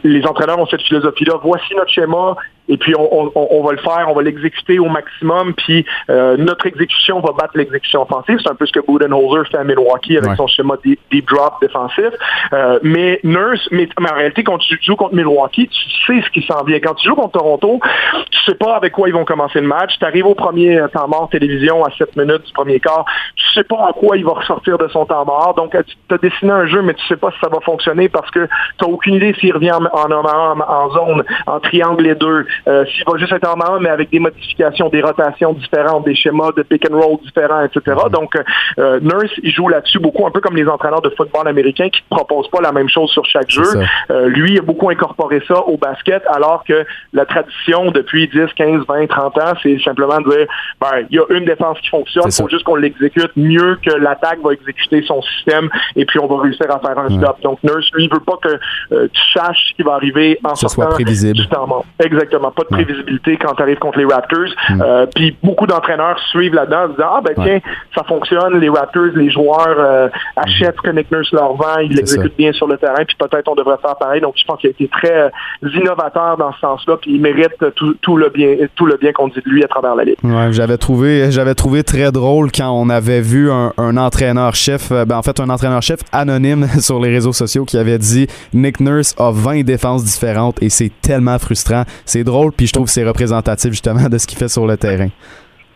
les 0.04 0.26
entraîneurs 0.26 0.58
ont 0.58 0.66
cette 0.66 0.82
philosophie-là. 0.82 1.34
Voici 1.42 1.74
notre 1.76 1.90
schéma, 1.90 2.36
et 2.68 2.76
puis 2.76 2.94
on, 2.96 3.30
on, 3.34 3.62
va 3.62 3.72
le 3.72 3.78
faire, 3.78 4.06
on 4.08 4.14
va 4.14 4.22
l'exécuter 4.22 4.78
au 4.78 4.88
maximum, 4.88 5.54
puis 5.54 5.84
notre 6.08 6.66
exécution 6.66 7.20
va 7.20 7.32
battre 7.32 7.56
l'exécution 7.56 8.02
offensive. 8.02 8.38
C'est 8.42 8.50
un 8.50 8.54
peu 8.54 8.66
ce 8.66 8.72
que 8.72 8.80
Budenholzer 8.80 9.48
fait 9.50 9.58
à 9.58 9.64
Milwaukee 9.64 10.16
avec 10.16 10.36
son 10.36 10.46
schéma 10.46 10.76
deep, 10.84 11.28
drop 11.28 11.54
défensif. 11.60 12.10
mais 12.82 13.20
Nurse, 13.24 13.68
mais, 13.70 13.88
en 13.98 14.14
réalité, 14.14 14.44
quand 14.44 14.58
tu 14.58 14.78
joues 14.82 14.96
contre 14.96 15.14
Milwaukee, 15.14 15.68
tu 15.68 15.90
sais 16.06 16.22
ce 16.24 16.30
qui 16.30 16.46
s'en 16.46 16.62
vient. 16.64 16.78
Quand 16.80 16.94
tu 16.94 17.08
joues 17.08 17.14
contre 17.14 17.38
Toronto, 17.38 17.80
tu 18.30 18.38
sais 18.44 18.54
pas 18.54 18.76
avec 18.76 18.92
quoi 18.92 19.08
ils 19.08 19.14
vont 19.14 19.24
commencer 19.24 19.60
le 19.60 19.66
match. 19.66 19.98
Tu 19.98 20.04
arrives 20.04 20.26
au 20.26 20.34
premier 20.34 20.80
temps 20.92 21.08
mort 21.08 21.28
télévision 21.30 21.84
à 21.84 21.90
7 21.96 22.16
minutes 22.16 22.46
du 22.46 22.52
premier 22.52 22.80
quart, 22.80 23.04
tu 23.36 23.44
sais 23.52 23.64
pas 23.64 23.76
en 23.76 23.92
quoi 23.92 24.16
il 24.16 24.24
va 24.24 24.32
ressortir 24.32 24.78
de 24.78 24.88
son 24.88 25.06
temps 25.06 25.24
mort. 25.24 25.54
Donc, 25.54 25.76
tu 25.86 26.14
as 26.14 26.18
dessiné 26.18 26.52
un 26.52 26.66
jeu, 26.66 26.82
mais 26.82 26.94
tu 26.94 27.06
sais 27.06 27.16
pas 27.16 27.30
si 27.30 27.38
ça 27.40 27.48
va 27.48 27.60
fonctionner 27.60 28.08
parce 28.08 28.30
que 28.30 28.46
tu 28.46 28.84
n'as 28.84 28.88
aucune 28.88 29.14
idée 29.14 29.34
s'il 29.38 29.52
revient 29.52 29.72
en, 29.72 29.84
en, 29.84 30.60
en, 30.60 30.90
zone, 30.90 31.24
en 31.46 31.60
triangle 31.60 32.04
les 32.04 32.14
deux, 32.14 32.46
euh, 32.66 32.84
s'il 32.86 33.04
va 33.04 33.18
juste 33.18 33.32
être 33.32 33.48
en 33.48 33.56
main, 33.56 33.78
mais 33.80 33.88
avec 33.88 34.10
des 34.10 34.18
modifications, 34.18 34.88
des 34.88 35.02
rotations 35.02 35.52
différentes, 35.52 36.04
des 36.04 36.14
schémas 36.14 36.52
de 36.56 36.62
pick 36.62 36.88
and 36.90 36.98
roll 36.98 37.18
différents, 37.22 37.62
etc. 37.62 37.80
Mm-hmm. 37.86 38.10
Donc, 38.10 38.34
euh, 38.78 39.00
Nurse, 39.00 39.32
il 39.42 39.52
joue 39.52 39.68
là-dessus 39.68 39.98
beaucoup, 39.98 40.26
un 40.26 40.30
peu 40.30 40.40
comme 40.40 40.56
les 40.56 40.66
entraîneurs 40.66 41.02
de 41.02 41.10
football 41.10 41.48
américains 41.48 41.88
qui 41.88 42.02
ne 42.10 42.16
proposent 42.16 42.50
pas 42.50 42.60
la 42.60 42.72
même 42.72 42.88
chose 42.88 43.10
sur 43.10 43.24
chaque 43.24 43.50
jeu. 43.50 43.62
Euh, 44.10 44.28
lui, 44.28 44.52
il 44.52 44.58
a 44.58 44.62
beaucoup 44.62 44.90
incorporé 44.90 45.42
ça 45.46 45.60
au 45.66 45.76
basket, 45.76 46.22
alors 46.28 46.64
que 46.64 46.84
la 47.12 47.24
tradition 47.24 47.90
depuis 47.90 48.28
10, 48.28 48.52
15, 48.56 48.84
20, 48.88 49.06
30 49.06 49.38
ans, 49.38 49.52
c'est 49.62 49.78
simplement 49.80 50.18
de 50.20 50.30
dire, 50.30 50.46
ben, 50.80 51.06
il 51.10 51.16
y 51.16 51.18
a 51.18 51.24
une 51.30 51.44
défense 51.44 51.78
qui 51.80 51.88
fonctionne, 51.88 52.24
il 52.26 52.32
faut 52.32 52.48
juste 52.48 52.64
qu'on 52.64 52.76
l'exécute 52.76 53.30
mieux 53.36 53.78
que 53.84 53.94
l'attaque 53.94 54.40
va 54.42 54.52
exécuter 54.52 55.02
son 55.06 55.22
système 55.22 55.68
et 55.96 56.04
puis 56.04 56.18
on 56.18 56.26
va 56.26 56.42
réussir 56.42 56.66
à 56.70 56.78
faire 56.80 56.98
un 56.98 57.08
stop. 57.08 57.40
Donc 57.42 57.62
Nurse, 57.62 57.90
lui, 57.94 58.04
il 58.04 58.12
veut 58.12 58.20
pas 58.20 58.38
que 58.42 58.58
euh, 58.92 59.08
tu 59.12 59.20
saches 59.32 59.68
ce 59.70 59.74
qui 59.74 59.82
va 59.82 59.94
arriver 59.94 60.38
en 60.44 60.54
ce 60.54 60.68
soit 60.68 60.88
prévisible. 60.88 61.40
Exactement. 62.02 62.47
Pas 62.50 62.62
de 62.62 62.68
prévisibilité 62.68 63.36
quand 63.36 63.54
tu 63.54 63.62
arrives 63.62 63.78
contre 63.78 63.98
les 63.98 64.04
Raptors. 64.04 64.50
Mm. 64.70 64.82
Euh, 64.82 65.06
puis 65.14 65.36
beaucoup 65.42 65.66
d'entraîneurs 65.66 66.18
suivent 66.30 66.54
là-dedans 66.54 66.84
en 66.84 66.88
disant 66.88 67.08
Ah 67.16 67.20
ben 67.24 67.34
tiens, 67.42 67.60
ça 67.94 68.04
fonctionne, 68.04 68.58
les 68.58 68.68
Raptors, 68.68 69.14
les 69.14 69.30
joueurs 69.30 69.76
euh, 69.78 70.08
achètent 70.36 70.76
ce 70.76 70.82
que 70.82 70.90
Nick 70.90 71.10
Nurse 71.10 71.32
leur 71.32 71.54
vend, 71.54 71.78
ils 71.82 71.92
l'exécutent 71.92 72.36
bien 72.36 72.52
sur 72.52 72.66
le 72.66 72.76
terrain, 72.76 73.04
puis 73.06 73.16
peut-être 73.18 73.48
on 73.48 73.54
devrait 73.54 73.78
faire 73.80 73.96
pareil. 73.96 74.20
Donc 74.20 74.34
je 74.36 74.44
pense 74.44 74.60
qu'il 74.60 74.68
a 74.68 74.70
été 74.70 74.88
très 74.88 75.30
innovateur 75.62 76.36
dans 76.36 76.52
ce 76.52 76.60
sens-là, 76.60 76.96
puis 77.00 77.14
il 77.14 77.20
mérite 77.20 77.52
tout, 77.74 78.16
le 78.16 78.28
bien 78.28 78.56
tout 78.76 78.86
le 78.86 78.96
bien 78.96 79.12
qu'on 79.12 79.28
dit 79.28 79.40
de 79.44 79.50
lui 79.50 79.64
à 79.64 79.68
travers 79.68 79.94
la 79.94 80.04
ligue. 80.04 80.16
Ouais, 80.22 80.52
j'avais 80.52 80.76
trouvé 80.76 81.30
j'avais 81.30 81.54
trouvé 81.54 81.82
très 81.82 82.12
drôle 82.12 82.50
quand 82.52 82.70
on 82.70 82.88
avait 82.88 83.20
vu 83.20 83.50
un, 83.50 83.96
entraîneur-chef, 83.96 84.90
ben 84.90 85.16
en 85.16 85.22
fait 85.22 85.40
un 85.40 85.48
entraîneur-chef 85.48 86.00
anonyme 86.12 86.66
sur 86.80 87.00
les 87.00 87.10
réseaux 87.10 87.32
sociaux 87.32 87.64
qui 87.64 87.76
avait 87.76 87.98
dit 87.98 88.26
Nick 88.52 88.80
Nurse 88.80 89.14
a 89.18 89.30
20 89.30 89.62
défenses 89.62 90.04
différentes 90.04 90.62
et 90.62 90.68
c'est 90.68 90.92
tellement 91.02 91.38
frustrant. 91.38 91.84
C'est 92.04 92.24
drôle, 92.24 92.37
puis 92.56 92.66
je 92.66 92.72
trouve 92.72 92.86
que 92.86 92.92
c'est 92.92 93.04
représentatif 93.04 93.70
justement 93.70 94.08
de 94.08 94.18
ce 94.18 94.26
qu'il 94.26 94.38
fait 94.38 94.48
sur 94.48 94.66
le 94.66 94.76
terrain. 94.76 95.08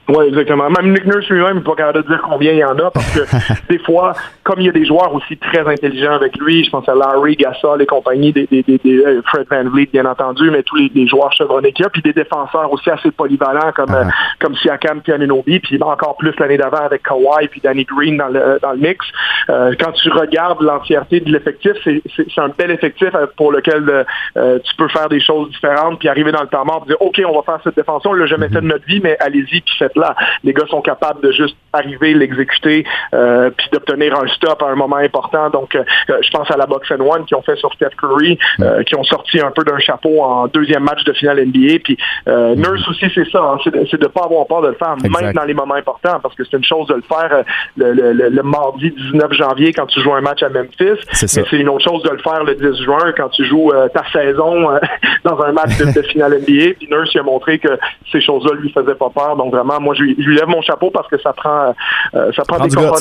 Oui, 0.09 0.27
exactement. 0.27 0.69
Même 0.69 0.93
Nick 0.93 1.05
Nurse 1.07 1.29
lui-même 1.29 1.59
n'est 1.59 1.63
pas 1.63 1.77
capable 1.77 2.03
de 2.03 2.09
dire 2.09 2.21
combien 2.23 2.53
il 2.53 2.59
y 2.59 2.65
en 2.65 2.77
a 2.77 2.91
parce 2.91 3.15
que 3.15 3.21
des 3.73 3.79
fois, 3.79 4.15
comme 4.43 4.61
il 4.61 4.67
y 4.67 4.69
a 4.69 4.73
des 4.73 4.85
joueurs 4.85 5.15
aussi 5.15 5.37
très 5.37 5.61
intelligents 5.61 6.15
avec 6.15 6.37
lui, 6.39 6.65
je 6.65 6.71
pense 6.71 6.89
à 6.89 6.95
Larry, 6.95 7.37
Gasol 7.37 7.81
et 7.83 7.87
compagnie, 7.87 8.33
des, 8.33 8.49
des, 8.51 8.63
des, 8.63 8.81
euh, 8.85 9.23
Fred 9.27 9.47
Van 9.49 9.63
Vliet 9.71 9.89
bien 9.93 10.05
entendu, 10.05 10.51
mais 10.51 10.65
tous 10.65 10.77
les, 10.77 11.07
joueurs 11.07 11.33
chevronnés 11.33 11.73
qu'il 11.73 11.85
y 11.85 11.87
a, 11.87 11.91
puis 11.91 12.03
des 12.03 12.13
défenseurs 12.13 12.73
aussi 12.73 12.91
assez 12.91 13.11
polyvalents 13.11 13.73
comme 13.75 13.91
uh 13.91 14.11
comme 14.41 14.57
Siakam, 14.57 15.03
Pianinobi, 15.03 15.61
puis 15.61 15.81
encore 15.81 16.17
plus 16.17 16.35
l'année 16.39 16.57
d'avant 16.57 16.85
avec 16.85 17.03
Kawhi 17.03 17.47
puis 17.49 17.61
Danny 17.61 17.85
Green 17.85 18.17
dans 18.17 18.29
le 18.29 18.59
dans 18.61 18.73
le 18.73 18.79
mix. 18.79 19.07
Euh, 19.51 19.73
quand 19.79 19.93
tu 19.93 20.11
regardes 20.11 20.61
l'entièreté 20.63 21.21
de 21.21 21.31
l'effectif, 21.31 21.73
c'est 21.85 22.41
un 22.41 22.49
bel 22.49 22.73
effectif 22.73 23.11
pour 23.37 23.53
lequel 23.53 24.05
tu 24.35 24.77
peux 24.77 24.89
faire 24.89 25.09
des 25.09 25.21
choses 25.21 25.51
différentes 25.51 26.01
puis 26.01 26.09
arriver 26.09 26.33
dans 26.33 26.43
le 26.43 26.49
temps 26.49 26.65
mort 26.65 26.83
et 26.85 26.89
dire 26.89 27.01
OK, 27.01 27.23
on 27.25 27.37
va 27.37 27.43
faire 27.43 27.61
cette 27.63 27.77
défense, 27.77 28.03
on 28.05 28.13
l'a 28.15 28.27
jamais 28.27 28.47
mm-hmm. 28.47 28.53
fait 28.53 28.61
de 28.61 28.67
notre 28.67 28.87
vie, 28.87 29.01
mais 29.01 29.17
allez-y 29.21 29.61
puis 29.61 29.75
faites 29.95 30.17
les 30.45 30.53
gars 30.53 30.67
sont 30.69 30.81
capables 30.83 31.21
de 31.23 31.33
juste 31.33 31.57
arriver, 31.73 32.15
l'exécuter, 32.15 32.85
euh, 33.15 33.51
puis 33.57 33.69
d'obtenir 33.73 34.19
un 34.19 34.27
stop 34.29 34.63
à 34.63 34.67
un 34.67 34.75
moment 34.75 34.97
important. 34.97 35.51
Donc, 35.51 35.75
euh, 35.75 35.85
je 36.09 36.31
pense 36.31 36.51
à 36.51 36.57
la 36.57 36.67
Box 36.67 36.91
and 36.91 37.01
One 37.01 37.25
qui 37.25 37.35
ont 37.35 37.43
fait 37.43 37.57
sur 37.57 37.73
Steph 37.73 37.91
Curry, 37.99 38.39
euh, 38.61 38.83
qui 38.83 38.95
ont 38.95 39.05
sorti 39.05 39.41
un 39.41 39.51
peu 39.51 39.65
d'un 39.65 39.79
chapeau 39.79 40.23
en 40.23 40.49
deuxième 40.49 40.83
match 40.83 41.03
de 41.05 41.13
finale 41.13 41.41
NBA. 41.47 41.79
Puis 41.83 41.97
Nurse 42.27 42.87
aussi, 42.89 43.07
c'est 43.15 43.29
ça, 43.31 43.41
hein, 43.43 43.59
c'est 43.65 43.73
de 43.73 44.03
ne 44.03 44.09
pas 44.09 44.25
avoir 44.25 44.47
peur 44.47 44.63
de 44.63 44.69
le 44.69 44.75
faire, 44.75 44.97
même 44.97 45.33
dans 45.33 45.45
les 45.45 45.55
moments 45.55 45.75
importants, 45.75 46.21
parce 46.23 46.35
que 46.35 46.45
c'est 46.45 46.57
une 46.57 46.65
chose 46.65 46.87
de 46.89 46.95
le 46.95 47.03
faire 47.03 47.45
le, 47.77 48.43
mardi 48.43 48.91
19 48.91 49.33
janvier 49.33 49.73
quand 49.73 49.87
tu 49.87 50.01
joues 50.01 50.15
un 50.15 50.21
match 50.21 50.43
à 50.43 50.49
Memphis. 50.49 51.01
C'est 51.13 51.53
une 51.53 51.69
autre 51.69 51.85
chose 51.85 52.03
de 52.03 52.11
le 52.11 52.19
faire 52.19 52.45
le 52.45 52.55
10 52.55 52.83
juin 52.83 53.13
quand 53.17 53.29
tu 53.31 53.45
joues 53.45 53.73
ta 53.95 54.05
saison 54.13 54.69
dans 55.25 55.41
un 55.41 55.53
match 55.53 55.79
de, 55.79 56.03
finale 56.13 56.39
NBA. 56.41 56.75
Puis 56.79 56.89
Nurse 56.91 57.11
il 57.15 57.21
a 57.21 57.23
montré 57.23 57.59
que 57.59 57.79
ces 58.11 58.21
choses-là 58.21 58.55
lui 58.55 58.71
faisaient 58.73 58.95
pas 58.95 59.11
peur. 59.11 59.37
Donc 59.37 59.53
vraiment, 59.53 59.81
moi, 59.83 59.95
je, 59.95 60.03
lui 60.03 60.37
lève 60.37 60.49
mon 60.49 60.63
chapeau 60.63 60.91
parce 60.91 61.09
que 61.09 61.21
ça 61.21 61.33
prend, 61.33 61.75
euh, 62.15 62.31
ça 62.35 62.43
prend 62.47 62.59
des 62.61 62.75
components 62.75 62.97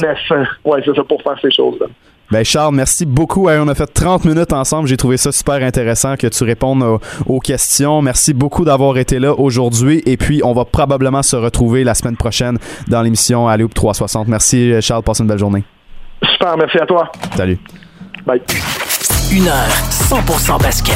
ouais, 0.66 0.82
c'est 0.84 0.96
ça 0.96 1.04
pour 1.04 1.22
faire 1.22 1.38
ces 1.42 1.52
choses-là. 1.52 1.88
Ben 2.32 2.46
Charles, 2.46 2.74
merci 2.74 3.06
beaucoup. 3.06 3.50
on 3.50 3.68
a 3.68 3.76
fait 3.76 3.88
30 3.94 4.24
minutes 4.24 4.54
ensemble. 4.54 4.88
J'ai 4.88 4.96
trouvé 4.96 5.18
ça 5.18 5.34
super 5.34 5.56
intéressant 5.56 6.16
que 6.16 6.28
tu 6.28 6.46
répondes 6.46 7.00
aux, 7.26 7.40
questions. 7.40 8.02
Merci 8.02 8.34
beaucoup 8.34 8.64
d'avoir 8.64 8.98
été 8.98 9.20
là 9.20 9.34
aujourd'hui. 9.34 10.02
Et 10.06 10.16
puis, 10.16 10.42
on 10.44 10.54
va 10.54 10.64
probablement 10.64 11.24
se 11.24 11.36
retrouver 11.36 11.84
la 11.84 11.94
semaine 11.94 12.16
prochaine 12.16 12.58
dans 12.88 13.02
l'émission 13.02 13.50
Alloop 13.50 13.74
360. 13.74 14.30
Merci 14.30 14.82
Charles. 14.82 15.04
Passe 15.04 15.20
une 15.20 15.28
belle 15.28 15.40
journée. 15.40 15.64
Super. 16.24 16.56
Merci 16.56 16.78
à 16.78 16.86
toi. 16.86 17.12
Salut. 17.36 17.60
Bye. 18.26 18.42
Une 19.34 19.48
heure 19.48 19.70
100% 19.90 20.62
basket. 20.62 20.96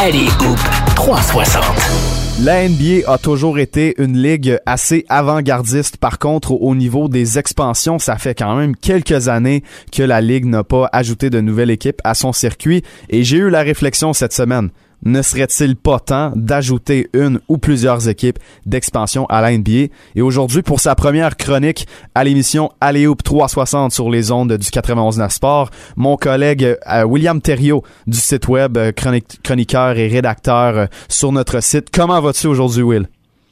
Allez, 0.00 0.28
Hoop 0.40 0.58
360. 0.96 2.17
La 2.40 2.68
NBA 2.68 3.10
a 3.12 3.18
toujours 3.18 3.58
été 3.58 4.00
une 4.00 4.16
ligue 4.16 4.60
assez 4.64 5.04
avant-gardiste. 5.08 5.96
Par 5.96 6.20
contre, 6.20 6.52
au 6.52 6.76
niveau 6.76 7.08
des 7.08 7.36
expansions, 7.36 7.98
ça 7.98 8.16
fait 8.16 8.36
quand 8.36 8.54
même 8.54 8.76
quelques 8.76 9.26
années 9.26 9.64
que 9.90 10.04
la 10.04 10.20
ligue 10.20 10.44
n'a 10.44 10.62
pas 10.62 10.88
ajouté 10.92 11.30
de 11.30 11.40
nouvelles 11.40 11.72
équipes 11.72 12.00
à 12.04 12.14
son 12.14 12.32
circuit. 12.32 12.84
Et 13.08 13.24
j'ai 13.24 13.38
eu 13.38 13.50
la 13.50 13.62
réflexion 13.62 14.12
cette 14.12 14.32
semaine 14.32 14.70
ne 15.02 15.22
serait-il 15.22 15.76
pas 15.76 16.00
temps 16.00 16.32
d'ajouter 16.34 17.08
une 17.12 17.40
ou 17.48 17.58
plusieurs 17.58 18.08
équipes 18.08 18.38
d'expansion 18.66 19.26
à 19.26 19.40
la 19.40 19.56
NBA? 19.56 19.92
Et 20.14 20.22
aujourd'hui, 20.22 20.62
pour 20.62 20.80
sa 20.80 20.94
première 20.94 21.36
chronique 21.36 21.86
à 22.14 22.24
l'émission 22.24 22.70
Aléoupe 22.80 23.22
360 23.22 23.92
sur 23.92 24.10
les 24.10 24.30
ondes 24.30 24.52
du 24.52 24.68
91.9 24.68 25.30
Sport, 25.30 25.70
mon 25.96 26.16
collègue 26.16 26.76
euh, 26.86 27.04
William 27.04 27.40
Thériault 27.40 27.82
du 28.06 28.18
site 28.18 28.48
web 28.48 28.76
euh, 28.76 28.92
chroniqueur 28.92 29.96
et 29.96 30.08
rédacteur 30.08 30.76
euh, 30.76 30.86
sur 31.08 31.32
notre 31.32 31.60
site. 31.62 31.88
Comment 31.92 32.20
vas-tu 32.20 32.46
aujourd'hui, 32.46 32.82
Will? 32.82 33.08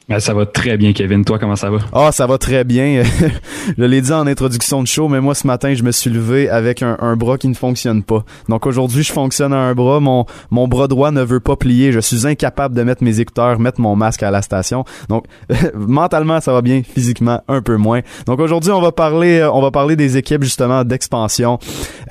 Ben, 0.09 0.21
ça 0.21 0.33
va 0.33 0.45
très 0.45 0.77
bien, 0.77 0.93
Kevin. 0.93 1.25
Toi, 1.25 1.37
comment 1.37 1.57
ça 1.57 1.69
va? 1.69 1.79
Ah, 1.91 2.13
ça 2.13 2.27
va 2.27 2.37
très 2.37 2.63
bien. 2.63 3.03
je 3.77 3.83
l'ai 3.83 3.99
dit 3.99 4.13
en 4.13 4.25
introduction 4.25 4.81
de 4.81 4.87
show, 4.87 5.09
mais 5.09 5.19
moi, 5.19 5.35
ce 5.35 5.45
matin, 5.45 5.73
je 5.73 5.83
me 5.83 5.91
suis 5.91 6.09
levé 6.09 6.47
avec 6.47 6.81
un, 6.81 7.17
bras 7.17 7.37
qui 7.37 7.49
ne 7.49 7.53
fonctionne 7.53 8.03
pas. 8.03 8.23
Donc 8.47 8.65
aujourd'hui, 8.65 9.03
je 9.03 9.11
fonctionne 9.11 9.51
à 9.51 9.57
un 9.57 9.73
bras. 9.75 9.99
Mon, 9.99 10.67
bras 10.69 10.87
droit 10.87 11.11
ne 11.11 11.21
veut 11.23 11.41
pas 11.41 11.57
plier. 11.57 11.91
Je 11.91 11.99
suis 11.99 12.25
incapable 12.25 12.73
de 12.73 12.83
mettre 12.83 13.03
mes 13.03 13.19
écouteurs, 13.19 13.59
mettre 13.59 13.81
mon 13.81 13.97
masque 13.97 14.23
à 14.23 14.31
la 14.31 14.41
station. 14.41 14.85
Donc, 15.09 15.25
mentalement, 15.75 16.39
ça 16.39 16.53
va 16.53 16.61
bien. 16.61 16.83
Physiquement, 16.83 17.41
un 17.49 17.61
peu 17.61 17.75
moins. 17.75 17.99
Donc 18.27 18.39
aujourd'hui, 18.39 18.71
on 18.71 18.79
va 18.79 18.93
parler, 18.93 19.43
on 19.51 19.61
va 19.61 19.71
parler 19.71 19.97
des 19.97 20.15
équipes, 20.15 20.43
justement, 20.43 20.85
d'expansion. 20.85 21.59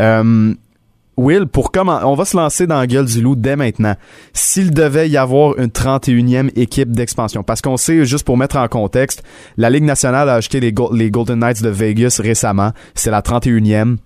Euh, 0.00 0.52
Will, 1.16 1.46
pour 1.46 1.72
comment 1.72 2.00
on 2.04 2.14
va 2.14 2.24
se 2.24 2.36
lancer 2.36 2.66
dans 2.66 2.78
la 2.78 2.86
gueule 2.86 3.06
du 3.06 3.22
loup 3.22 3.36
dès 3.36 3.56
maintenant. 3.56 3.94
S'il 4.34 4.70
devait 4.72 5.08
y 5.08 5.16
avoir 5.16 5.58
une 5.58 5.68
31e 5.68 6.50
équipe 6.56 6.92
d'expansion, 6.92 7.42
parce 7.42 7.62
qu'on 7.62 7.76
sait, 7.76 8.04
juste 8.04 8.24
pour 8.24 8.36
mettre 8.36 8.56
en 8.56 8.68
contexte, 8.68 9.22
la 9.56 9.70
Ligue 9.70 9.84
nationale 9.84 10.28
a 10.28 10.34
acheté 10.34 10.60
les, 10.60 10.72
Golden 10.72 11.38
Knights 11.38 11.62
de 11.62 11.70
Vegas 11.70 12.20
récemment. 12.22 12.72
C'est 12.94 13.10
la 13.10 13.22
31e. 13.22 13.96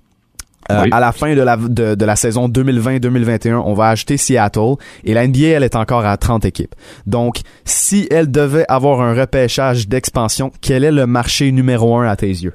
Euh, 0.70 0.86
à 0.92 1.00
la 1.00 1.10
fin 1.10 1.34
de 1.34 1.40
la, 1.40 1.56
de, 1.56 2.04
la 2.04 2.14
saison 2.14 2.48
2020-2021, 2.48 3.54
on 3.54 3.74
va 3.74 3.88
acheter 3.88 4.16
Seattle 4.16 4.74
et 5.02 5.14
la 5.14 5.26
NBA, 5.26 5.48
elle 5.48 5.64
est 5.64 5.74
encore 5.74 6.04
à 6.04 6.16
30 6.16 6.44
équipes. 6.44 6.76
Donc, 7.06 7.40
si 7.64 8.06
elle 8.10 8.30
devait 8.30 8.66
avoir 8.68 9.00
un 9.00 9.14
repêchage 9.14 9.88
d'expansion, 9.88 10.52
quel 10.60 10.84
est 10.84 10.92
le 10.92 11.06
marché 11.06 11.50
numéro 11.50 11.96
un 11.96 12.06
à 12.06 12.14
tes 12.14 12.28
yeux? 12.28 12.54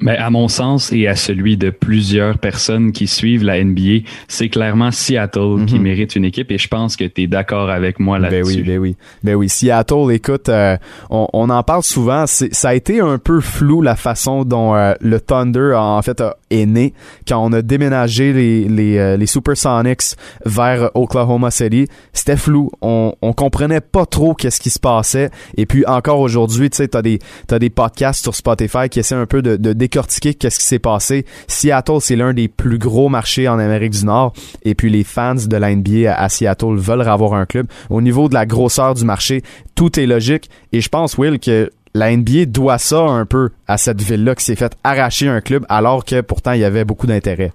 Mais 0.00 0.16
à 0.16 0.30
mon 0.30 0.48
sens 0.48 0.92
et 0.92 1.06
à 1.06 1.14
celui 1.14 1.56
de 1.56 1.70
plusieurs 1.70 2.38
personnes 2.38 2.92
qui 2.92 3.06
suivent 3.06 3.44
la 3.44 3.62
NBA, 3.62 4.06
c'est 4.28 4.48
clairement 4.48 4.90
Seattle 4.90 5.64
qui 5.66 5.76
mhm. 5.76 5.82
mérite 5.82 6.16
une 6.16 6.24
équipe 6.24 6.50
et 6.50 6.58
je 6.58 6.68
pense 6.68 6.96
que 6.96 7.04
tu 7.04 7.22
es 7.22 7.26
d'accord 7.26 7.70
avec 7.70 8.00
moi 8.00 8.18
là-dessus. 8.18 8.62
Ben 8.62 8.62
oui, 8.62 8.62
ben 8.62 8.78
oui. 8.78 8.96
Ben 9.22 9.34
oui, 9.36 9.48
Seattle, 9.48 10.10
écoute, 10.10 10.48
euh, 10.48 10.76
on, 11.10 11.28
on, 11.32 11.48
en 11.50 11.62
parle 11.62 11.82
souvent, 11.82 12.24
ça 12.26 12.68
a 12.68 12.74
été 12.74 13.00
un 13.00 13.18
peu 13.18 13.40
flou 13.40 13.82
la 13.82 13.96
façon 13.96 14.44
dont 14.44 14.74
euh, 14.74 14.94
le 15.00 15.20
Thunder 15.20 15.72
a 15.74 15.82
en 15.82 16.02
fait 16.02 16.22
est 16.54 16.66
né. 16.66 16.94
Quand 17.26 17.44
on 17.44 17.52
a 17.52 17.62
déménagé 17.62 18.32
les, 18.32 18.68
les, 18.68 18.98
euh, 18.98 19.16
les 19.16 19.26
Supersonics 19.26 20.16
vers 20.44 20.90
Oklahoma 20.94 21.50
City, 21.50 21.86
c'était 22.12 22.36
flou. 22.36 22.70
On, 22.80 23.14
on 23.22 23.32
comprenait 23.32 23.80
pas 23.80 24.06
trop 24.06 24.34
qu'est-ce 24.34 24.60
qui 24.60 24.70
se 24.70 24.78
passait. 24.78 25.30
Et 25.56 25.66
puis 25.66 25.84
encore 25.86 26.20
aujourd'hui, 26.20 26.70
tu 26.70 26.78
sais, 26.78 26.88
t'as 26.88 27.02
des, 27.02 27.18
t'as 27.46 27.58
des 27.58 27.70
podcasts 27.70 28.22
sur 28.22 28.34
Spotify 28.34 28.88
qui 28.90 29.00
essaient 29.00 29.14
un 29.14 29.26
peu 29.26 29.42
de, 29.42 29.56
de 29.56 29.72
décortiquer 29.72 30.34
qu'est-ce 30.34 30.58
qui 30.58 30.66
s'est 30.66 30.78
passé. 30.78 31.24
Seattle, 31.48 31.98
c'est 32.00 32.16
l'un 32.16 32.32
des 32.32 32.48
plus 32.48 32.78
gros 32.78 33.08
marchés 33.08 33.48
en 33.48 33.58
Amérique 33.58 33.92
du 33.92 34.04
Nord. 34.04 34.32
Et 34.64 34.74
puis 34.74 34.90
les 34.90 35.04
fans 35.04 35.34
de 35.34 35.56
la 35.56 35.74
NBA 35.74 36.14
à, 36.14 36.28
Seattle 36.28 36.76
veulent 36.76 37.02
avoir 37.02 37.34
un 37.34 37.46
club. 37.46 37.66
Au 37.90 38.00
niveau 38.00 38.28
de 38.28 38.34
la 38.34 38.46
grosseur 38.46 38.94
du 38.94 39.04
marché, 39.04 39.42
tout 39.74 39.98
est 39.98 40.06
logique. 40.06 40.50
Et 40.72 40.80
je 40.80 40.88
pense, 40.88 41.18
Will, 41.18 41.38
que 41.38 41.70
la 41.94 42.14
NBA 42.14 42.46
doit 42.46 42.78
ça 42.78 43.00
un 43.00 43.24
peu 43.24 43.50
à 43.68 43.78
cette 43.78 44.02
ville-là 44.02 44.34
qui 44.34 44.44
s'est 44.44 44.56
fait 44.56 44.76
arracher 44.82 45.28
un 45.28 45.40
club 45.40 45.64
alors 45.68 46.04
que 46.04 46.20
pourtant 46.20 46.52
il 46.52 46.60
y 46.60 46.64
avait 46.64 46.84
beaucoup 46.84 47.06
d'intérêt. 47.06 47.52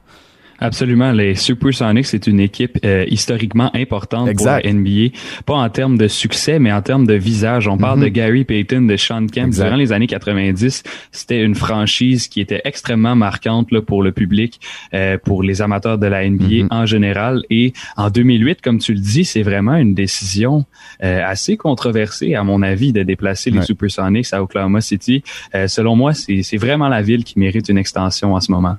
Absolument. 0.61 1.11
Les 1.11 1.35
Supersonics, 1.35 2.05
c'est 2.05 2.27
une 2.27 2.39
équipe 2.39 2.79
euh, 2.83 3.05
historiquement 3.07 3.71
importante 3.73 4.35
pour 4.35 4.45
la 4.45 4.61
NBA. 4.61 5.15
Pas 5.45 5.55
en 5.55 5.69
termes 5.69 5.97
de 5.97 6.07
succès, 6.07 6.59
mais 6.59 6.71
en 6.71 6.81
termes 6.81 7.07
de 7.07 7.13
visage. 7.13 7.67
On 7.67 7.77
parle 7.77 7.99
de 7.99 8.07
mhm. 8.07 8.11
Gary 8.11 8.43
Payton, 8.43 8.81
de 8.81 8.97
Sean 8.97 9.27
Kemp. 9.27 9.53
Durant 9.53 9.75
les 9.75 9.91
années 9.91 10.07
90, 10.07 10.83
c'était 11.11 11.41
une 11.41 11.55
franchise 11.55 12.27
qui 12.27 12.41
était 12.41 12.61
extrêmement 12.65 13.15
marquante 13.15 13.71
là, 13.71 13.81
pour 13.81 14.03
le 14.03 14.11
public, 14.11 14.59
euh, 14.93 15.17
pour 15.17 15.43
les 15.43 15.61
amateurs 15.61 15.97
de 15.97 16.07
la 16.07 16.27
NBA 16.29 16.63
mhm. 16.63 16.67
en 16.71 16.85
général. 16.85 17.43
Et 17.49 17.73
en 17.95 18.09
2008, 18.09 18.61
comme 18.61 18.79
tu 18.79 18.93
le 18.93 18.99
dis, 18.99 19.25
c'est 19.25 19.43
vraiment 19.43 19.75
une 19.75 19.93
décision 19.93 20.65
euh, 21.03 21.21
assez 21.25 21.57
controversée, 21.57 22.35
à 22.35 22.43
mon 22.43 22.61
avis, 22.61 22.91
de 22.91 23.03
déplacer 23.03 23.49
les 23.49 23.61
Supersonics 23.61 24.33
à 24.33 24.43
Oklahoma 24.43 24.81
City. 24.81 25.23
selon 25.67 25.95
moi, 25.95 26.13
c'est 26.13 26.57
vraiment 26.57 26.87
la 26.87 27.01
ville 27.01 27.23
qui 27.23 27.39
mérite 27.39 27.69
une 27.69 27.77
extension 27.77 28.33
en 28.33 28.39
ce 28.39 28.51
moment. 28.51 28.77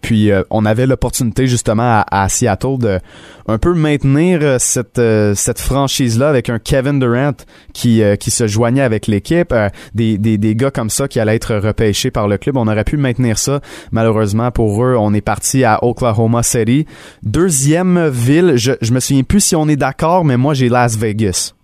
Puis 0.00 0.30
euh, 0.30 0.42
on 0.50 0.64
avait 0.64 0.86
l'opportunité 0.86 1.46
justement 1.46 2.04
à, 2.10 2.28
Seattle 2.28 2.78
de 2.78 3.00
un 3.48 3.58
peu 3.58 3.74
maintenir 3.74 4.38
euh, 4.42 4.56
cette 4.58 4.98
euh, 4.98 5.34
cette 5.34 5.58
franchise 5.58 6.18
là 6.18 6.28
avec 6.28 6.48
un 6.48 6.58
Kevin 6.58 6.98
Durant 6.98 7.32
qui 7.72 8.02
qui 8.18 8.30
se 8.30 8.46
joignait 8.46 8.82
avec 8.82 9.06
l'équipe, 9.06 9.54
des, 9.94 10.18
des 10.18 10.38
des 10.38 10.54
gars 10.54 10.70
comme 10.70 10.90
ça 10.90 11.08
qui 11.08 11.20
allaient 11.20 11.36
être 11.36 11.56
repêchés 11.56 12.10
par 12.10 12.28
le 12.28 12.38
club. 12.38 12.56
On 12.56 12.66
aurait 12.66 12.84
pu 12.84 12.96
maintenir 12.96 13.38
ça. 13.38 13.60
Malheureusement 13.90 14.50
pour 14.50 14.84
eux, 14.84 14.96
on 14.98 15.12
est 15.14 15.20
parti 15.20 15.64
à 15.64 15.82
Oklahoma 15.84 16.42
City, 16.42 16.86
deuxième 17.22 18.08
ville. 18.08 18.54
Je 18.56 18.72
je 18.80 18.92
me 18.92 19.00
souviens 19.00 19.22
plus 19.22 19.40
si 19.40 19.56
on 19.56 19.68
est 19.68 19.76
d'accord, 19.76 20.24
mais 20.24 20.36
moi 20.36 20.54
j'ai 20.54 20.68
Las 20.68 20.96
Vegas. 20.96 21.54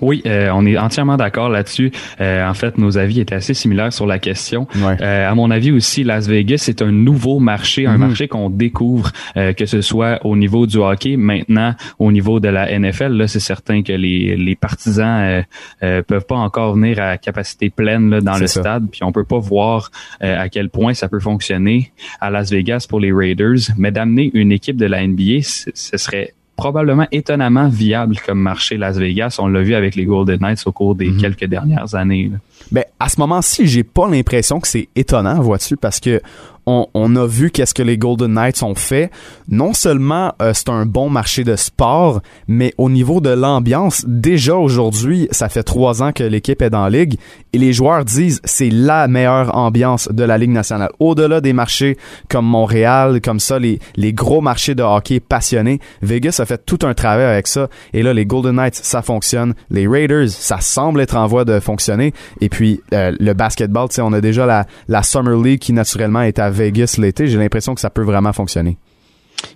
Oui, 0.00 0.22
euh, 0.26 0.50
on 0.52 0.66
est 0.66 0.78
entièrement 0.78 1.16
d'accord 1.16 1.48
là-dessus. 1.48 1.92
Euh, 2.20 2.48
en 2.48 2.54
fait, 2.54 2.78
nos 2.78 2.98
avis 2.98 3.20
étaient 3.20 3.34
assez 3.34 3.54
similaires 3.54 3.92
sur 3.92 4.06
la 4.06 4.18
question. 4.18 4.66
Euh, 4.76 5.30
à 5.30 5.34
mon 5.34 5.50
avis 5.50 5.72
aussi, 5.72 6.04
Las 6.04 6.26
Vegas, 6.26 6.58
c'est 6.58 6.82
un 6.82 6.90
nouveau 6.90 7.38
marché, 7.38 7.86
un 7.86 7.94
mhm. 7.94 8.00
marché 8.00 8.28
qu'on 8.28 8.50
découvre, 8.50 9.12
que 9.34 9.66
ce 9.66 9.80
soit 9.80 10.24
au 10.24 10.36
niveau 10.36 10.66
du 10.66 10.78
hockey, 10.78 11.16
maintenant 11.16 11.74
au 11.98 12.12
niveau 12.12 12.40
de 12.40 12.48
la 12.48 12.78
NFL. 12.78 13.12
Là, 13.12 13.28
c'est 13.28 13.40
certain 13.40 13.82
que 13.82 13.92
les, 13.92 14.36
les 14.36 14.56
partisans 14.56 15.44
euh, 15.82 16.02
peuvent 16.02 16.26
pas 16.26 16.36
encore 16.36 16.74
venir 16.74 17.00
à 17.00 17.18
capacité 17.18 17.70
pleine 17.70 18.10
là, 18.10 18.20
dans 18.20 18.38
le 18.38 18.46
stade, 18.46 18.88
puis 18.90 19.02
on 19.04 19.12
peut 19.12 19.24
pas 19.24 19.38
voir 19.38 19.90
à 20.20 20.48
quel 20.48 20.70
point 20.70 20.94
ça 20.94 21.08
peut 21.08 21.20
fonctionner 21.20 21.92
à 22.20 22.30
Las 22.30 22.50
Vegas 22.50 22.86
pour 22.88 23.00
les 23.00 23.12
Raiders. 23.12 23.58
Mais 23.76 23.90
d'amener 23.90 24.30
une 24.34 24.52
équipe 24.52 24.76
de 24.76 24.86
la 24.86 25.06
NBA, 25.06 25.42
ce 25.42 25.96
serait 25.96 26.34
probablement 26.60 27.06
étonnamment 27.10 27.68
viable 27.68 28.16
comme 28.24 28.38
marché 28.38 28.76
Las 28.76 28.98
Vegas. 28.98 29.36
On 29.38 29.48
l'a 29.48 29.62
vu 29.62 29.74
avec 29.74 29.96
les 29.96 30.04
Golden 30.04 30.38
Knights 30.40 30.62
au 30.66 30.72
cours 30.72 30.94
des 30.94 31.08
mhm. 31.08 31.20
quelques 31.20 31.46
dernières 31.46 31.94
années. 31.94 32.30
Ben, 32.70 32.84
à 32.98 33.08
ce 33.08 33.18
moment-ci, 33.18 33.66
j'ai 33.66 33.82
pas 33.82 34.08
l'impression 34.08 34.60
que 34.60 34.68
c'est 34.68 34.88
étonnant, 34.94 35.40
vois-tu, 35.40 35.76
parce 35.76 36.00
que 36.00 36.20
on, 36.66 37.16
a 37.16 37.26
vu 37.26 37.50
qu'est-ce 37.50 37.74
que 37.74 37.82
les 37.82 37.98
Golden 37.98 38.34
Knights 38.34 38.62
ont 38.62 38.74
fait. 38.74 39.10
Non 39.48 39.74
seulement 39.74 40.34
euh, 40.40 40.52
c'est 40.54 40.68
un 40.68 40.86
bon 40.86 41.10
marché 41.10 41.44
de 41.44 41.56
sport, 41.56 42.20
mais 42.46 42.74
au 42.78 42.88
niveau 42.88 43.20
de 43.20 43.30
l'ambiance, 43.30 44.04
déjà 44.06 44.56
aujourd'hui, 44.56 45.28
ça 45.30 45.48
fait 45.48 45.62
trois 45.62 46.02
ans 46.02 46.12
que 46.12 46.22
l'équipe 46.22 46.62
est 46.62 46.70
dans 46.70 46.84
la 46.84 46.90
ligue 46.90 47.18
et 47.52 47.58
les 47.58 47.72
joueurs 47.72 48.04
disent 48.04 48.40
c'est 48.44 48.70
la 48.70 49.08
meilleure 49.08 49.56
ambiance 49.56 50.08
de 50.10 50.24
la 50.24 50.38
Ligue 50.38 50.50
nationale. 50.50 50.90
Au-delà 51.00 51.40
des 51.40 51.52
marchés 51.52 51.96
comme 52.28 52.46
Montréal, 52.46 53.20
comme 53.20 53.40
ça, 53.40 53.58
les, 53.58 53.80
les 53.96 54.12
gros 54.12 54.40
marchés 54.40 54.74
de 54.74 54.82
hockey 54.82 55.20
passionnés, 55.20 55.80
Vegas 56.02 56.36
a 56.40 56.46
fait 56.46 56.64
tout 56.64 56.78
un 56.82 56.94
travail 56.94 57.24
avec 57.24 57.46
ça. 57.46 57.68
Et 57.92 58.02
là, 58.02 58.12
les 58.12 58.26
Golden 58.26 58.56
Knights, 58.56 58.76
ça 58.76 59.02
fonctionne. 59.02 59.54
Les 59.70 59.86
Raiders, 59.86 60.28
ça 60.28 60.60
semble 60.60 61.00
être 61.00 61.16
en 61.16 61.26
voie 61.26 61.44
de 61.44 61.58
fonctionner. 61.60 62.12
Et 62.40 62.48
puis, 62.48 62.80
euh, 62.92 63.12
le 63.18 63.32
basketball, 63.32 63.88
on 63.98 64.12
a 64.12 64.20
déjà 64.20 64.46
la, 64.46 64.66
la 64.88 65.02
Summer 65.02 65.36
League 65.36 65.60
qui 65.60 65.72
naturellement 65.72 66.22
est 66.22 66.38
à 66.38 66.49
Vegas 66.50 66.96
l'été, 66.98 67.26
j'ai 67.26 67.38
l'impression 67.38 67.74
que 67.74 67.80
ça 67.80 67.90
peut 67.90 68.02
vraiment 68.02 68.32
fonctionner. 68.32 68.76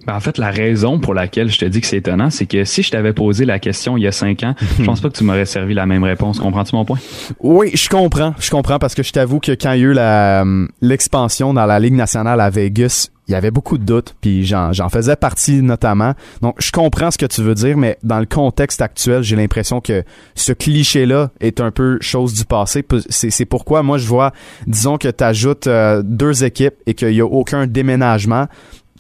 Ben 0.06 0.14
en 0.14 0.20
fait, 0.20 0.38
la 0.38 0.50
raison 0.50 0.98
pour 0.98 1.14
laquelle 1.14 1.50
je 1.50 1.58
te 1.58 1.64
dis 1.64 1.80
que 1.80 1.86
c'est 1.86 1.98
étonnant, 1.98 2.30
c'est 2.30 2.46
que 2.46 2.64
si 2.64 2.82
je 2.82 2.90
t'avais 2.90 3.12
posé 3.12 3.44
la 3.44 3.58
question 3.58 3.96
il 3.96 4.02
y 4.02 4.06
a 4.06 4.12
cinq 4.12 4.42
ans, 4.42 4.54
je 4.78 4.84
pense 4.84 5.00
pas 5.00 5.10
que 5.10 5.16
tu 5.16 5.24
m'aurais 5.24 5.44
servi 5.44 5.74
la 5.74 5.86
même 5.86 6.04
réponse. 6.04 6.38
Comprends-tu 6.38 6.74
mon 6.74 6.84
point? 6.84 6.98
Oui, 7.40 7.70
je 7.74 7.88
comprends. 7.88 8.34
Je 8.38 8.50
comprends 8.50 8.78
parce 8.78 8.94
que 8.94 9.02
je 9.02 9.12
t'avoue 9.12 9.40
que 9.40 9.52
quand 9.52 9.72
il 9.72 9.80
y 9.80 9.84
a 9.84 9.88
eu 9.88 9.92
la, 9.92 10.44
l'expansion 10.80 11.54
dans 11.54 11.66
la 11.66 11.78
Ligue 11.78 11.94
nationale 11.94 12.40
à 12.40 12.50
Vegas, 12.50 13.08
il 13.26 13.32
y 13.32 13.34
avait 13.34 13.50
beaucoup 13.50 13.78
de 13.78 13.84
doutes, 13.84 14.14
puis 14.20 14.44
j'en, 14.44 14.72
faisais 14.90 15.16
partie 15.16 15.62
notamment. 15.62 16.12
Donc, 16.42 16.56
je 16.60 16.70
comprends 16.70 17.10
ce 17.10 17.16
que 17.16 17.26
tu 17.26 17.42
veux 17.42 17.54
dire, 17.54 17.76
mais 17.76 17.98
dans 18.02 18.20
le 18.20 18.26
contexte 18.26 18.82
actuel, 18.82 19.22
j'ai 19.22 19.36
l'impression 19.36 19.80
que 19.80 20.04
ce 20.34 20.52
cliché-là 20.52 21.30
est 21.40 21.60
un 21.60 21.70
peu 21.70 21.98
chose 22.00 22.34
du 22.34 22.44
passé. 22.44 22.84
C'est, 23.08 23.46
pourquoi 23.46 23.82
moi, 23.82 23.96
je 23.96 24.06
vois, 24.06 24.32
disons 24.66 24.98
que 24.98 25.08
tu 25.08 25.24
ajoutes 25.24 25.66
euh, 25.66 26.02
deux 26.04 26.44
équipes 26.44 26.74
et 26.86 26.94
qu'il 26.94 27.12
n'y 27.12 27.20
a 27.20 27.26
aucun 27.26 27.66
déménagement. 27.66 28.46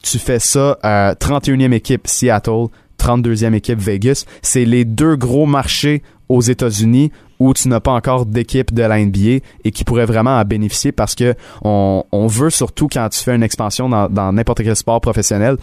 Tu 0.02 0.18
fais 0.18 0.38
ça, 0.38 0.78
euh, 0.84 1.14
31e 1.14 1.72
équipe 1.72 2.06
Seattle, 2.06 2.68
32e 2.98 3.52
équipe 3.52 3.78
Vegas. 3.78 4.24
C'est 4.40 4.64
les 4.64 4.86
deux 4.86 5.16
gros 5.16 5.46
marchés 5.46 6.02
aux 6.30 6.40
États-Unis 6.40 7.12
où 7.38 7.52
tu 7.54 7.68
n'as 7.68 7.80
pas 7.80 7.92
encore 7.92 8.26
d'équipe 8.26 8.72
de 8.72 8.82
la 8.82 9.04
NBA 9.04 9.40
et 9.64 9.70
qui 9.72 9.84
pourrait 9.84 10.06
vraiment 10.06 10.38
en 10.38 10.44
bénéficier 10.44 10.92
parce 10.92 11.14
que 11.14 11.34
on, 11.62 12.04
on 12.12 12.26
veut 12.26 12.50
surtout 12.50 12.88
quand 12.90 13.08
tu 13.08 13.20
fais 13.20 13.34
une 13.34 13.42
expansion 13.42 13.88
dans 13.88 14.32
n'importe 14.32 14.62
quel 14.62 14.76
sport 14.76 15.00
professionnel, 15.00 15.56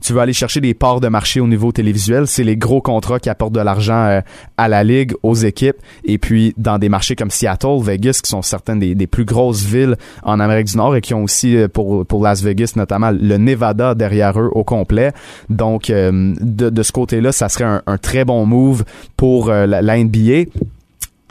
tu 0.00 0.12
veux 0.12 0.20
aller 0.20 0.32
chercher 0.32 0.60
des 0.60 0.74
parts 0.74 1.00
de 1.00 1.08
marché 1.08 1.40
au 1.40 1.46
niveau 1.46 1.72
télévisuel. 1.72 2.26
C'est 2.26 2.44
les 2.44 2.56
gros 2.56 2.80
contrats 2.80 3.18
qui 3.18 3.28
apportent 3.28 3.54
de 3.54 3.60
l'argent 3.60 4.06
euh, 4.06 4.20
à 4.56 4.68
la 4.68 4.84
ligue, 4.84 5.14
aux 5.22 5.34
équipes. 5.34 5.76
Et 6.04 6.18
puis, 6.18 6.54
dans 6.56 6.78
des 6.78 6.88
marchés 6.88 7.16
comme 7.16 7.30
Seattle, 7.30 7.80
Vegas, 7.82 8.20
qui 8.22 8.30
sont 8.30 8.42
certaines 8.42 8.78
des, 8.78 9.06
plus 9.06 9.24
grosses 9.24 9.64
villes 9.64 9.96
en 10.22 10.40
Amérique 10.40 10.66
du 10.66 10.76
Nord 10.76 10.96
et 10.96 11.00
qui 11.00 11.14
ont 11.14 11.24
aussi, 11.24 11.56
euh, 11.56 11.68
pour, 11.68 12.04
pour 12.06 12.22
Las 12.22 12.42
Vegas 12.42 12.72
notamment, 12.76 13.10
le 13.10 13.36
Nevada 13.36 13.94
derrière 13.94 14.38
eux 14.38 14.50
au 14.52 14.64
complet. 14.64 15.12
Donc, 15.48 15.90
euh, 15.90 16.34
de, 16.40 16.82
ce 16.82 16.92
côté-là, 16.92 17.32
ça 17.32 17.48
serait 17.48 17.80
un, 17.86 17.98
très 17.98 18.24
bon 18.24 18.46
move 18.46 18.84
pour 19.16 19.50
la 19.50 19.98
NBA. 19.98 20.44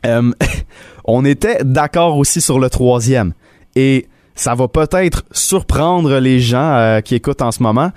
on 1.05 1.25
était 1.25 1.63
d'accord 1.63 2.17
aussi 2.17 2.41
sur 2.41 2.59
le 2.59 2.69
troisième. 2.69 3.33
Et 3.75 4.07
ça 4.35 4.55
va 4.55 4.67
peut-être 4.67 5.23
surprendre 5.31 6.19
les 6.19 6.39
gens 6.39 6.99
qui 7.03 7.15
écoutent 7.15 7.41
en 7.41 7.51
ce 7.51 7.63
moment, 7.63 7.91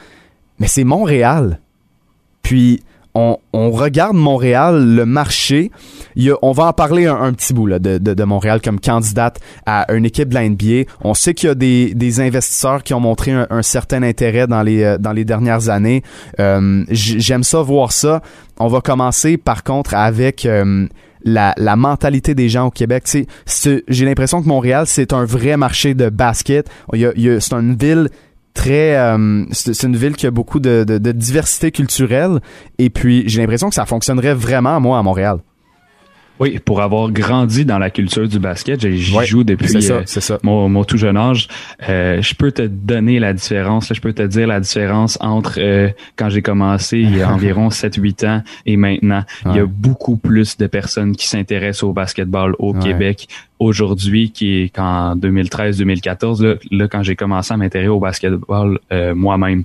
mais 0.59 0.69
c'est 0.69 0.85
Montréal. 0.85 1.61
Puis 2.43 2.81
on, 3.53 3.71
regarde 3.71 4.17
Montréal, 4.17 4.95
le 4.95 5.07
marché. 5.07 5.71
On 6.43 6.53
va 6.53 6.67
en 6.67 6.73
parler 6.73 7.07
un, 7.07 7.33
petit 7.33 7.53
bout 7.53 7.69
de, 7.69 8.25
Montréal 8.25 8.61
comme 8.63 8.81
candidate 8.81 9.41
à 9.67 9.93
une 9.93 10.05
équipe 10.05 10.29
de 10.29 10.35
la. 10.35 10.87
On 11.03 11.15
sait 11.15 11.35
qu'il 11.35 11.49
y 11.49 11.53
a 11.53 11.55
des, 11.55 12.21
investisseurs 12.21 12.83
qui 12.83 12.95
ont 12.95 13.01
montré 13.01 13.33
un, 13.33 13.63
certain 13.63 14.03
intérêt 14.03 14.47
dans 14.47 14.63
les, 14.63 14.83
euh, 14.83 14.99
dernières 14.99 15.69
années. 15.69 16.03
Euh, 16.41 16.85
j'aime 16.91 17.45
ça 17.45 17.63
voir 17.63 17.93
ça. 17.93 18.23
On 18.59 18.69
va 18.69 18.81
commencer 18.81 19.37
par 19.37 19.63
contre 19.63 19.95
avec 19.95 20.47
euh, 20.47 20.87
la, 21.23 21.55
la, 21.57 21.77
mentalité 21.77 22.35
des 22.35 22.49
gens 22.49 22.67
au 22.67 22.71
Québec. 22.71 23.05
J'ai 23.89 24.05
l'impression 24.05 24.43
que 24.43 24.49
Montréal, 24.49 24.85
c'est 24.87 25.13
un 25.13 25.25
vrai 25.25 25.57
marché 25.57 25.95
de 25.95 26.09
basket. 26.09 26.69
Il 26.93 27.01
y 27.01 27.07
a, 27.07 27.13
il 27.17 27.41
c'est 27.41 27.55
une 27.55 27.75
ville 27.75 28.09
très 28.55 28.97
euh, 28.97 29.45
c'est 29.53 29.85
une 29.85 29.97
ville 29.97 30.17
qui 30.17 30.27
a 30.27 30.31
beaucoup 30.31 30.59
de, 30.59 30.85
de, 30.85 31.13
diversité 31.13 31.71
culturelle 31.71 32.41
et 32.79 32.91
puis 32.91 33.29
j'ai 33.29 33.41
l'impression 33.41 33.69
que 33.69 33.75
ça 33.75 33.87
fonctionnerait 33.87 34.35
vraiment 34.35 34.81
moi 34.81 34.99
à 34.99 35.03
Montréal. 35.03 35.39
Oui, 36.41 36.59
pour 36.59 36.81
avoir 36.83 37.11
grandi 37.11 37.65
dans 37.65 37.79
la 37.79 37.91
culture 37.91 38.29
du 38.29 38.39
basket, 38.39 38.81
j'y 38.81 39.27
joue 39.27 39.45
depuis 39.45 39.91
euh, 39.91 40.03
Mon, 40.43 40.69
mon, 40.69 40.85
tout 40.85 40.97
jeune 40.97 41.17
âge. 41.17 41.49
Euh, 41.89 42.23
je 42.23 42.35
peux 42.35 42.53
te 42.53 42.63
donner 42.63 43.19
la 43.19 43.33
différence, 43.33 43.93
je 43.93 44.01
peux 44.01 44.13
te 44.13 44.23
dire 44.23 44.47
la 44.47 44.61
différence 44.61 45.19
entre 45.21 45.59
quand 46.17 46.29
j'ai 46.29 46.43
commencé 46.43 46.99
il 46.99 47.17
y 47.17 47.23
a 47.23 47.33
environ 47.33 47.69
7-8 47.69 48.27
ans 48.27 48.43
et 48.67 48.77
maintenant. 48.77 49.25
Il 49.47 49.57
y 49.57 49.61
a 49.61 49.67
beaucoup 49.67 50.17
plus 50.17 50.57
de 50.57 50.67
personnes 50.67 51.17
qui 51.17 51.27
s'intéressent 51.27 51.85
au 51.85 51.93
basketball 51.93 52.55
au 52.59 52.73
Québec 52.73 53.29
aujourd'hui 53.59 54.31
qui 54.31 54.63
est 54.63 54.69
qu'en 54.69 55.17
2013-2014, 55.17 56.43
là, 56.43 56.55
là, 56.71 56.89
quand 56.89 57.03
j'ai 57.03 57.17
commencé 57.17 57.53
à 57.53 57.57
m'intéresser 57.57 57.89
au 57.89 58.01
basketball 58.01 58.79
euh, 58.93 59.15
moi-même. 59.15 59.65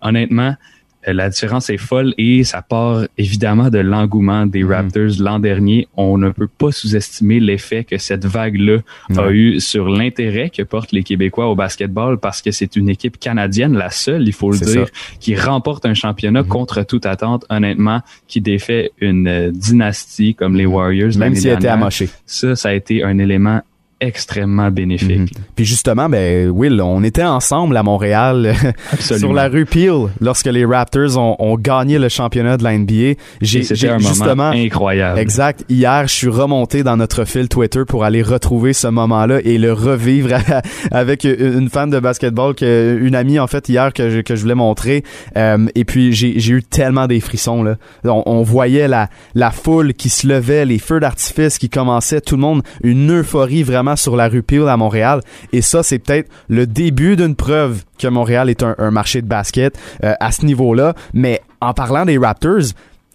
Honnêtement, 0.00 0.54
euh, 0.54 0.79
la 1.06 1.30
différence 1.30 1.70
est 1.70 1.78
folle 1.78 2.14
et 2.18 2.44
ça 2.44 2.62
part 2.62 3.04
évidemment 3.16 3.70
de 3.70 3.78
l'engouement 3.78 4.46
des 4.46 4.62
mhm. 4.62 4.72
Raptors 4.72 5.10
l'an 5.18 5.38
dernier. 5.38 5.88
On 5.96 6.18
ne 6.18 6.30
peut 6.30 6.48
pas 6.48 6.72
sous-estimer 6.72 7.40
l'effet 7.40 7.84
que 7.84 7.98
cette 7.98 8.26
vague-là 8.26 8.78
a 9.16 9.30
eu 9.30 9.60
sur 9.60 9.88
l'intérêt 9.88 10.50
que 10.50 10.62
portent 10.62 10.92
les 10.92 11.02
Québécois 11.02 11.48
au 11.48 11.54
basketball 11.54 12.18
parce 12.18 12.42
que 12.42 12.50
c'est 12.50 12.76
une 12.76 12.88
équipe 12.88 13.18
canadienne, 13.18 13.74
la 13.74 13.90
seule, 13.90 14.26
il 14.26 14.32
faut 14.32 14.50
le 14.50 14.58
dire, 14.58 14.88
qui 15.20 15.34
remporte 15.36 15.86
un 15.86 15.94
championnat 15.94 16.42
mhm. 16.42 16.48
contre 16.48 16.82
toute 16.82 17.06
attente, 17.06 17.44
honnêtement, 17.48 18.00
qui 18.28 18.40
défait 18.40 18.92
une 19.00 19.28
euh, 19.28 19.50
dynastie 19.50 20.34
comme 20.34 20.54
les 20.54 20.66
Warriors. 20.66 21.16
Même 21.16 21.34
s'il 21.34 21.50
été 21.50 21.68
amoché. 21.68 22.08
Ça, 22.26 22.56
ça 22.56 22.68
a 22.70 22.72
été 22.72 23.02
un 23.02 23.18
élément 23.18 23.62
extrêmement 24.00 24.70
bénéfique. 24.70 25.18
Mhm. 25.18 25.44
Puis 25.54 25.64
justement, 25.64 26.08
ben 26.08 26.48
Will, 26.50 26.80
on 26.80 27.02
était 27.04 27.24
ensemble 27.24 27.76
à 27.76 27.82
Montréal 27.82 28.54
sur 28.98 29.32
la 29.32 29.48
rue 29.48 29.66
Peel 29.66 30.08
lorsque 30.20 30.46
les 30.46 30.64
Raptors 30.64 31.18
ont, 31.18 31.36
ont 31.38 31.56
gagné 31.56 31.98
le 31.98 32.08
championnat 32.08 32.56
de 32.56 32.64
la 32.64 32.76
NBA. 32.76 33.20
J'ai 33.40 33.62
justement 33.62 34.50
incroyable. 34.50 35.18
Exact. 35.18 35.64
Hier, 35.68 36.06
je 36.08 36.14
suis 36.14 36.28
remonté 36.28 36.82
dans 36.82 36.96
notre 36.96 37.24
fil 37.24 37.48
Twitter 37.48 37.82
pour 37.86 38.04
aller 38.04 38.22
retrouver 38.22 38.72
ce 38.72 38.88
moment-là 38.88 39.40
et 39.44 39.58
le 39.58 39.72
revivre 39.72 40.30
avec 40.90 41.24
une 41.24 41.68
fan 41.68 41.90
de 41.90 42.00
basketball 42.00 42.54
que 42.54 42.98
une 43.00 43.14
amie 43.14 43.38
en 43.38 43.46
fait 43.46 43.68
hier 43.68 43.92
que 43.92 44.10
je, 44.10 44.20
que 44.20 44.34
je 44.34 44.42
voulais 44.42 44.54
montrer. 44.54 45.04
Euh, 45.36 45.66
et 45.74 45.84
puis 45.84 46.12
j'ai 46.12 46.52
eu 46.52 46.62
tellement 46.62 47.06
des 47.06 47.20
frissons 47.20 47.62
là. 47.62 47.76
On, 48.04 48.22
on, 48.26 48.42
voyait 48.42 48.88
la 48.88 49.08
la 49.34 49.50
foule 49.50 49.92
qui 49.94 50.08
se 50.08 50.26
levait, 50.26 50.64
les 50.64 50.78
feux 50.78 51.00
d'artifice 51.00 51.58
qui 51.58 51.68
commençaient, 51.68 52.20
tout 52.20 52.36
le 52.36 52.40
monde 52.40 52.62
une 52.82 53.10
euphorie 53.10 53.62
vraiment 53.62 53.89
sur 53.96 54.16
la 54.16 54.28
rue 54.28 54.42
Peel 54.42 54.68
à 54.68 54.76
Montréal. 54.76 55.20
Et 55.52 55.62
ça, 55.62 55.82
c'est 55.82 55.98
peut-être 55.98 56.28
le 56.48 56.66
début 56.66 57.16
d'une 57.16 57.36
preuve 57.36 57.84
que 57.98 58.08
Montréal 58.08 58.50
est 58.50 58.62
un, 58.62 58.90
marché 58.90 59.22
de 59.22 59.26
basket 59.26 59.78
euh, 60.04 60.14
à 60.20 60.32
ce 60.32 60.44
niveau-là. 60.44 60.94
Mais 61.12 61.40
en 61.60 61.74
parlant 61.74 62.04
des 62.04 62.18
Raptors, 62.18 62.72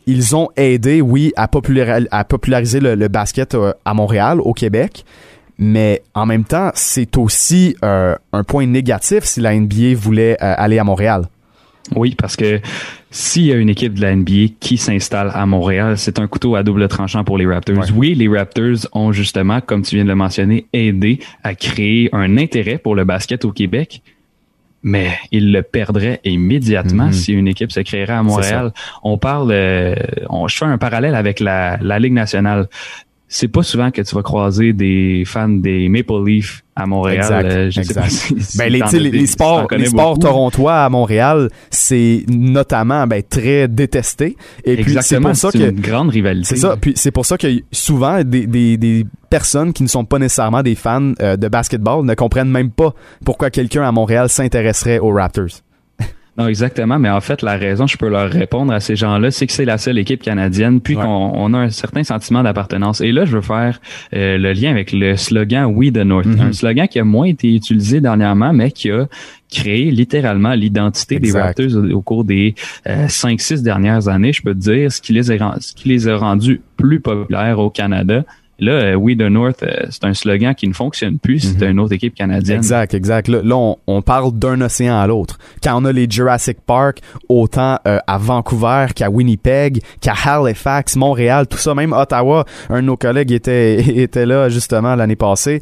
ils 0.07 0.35
ont 0.35 0.49
aidé, 0.55 1.01
oui, 1.01 1.33
à, 1.35 1.47
populariser 1.47 2.79
le, 2.79 3.07
basket 3.07 3.55
euh, 3.55 3.73
à 3.85 3.93
Montréal, 3.93 4.39
au 4.41 4.53
Québec. 4.53 5.05
Mais 5.57 6.01
en 6.13 6.25
même 6.25 6.43
temps, 6.43 6.71
c'est 6.73 7.17
aussi 7.17 7.75
euh, 7.83 8.15
un 8.33 8.43
point 8.43 8.65
négatif 8.65 9.23
si 9.23 9.39
la 9.39 9.57
NBA 9.57 9.95
voulait 9.95 10.37
aller 10.39 10.79
à 10.79 10.83
Montréal. 10.83 11.27
Oui, 11.95 12.15
parce 12.15 12.35
que 12.35 12.59
s'il 13.15 13.45
y 13.45 13.53
a 13.53 13.55
une 13.55 13.69
équipe 13.69 13.93
de 13.93 14.01
la 14.01 14.13
NBA 14.13 14.55
qui 14.59 14.75
s'installe 14.75 15.31
à 15.33 15.45
Montréal, 15.45 15.97
c'est 15.97 16.19
un 16.19 16.27
couteau 16.27 16.55
à 16.55 16.63
double 16.63 16.85
tranchant 16.89 17.23
pour 17.23 17.37
les 17.37 17.45
Raptors. 17.45 17.85
Oui, 17.95 18.13
les 18.13 18.27
Raptors 18.27 18.89
ont 18.91 19.13
justement, 19.13 19.61
comme 19.61 19.83
tu 19.83 19.95
viens 19.95 20.03
de 20.03 20.09
le 20.09 20.15
mentionner, 20.15 20.65
aidé 20.73 21.19
à 21.41 21.55
créer 21.55 22.09
un 22.11 22.37
intérêt 22.37 22.77
pour 22.77 22.93
le 22.93 23.05
basket 23.05 23.45
au 23.45 23.53
Québec, 23.53 24.01
mais 24.83 25.17
ils 25.31 25.53
le 25.53 25.61
perdraient 25.61 26.19
immédiatement 26.25 27.05
mhm. 27.05 27.13
si 27.13 27.31
une 27.31 27.47
équipe 27.47 27.71
se 27.71 27.79
créerait 27.79 28.11
à 28.11 28.21
Montréal. 28.21 28.73
On 29.01 29.17
parle, 29.17 29.51
euh, 29.51 29.95
on, 30.29 30.49
je 30.49 30.57
fais 30.57 30.65
un 30.65 30.77
parallèle 30.77 31.15
avec 31.15 31.39
la, 31.39 31.77
la 31.77 31.99
Ligue 31.99 32.11
nationale 32.11 32.67
c'est 33.27 33.47
pas 33.47 33.63
souvent 33.63 33.91
que 33.91 34.01
tu 34.01 34.15
vas 34.15 34.21
croiser 34.21 34.73
des 34.73 35.23
fans 35.25 35.49
des 35.49 35.89
Maple 35.89 36.23
Leafs 36.25 36.63
à 36.75 36.85
Montréal. 36.85 37.45
Euh, 37.45 37.71
ben, 38.55 38.71
les, 38.71 39.25
sports, 39.25 39.67
les 39.71 39.85
sports 39.85 40.19
torontois 40.19 40.83
à 40.83 40.89
Montréal, 40.89 41.49
c'est 41.69 42.23
notamment 42.27 43.07
ben, 43.07 43.23
très 43.27 43.67
détesté. 43.67 44.37
Et 44.63 44.77
puis 44.77 44.97
c'est 45.01 45.19
pour 45.19 45.35
ça 45.35 45.51
que 45.51 45.57
une 45.57 45.79
grande 45.79 46.09
rivalité. 46.09 46.49
C'est 46.49 46.57
ça. 46.57 46.77
Puis 46.79 46.93
c'est 46.95 47.11
pour 47.11 47.25
ça 47.25 47.37
que 47.37 47.47
souvent 47.71 48.23
des, 48.23 48.45
des, 48.45 48.77
des, 48.77 49.05
personnes 49.29 49.73
qui 49.73 49.83
ne 49.83 49.89
sont 49.89 50.05
pas 50.05 50.19
nécessairement 50.19 50.63
des 50.63 50.75
fans 50.75 51.13
euh, 51.21 51.35
de 51.35 51.47
basketball 51.47 52.05
ne 52.05 52.13
comprennent 52.13 52.51
même 52.51 52.71
pas 52.71 52.93
pourquoi 53.25 53.49
quelqu'un 53.49 53.83
à 53.83 53.91
Montréal 53.91 54.29
s'intéresserait 54.29 54.99
aux 54.99 55.11
Raptors. 55.11 55.61
Non, 56.37 56.47
exactement. 56.47 56.99
Mais 56.99 57.09
en 57.09 57.21
fait, 57.21 57.41
la 57.41 57.55
raison, 57.55 57.87
je 57.87 57.95
peux 57.97 58.09
leur 58.09 58.29
répondre 58.29 58.73
à 58.73 58.81
ces 58.81 58.97
gens-là, 58.97 59.31
c'est 59.31 59.47
que 59.47 59.53
c'est 59.53 59.63
la 59.63 59.77
seule 59.77 59.97
équipe 59.97 60.21
canadienne, 60.21 60.81
puis 60.81 60.95
qu'on 60.95 61.01
on 61.01 61.53
a 61.53 61.59
un 61.59 61.69
certain 61.69 62.03
sentiment 62.03 62.43
d'appartenance. 62.43 62.99
Et 62.99 63.13
là, 63.13 63.23
je 63.23 63.37
veux 63.37 63.41
faire 63.41 63.79
euh, 64.13 64.37
le 64.37 64.51
lien 64.51 64.71
avec 64.71 64.91
le 64.91 65.15
slogan 65.15 65.65
We 65.73 65.93
the 65.93 65.97
North, 65.97 66.27
un 66.39 66.51
slogan 66.51 66.89
qui 66.89 66.99
a 66.99 67.05
moins 67.05 67.27
été 67.27 67.55
utilisé 67.55 68.01
dernièrement, 68.01 68.51
mais 68.51 68.71
qui 68.71 68.91
a 68.91 69.07
créé 69.49 69.91
littéralement 69.91 70.53
l'identité 70.53 71.19
des 71.19 71.31
Raptors 71.31 71.77
au, 71.93 72.01
cours 72.01 72.25
des 72.25 72.55
euh, 72.87 73.07
5-6 73.07 73.61
dernières 73.61 74.09
années, 74.09 74.33
je 74.33 74.41
peux 74.41 74.53
te 74.53 74.59
dire, 74.59 74.91
ce 74.91 75.01
qui 75.01 75.13
les 75.13 75.31
a, 75.31 75.55
ce 75.59 75.73
qui 75.73 75.87
les 75.87 76.09
a 76.09 76.17
rendus 76.17 76.61
plus 76.75 76.99
populaires 76.99 77.59
au 77.59 77.69
Canada. 77.69 78.25
Là, 78.59 78.71
euh, 78.71 78.95
We 78.95 79.17
the 79.17 79.21
North, 79.21 79.63
euh, 79.63 79.87
c'est 79.89 80.05
un 80.05 80.13
slogan 80.13 80.55
qui 80.55 80.67
ne 80.67 80.73
fonctionne 80.73 81.19
plus. 81.19 81.39
C'est 81.39 81.65
mhm. 81.65 81.71
une 81.71 81.79
autre 81.81 81.93
équipe 81.93 82.15
canadienne. 82.15 82.57
Exact, 82.57 82.93
exact. 82.93 83.27
Là, 83.27 83.41
on, 83.87 84.01
parle 84.01 84.31
d'un 84.33 84.61
océan 84.61 84.97
à 84.97 85.07
l'autre. 85.07 85.37
Quand 85.61 85.81
on 85.81 85.85
a 85.85 85.91
les 85.91 86.07
Jurassic 86.09 86.59
Park, 86.65 86.99
autant 87.27 87.79
euh, 87.87 87.99
à 88.07 88.17
Vancouver 88.17 88.87
qu'à 88.95 89.09
Winnipeg, 89.09 89.81
qu'à 89.99 90.13
Halifax, 90.25 90.95
Montréal, 90.95 91.47
tout 91.47 91.57
ça, 91.57 91.75
même 91.75 91.91
Ottawa, 91.91 92.45
un 92.69 92.81
de 92.81 92.87
nos 92.87 92.97
collègues 92.97 93.31
était, 93.31 93.79
était 94.01 94.25
là 94.25 94.47
justement 94.49 94.95
l'année 94.95 95.15
passée. 95.15 95.61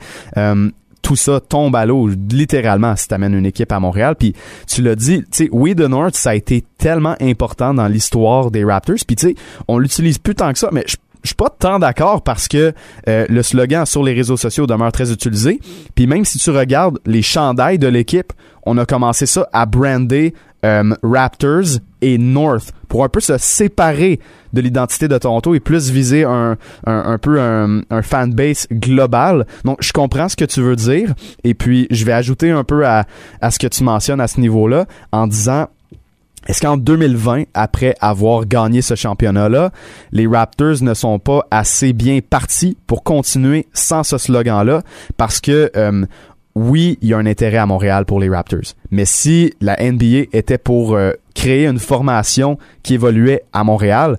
tout 1.01 1.15
ça 1.15 1.39
tombe 1.41 1.75
à 1.75 1.85
l'eau, 1.85 2.07
littéralement, 2.31 2.95
si 2.95 3.07
t'amènes 3.07 3.33
une 3.33 3.45
équipe 3.45 3.71
à 3.71 3.79
Montréal. 3.79 4.15
Puis 4.17 4.33
tu 4.67 4.81
l'as 4.81 4.95
dit, 4.95 5.19
tu 5.23 5.27
sais, 5.31 5.49
We 5.51 5.75
the 5.75 5.81
North, 5.89 6.15
ça 6.15 6.29
a 6.29 6.35
été 6.35 6.63
tellement 6.77 7.15
important 7.19 7.73
dans 7.73 7.87
l'histoire 7.87 8.51
des 8.51 8.63
Raptors. 8.63 8.97
Puis 9.05 9.15
tu 9.15 9.29
sais, 9.29 9.35
on 9.67 9.79
l'utilise 9.79 10.17
plus 10.17 10.35
tant 10.35 10.53
que 10.53 10.59
ça, 10.59 10.69
mais 10.71 10.83
je 10.87 10.95
je 11.23 11.29
suis 11.29 11.35
pas 11.35 11.49
tant 11.49 11.79
d'accord 11.79 12.21
parce 12.21 12.47
que 12.47 12.73
euh, 13.07 13.25
le 13.29 13.43
slogan 13.43 13.85
sur 13.85 14.03
les 14.03 14.13
réseaux 14.13 14.37
sociaux 14.37 14.67
demeure 14.67 14.91
très 14.91 15.11
utilisé. 15.11 15.59
Puis 15.95 16.05
même 16.05 16.25
si 16.25 16.37
tu 16.37 16.49
regardes 16.51 16.99
les 17.05 17.21
chandails 17.21 17.79
de 17.79 17.87
l'équipe, 17.87 18.33
on 18.65 18.77
a 18.77 18.85
commencé 18.85 19.25
ça 19.25 19.47
à 19.53 19.65
brander 19.65 20.33
euh, 20.65 20.93
Raptors 21.01 21.79
et 22.01 22.17
North 22.17 22.73
pour 22.87 23.03
un 23.03 23.09
peu 23.09 23.19
se 23.19 23.37
séparer 23.37 24.19
de 24.53 24.61
l'identité 24.61 25.07
de 25.07 25.17
Toronto 25.17 25.55
et 25.55 25.59
plus 25.59 25.89
viser 25.89 26.25
un, 26.25 26.57
un, 26.85 27.17
peu 27.17 27.41
un, 27.41 27.81
un 27.89 28.01
fanbase 28.01 28.67
global. 28.71 29.45
Donc, 29.65 29.77
je 29.81 29.91
comprends 29.91 30.29
ce 30.29 30.35
que 30.35 30.45
tu 30.45 30.61
veux 30.61 30.75
dire. 30.75 31.13
Et 31.43 31.53
puis, 31.53 31.87
je 31.89 32.05
vais 32.05 32.13
ajouter 32.13 32.51
un 32.51 32.63
peu 32.63 32.85
à, 32.85 33.05
à 33.41 33.51
ce 33.51 33.59
que 33.59 33.67
tu 33.67 33.83
mentionnes 33.83 34.21
à 34.21 34.27
ce 34.27 34.39
niveau-là 34.39 34.85
en 35.11 35.27
disant 35.27 35.67
est-ce 36.47 36.61
qu'en 36.61 36.77
2020, 36.77 37.43
après 37.53 37.95
avoir 38.01 38.45
gagné 38.45 38.81
ce 38.81 38.95
championnat-là, 38.95 39.71
les 40.11 40.27
Raptors 40.27 40.81
ne 40.81 40.93
sont 40.93 41.19
pas 41.19 41.47
assez 41.51 41.93
bien 41.93 42.19
partis 42.27 42.77
pour 42.85 43.03
continuer 43.03 43.67
sans 43.73 44.03
ce 44.03 44.17
slogan-là? 44.17 44.81
Parce 45.15 45.39
que 45.39 45.71
euh, 45.75 46.05
oui, 46.55 46.97
il 47.01 47.09
y 47.09 47.13
a 47.13 47.17
un 47.17 47.25
intérêt 47.25 47.57
à 47.57 47.65
Montréal 47.65 48.05
pour 48.05 48.19
les 48.19 48.29
Raptors. 48.29 48.73
Mais 48.91 49.05
si 49.05 49.53
la 49.61 49.77
NBA 49.79 50.27
était 50.33 50.57
pour 50.57 50.95
euh, 50.95 51.13
créer 51.33 51.65
une 51.65 51.79
formation 51.79 52.57
qui 52.83 52.95
évoluait 52.95 53.43
à 53.53 53.63
Montréal, 53.63 54.17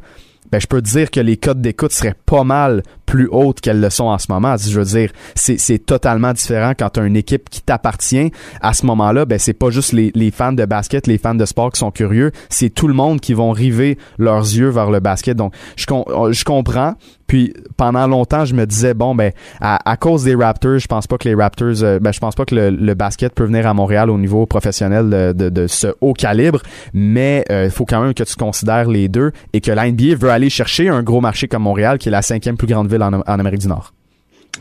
ben, 0.50 0.60
je 0.60 0.66
peux 0.66 0.82
dire 0.82 1.10
que 1.10 1.20
les 1.20 1.36
codes 1.36 1.60
d'écoute 1.60 1.92
seraient 1.92 2.14
pas 2.26 2.44
mal 2.44 2.82
plus 3.06 3.28
hautes 3.30 3.60
qu'elles 3.60 3.80
le 3.80 3.90
sont 3.90 4.04
en 4.04 4.18
ce 4.18 4.26
moment. 4.28 4.56
Je 4.56 4.78
veux 4.78 4.84
dire, 4.84 5.10
c'est 5.34 5.84
totalement 5.84 6.32
différent 6.32 6.72
quand 6.78 6.90
tu 6.90 7.00
as 7.00 7.04
une 7.04 7.16
équipe 7.16 7.50
qui 7.50 7.60
t'appartient. 7.60 8.30
À 8.60 8.72
ce 8.74 8.86
moment-là, 8.86 9.24
ben 9.24 9.38
c'est 9.38 9.52
pas 9.52 9.70
juste 9.70 9.92
les, 9.92 10.10
les, 10.14 10.30
fans 10.30 10.52
de 10.52 10.64
basket, 10.64 11.06
les 11.06 11.18
fans 11.18 11.34
de 11.34 11.44
sport 11.44 11.70
qui 11.70 11.78
sont 11.78 11.90
curieux, 11.90 12.32
c'est 12.48 12.70
tout 12.70 12.88
le 12.88 12.94
monde 12.94 13.20
qui 13.20 13.34
vont 13.34 13.52
river 13.52 13.98
leurs 14.18 14.42
yeux 14.42 14.68
vers 14.68 14.90
le 14.90 15.00
basket. 15.00 15.36
Donc, 15.36 15.54
je, 15.76 15.86
je 16.30 16.44
comprends. 16.44 16.94
Puis 17.26 17.54
pendant 17.76 18.06
longtemps, 18.06 18.44
je 18.44 18.54
me 18.54 18.66
disais 18.66 18.94
bon 18.94 19.14
ben 19.14 19.32
à, 19.60 19.90
à 19.90 19.96
cause 19.96 20.24
des 20.24 20.34
Raptors, 20.34 20.78
je 20.78 20.86
pense 20.86 21.06
pas 21.06 21.16
que 21.16 21.28
les 21.28 21.34
Raptors, 21.34 21.82
euh, 21.82 21.98
ben 21.98 22.12
je 22.12 22.20
pense 22.20 22.34
pas 22.34 22.44
que 22.44 22.54
le, 22.54 22.94
basket 22.94 23.34
peut 23.34 23.44
venir 23.44 23.66
à 23.66 23.74
Montréal 23.74 24.10
au 24.10 24.18
niveau 24.18 24.46
professionnel 24.46 25.34
de, 25.34 25.48
de, 25.48 25.66
ce 25.66 25.88
haut 26.00 26.12
calibre, 26.12 26.60
mais 26.92 27.44
il 27.48 27.52
euh, 27.54 27.70
faut 27.70 27.86
quand 27.86 28.02
même 28.02 28.14
que 28.14 28.22
tu 28.22 28.36
considères 28.36 28.88
les 28.88 29.08
deux 29.08 29.32
et 29.52 29.60
que 29.60 29.72
la 29.72 29.84
veut 29.90 30.30
aller 30.30 30.50
chercher 30.50 30.88
un 30.88 31.02
gros 31.02 31.20
marché 31.20 31.48
comme 31.48 31.62
Montréal, 31.62 31.98
qui 31.98 32.08
est 32.08 32.12
la 32.12 32.22
cinquième 32.22 32.56
plus 32.56 32.66
grande 32.66 32.90
ville 32.90 32.93
en, 33.02 33.12
Amérique 33.26 33.60
du 33.60 33.68
Nord. 33.68 33.92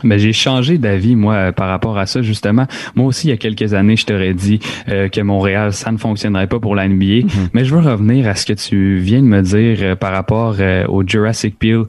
Mais 0.02 0.18
j'ai 0.18 0.32
changé 0.32 0.78
d'avis 0.78 1.16
moi 1.16 1.34
euh, 1.34 1.52
par 1.52 1.68
rapport 1.68 1.98
à 1.98 2.06
ça 2.06 2.22
justement. 2.22 2.66
Moi 2.94 3.06
aussi 3.06 3.28
il 3.28 3.30
y 3.30 3.32
a 3.32 3.36
quelques 3.36 3.74
années 3.74 3.96
je 3.96 4.06
t'aurais 4.06 4.34
dit 4.34 4.60
euh, 4.88 5.08
que 5.08 5.20
Montréal 5.20 5.72
ça 5.72 5.92
ne 5.92 5.98
fonctionnerait 5.98 6.46
pas 6.46 6.58
pour 6.58 6.74
la 6.74 6.88
NBA. 6.88 7.26
Mhm. 7.26 7.48
Mais 7.52 7.64
je 7.64 7.74
veux 7.74 7.80
revenir 7.80 8.28
à 8.28 8.34
ce 8.34 8.46
que 8.46 8.52
tu 8.52 8.98
viens 8.98 9.20
de 9.20 9.26
me 9.26 9.42
dire 9.42 9.78
euh, 9.80 9.94
par 9.94 10.12
rapport 10.12 10.56
au 10.88 11.02
Jurassic 11.06 11.58
Peel 11.58 11.84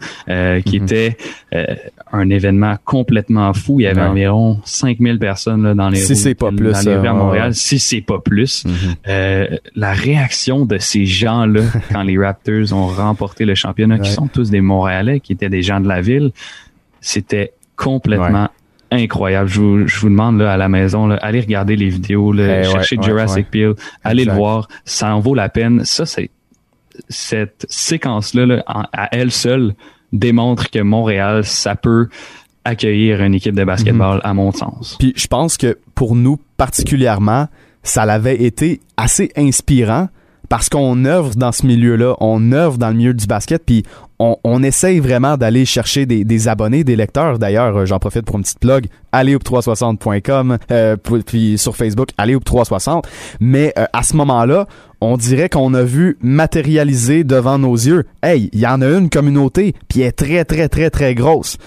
qui 0.65 0.79
mhm. 0.79 0.83
était 0.83 1.17
un 2.11 2.29
événement 2.29 2.75
complètement 2.83 3.53
fou. 3.53 3.79
Il 3.79 3.83
y 3.83 3.87
avait 3.87 4.01
environ 4.01 4.59
5000 4.65 5.19
personnes 5.19 5.63
là, 5.63 5.73
dans 5.73 5.89
les 5.89 5.97
si 5.97 6.15
c'est 6.15 6.35
pas 6.35 6.51
plus, 6.51 6.71
dans 6.71 7.01
les 7.01 7.07
à 7.07 7.13
Montréal. 7.13 7.53
Si 7.53 7.79
c'est 7.79 8.01
pas 8.01 8.19
plus, 8.19 8.65
mhm. 8.65 9.57
la 9.75 9.93
réaction 9.93 10.65
de 10.65 10.77
ces 10.77 11.05
gens 11.05 11.45
là 11.45 11.61
quand 11.91 12.03
les 12.03 12.17
Raptors 12.17 12.73
ont 12.73 12.87
remporté 12.87 13.45
le 13.45 13.55
championnat, 13.55 13.99
qui 13.99 14.11
sont 14.11 14.27
tous 14.27 14.49
des 14.49 14.61
Montréalais, 14.61 15.19
qui 15.19 15.33
étaient 15.33 15.49
des 15.49 15.61
gens 15.61 15.79
de 15.79 15.87
la 15.87 16.01
ville, 16.01 16.31
c'était 17.01 17.53
complètement 17.75 18.49
incroyable. 18.91 19.49
Je 19.49 19.59
vous, 19.59 19.87
je 19.87 19.99
vous 19.99 20.09
demande 20.09 20.39
là, 20.39 20.53
à 20.53 20.57
la 20.57 20.69
maison, 20.69 21.07
là, 21.07 21.17
allez 21.21 21.41
regarder 21.41 21.75
les 21.75 21.89
vidéos, 21.89 22.31
là, 22.31 22.61
eh 22.61 22.63
chercher 22.63 22.97
Jurassic 23.01 23.49
Peel, 23.49 23.73
allez 24.03 24.25
le 24.25 24.33
voir, 24.33 24.67
ça 24.85 25.13
en 25.15 25.19
vaut 25.19 25.35
la 25.35 25.49
peine. 25.49 25.83
Ça, 25.85 26.05
c'est 26.05 26.29
cette 27.09 27.65
séquence-là, 27.69 28.63
à 28.67 29.09
elle 29.11 29.31
seule, 29.31 29.73
démontre 30.13 30.69
que 30.69 30.79
Montréal, 30.79 31.43
ça 31.43 31.75
peut 31.75 32.07
accueillir 32.63 33.21
une 33.21 33.35
équipe 33.35 33.55
de 33.55 33.63
basketball, 33.63 34.15
mhm. 34.17 34.21
à 34.23 34.33
mon 34.33 34.51
sens. 34.51 34.95
Puis 34.99 35.13
je 35.15 35.27
pense 35.27 35.57
que 35.57 35.77
pour 35.93 36.15
nous 36.15 36.39
particulièrement, 36.57 37.47
ça 37.83 38.05
l'avait 38.05 38.43
été 38.43 38.81
assez 38.97 39.31
inspirant 39.35 40.09
parce 40.49 40.69
qu'on 40.69 41.05
œuvre 41.05 41.31
dans 41.35 41.51
ce 41.51 41.65
milieu-là, 41.65 42.15
on 42.19 42.51
œuvre 42.51 42.77
dans 42.77 42.89
le 42.89 42.95
milieu 42.95 43.13
du 43.13 43.25
basket, 43.25 43.63
puis 43.65 43.83
on, 44.19 44.37
on 44.43 44.63
essaye 44.63 44.99
vraiment 44.99 45.37
d'aller 45.37 45.65
chercher 45.65 46.05
des, 46.05 46.47
abonnés, 46.47 46.83
des 46.83 46.95
lecteurs. 46.95 47.39
D'ailleurs, 47.39 47.75
euh, 47.75 47.85
j'en 47.85 47.99
profite 47.99 48.25
pour 48.25 48.37
une 48.37 48.43
petite 48.43 48.59
plug, 48.59 48.87
alleyoop360.com, 49.13 50.57
euh, 50.71 50.95
puis 51.25 51.57
sur 51.57 51.75
Facebook, 51.75 52.09
alleyoop360. 52.17 53.03
Mais 53.39 53.73
euh, 53.77 53.85
à 53.93 54.03
ce 54.03 54.15
moment-là, 54.15 54.67
on 55.01 55.17
dirait 55.17 55.49
qu'on 55.49 55.73
a 55.73 55.83
vu 55.83 56.17
matérialiser 56.21 57.23
devant 57.23 57.59
nos 57.59 57.75
yeux, 57.75 58.05
hey, 58.23 58.49
il 58.53 58.59
y 58.59 58.67
en 58.67 58.81
a 58.81 58.87
une 58.87 59.09
communauté, 59.09 59.73
puis 59.87 60.01
elle 60.01 60.07
est 60.07 60.11
très, 60.13 60.45
très, 60.45 60.69
très, 60.69 60.89
très 60.89 61.15
grosse. 61.15 61.57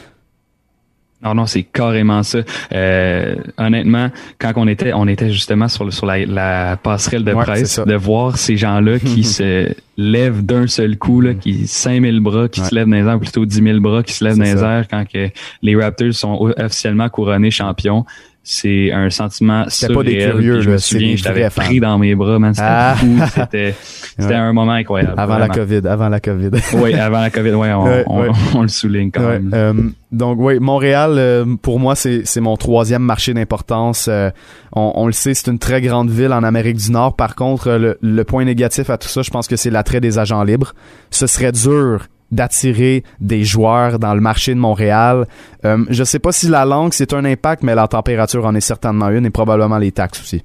Non, 1.23 1.35
non, 1.35 1.47
c'est 1.47 1.65
carrément 1.65 2.23
ça. 2.23 2.39
Euh, 2.73 3.35
honnêtement, 3.57 4.11
quand 4.39 4.53
on 4.55 4.69
était, 4.69 4.93
on 4.93 5.09
était 5.09 5.31
justement 5.31 5.67
sur, 5.67 5.93
sur 5.93 6.07
la, 6.07 6.77
passerelle 6.77 7.25
de 7.25 7.33
presse, 7.33 7.81
de 7.81 7.95
voir 7.95 8.39
ces 8.39 8.57
gens-là 8.57 8.99
qui 9.05 9.25
se 9.25 9.75
lèvent 9.97 10.45
d'un 10.45 10.69
seul 10.69 10.97
coup, 10.97 11.21
là, 11.21 11.35
qui 11.35 11.67
5000 11.67 12.21
bras, 12.21 12.49
qui 12.49 12.61
se 12.61 12.73
lèvent 12.73 12.89
dans 12.89 12.97
les 12.97 13.07
airs, 13.07 13.19
plutôt 13.19 13.45
10 13.45 13.63
000 13.63 13.81
bras 13.81 14.05
qui 14.05 14.13
se 14.13 14.25
lèvent 14.25 14.39
dans 14.39 14.45
les 14.45 14.63
airs 14.63 14.87
quand 14.89 15.05
que 15.13 15.29
les 15.63 15.77
Raptors 15.77 16.15
sont 16.15 16.53
officiellement 16.57 17.09
couronnés 17.09 17.51
champions 17.51 18.07
c'est 18.51 18.91
un 18.93 19.11
sentiment 19.11 19.69
surréel. 19.69 19.95
Pas 19.95 20.03
des 20.05 20.17
curieux, 20.17 20.61
je 20.63 20.71
me 20.71 20.79
souviens, 20.79 21.17
je 21.17 21.23
t'avais 21.23 21.51
pris 21.51 21.81
dans 21.81 21.99
mes 21.99 22.15
bras, 22.15 22.39
man. 22.39 22.55
C'était 22.55 22.67
ah. 22.67 22.97
C'était, 23.35 23.75
c'était 24.19 24.35
un 24.35 24.55
moment 24.55 24.73
incroyable. 24.73 25.13
Avant 25.19 25.37
la 25.37 25.51
COVID, 25.51 25.83
avant 25.87 26.09
la 26.09 26.19
COVID. 26.19 26.51
oui, 26.77 26.95
avant 26.95 27.21
la 27.21 27.29
COVID, 27.29 27.51
ouais, 27.51 27.73
on, 27.75 28.05
on, 28.55 28.63
le 28.63 28.69
souligne 28.69 29.11
quand 29.11 29.29
même. 29.29 29.51
Euh, 29.53 29.75
donc 30.13 30.39
oui, 30.41 30.59
Montréal, 30.61 31.17
euh, 31.19 31.45
pour 31.61 31.79
moi, 31.79 31.95
c'est, 31.95 32.23
c'est 32.25 32.41
mon 32.41 32.57
troisième 32.57 33.03
marché 33.03 33.35
d'importance. 33.35 34.09
Euh, 34.09 34.31
on, 34.73 34.93
on, 34.95 35.05
le 35.05 35.13
sait, 35.13 35.35
c'est 35.35 35.51
une 35.51 35.59
très 35.59 35.83
grande 35.83 36.09
ville 36.09 36.33
en 36.33 36.43
Amérique 36.43 36.79
du 36.79 36.91
Nord. 36.91 37.17
Par 37.17 37.35
contre, 37.35 37.73
le, 37.73 37.99
le 38.01 38.25
point 38.25 38.47
négatif 38.47 38.89
à 38.89 38.97
tout 38.97 39.09
ça, 39.09 39.21
je 39.21 39.31
pense 39.31 39.47
que 39.47 39.57
c'est 39.57 39.71
l'attrait 39.71 40.01
des 40.01 40.19
agents 40.19 40.43
libres. 40.43 40.73
Ce 41.11 41.27
serait 41.27 41.53
dur 41.53 42.07
d'attirer 42.31 43.05
des 43.21 43.45
joueurs 43.45 43.99
dans 43.99 44.15
le 44.15 44.21
marché 44.21 44.55
de 44.55 44.61
Montréal. 44.61 45.27
Euh, 45.65 45.85
je 45.89 46.05
sais 46.05 46.19
pas 46.19 46.33
si 46.33 46.49
la 46.49 46.65
langue 46.65 46.93
c'est 46.93 47.13
un 47.13 47.25
impact, 47.25 47.63
mais 47.63 47.75
la 47.75 47.89
température 47.89 48.45
en 48.45 48.55
est 48.55 48.61
certainement 48.61 49.09
une 49.09 49.27
et 49.27 49.31
probablement 49.31 49.79
les 49.79 49.93
taxes 49.93 50.21
aussi. 50.21 50.43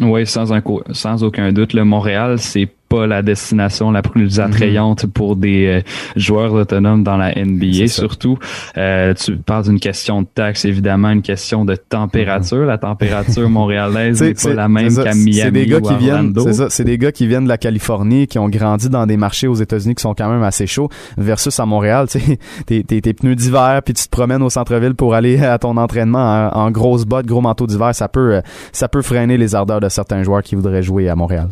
Oui, 0.00 0.26
sans, 0.26 0.46
sans 0.92 1.24
aucun 1.24 1.52
doute. 1.52 1.72
Le 1.72 1.84
Montréal, 1.84 2.38
c'est 2.38 2.68
pas 2.88 3.06
la 3.06 3.22
destination 3.22 3.90
la 3.90 4.02
plus 4.02 4.38
mhm. 4.38 4.44
attrayante 4.44 5.06
pour 5.06 5.36
des 5.36 5.66
euh, 5.66 5.80
joueurs 6.16 6.52
autonomes 6.52 7.02
dans 7.02 7.16
la 7.16 7.32
NBA. 7.34 7.88
Surtout, 7.88 8.38
euh, 8.76 9.14
tu 9.14 9.36
parles 9.36 9.64
d'une 9.64 9.80
question 9.80 10.22
de 10.22 10.26
taxe, 10.26 10.64
évidemment, 10.64 11.10
une 11.10 11.22
question 11.22 11.64
de 11.64 11.74
température. 11.74 12.64
La 12.64 12.78
température 12.78 13.48
montréalaise 13.48 14.22
n'est 14.22 14.34
pas 14.34 14.54
la 14.54 14.68
même 14.68 14.94
qu'à 14.94 15.14
Miami 15.14 15.34
c'est 15.34 15.50
des 15.50 15.66
gars 15.66 15.80
qui 15.80 15.96
viennent, 15.96 16.34
C'est 16.36 16.52
ça, 16.52 16.70
c'est 16.70 16.84
des 16.84 16.98
gars 16.98 17.12
qui 17.12 17.26
viennent 17.26 17.44
de 17.44 17.48
la 17.48 17.58
Californie, 17.58 18.26
qui 18.26 18.38
ont 18.38 18.48
grandi 18.48 18.88
dans 18.88 19.06
des 19.06 19.16
marchés 19.16 19.48
aux 19.48 19.54
États-Unis 19.54 19.94
qui 19.94 20.02
sont 20.02 20.14
quand 20.14 20.30
même 20.30 20.42
assez 20.42 20.66
chauds, 20.66 20.88
versus 21.16 21.58
à 21.60 21.66
Montréal, 21.66 22.06
tu 22.10 22.20
sais, 22.20 22.38
t'es, 22.66 22.82
t'es, 22.82 23.12
pneus 23.12 23.34
d'hiver, 23.34 23.80
puis 23.84 23.94
tu 23.94 24.04
te 24.04 24.10
promènes 24.10 24.42
au 24.42 24.50
centre-ville 24.50 24.94
pour 24.94 25.14
aller 25.14 25.38
à 25.42 25.58
ton 25.58 25.76
entraînement 25.76 26.50
en, 26.54 26.66
en 26.66 26.70
grosses 26.70 27.04
bottes, 27.04 27.26
gros 27.26 27.40
manteau 27.40 27.66
d'hiver, 27.66 27.94
ça 27.94 28.08
peut, 28.08 28.36
euh, 28.36 28.40
ça 28.72 28.88
peut 28.88 29.02
freiner 29.02 29.36
les 29.36 29.54
ardeurs 29.54 29.80
de 29.80 29.88
certains 29.88 30.22
joueurs 30.22 30.42
qui 30.42 30.54
voudraient 30.54 30.82
jouer 30.82 31.08
à 31.08 31.16
Montréal. 31.16 31.48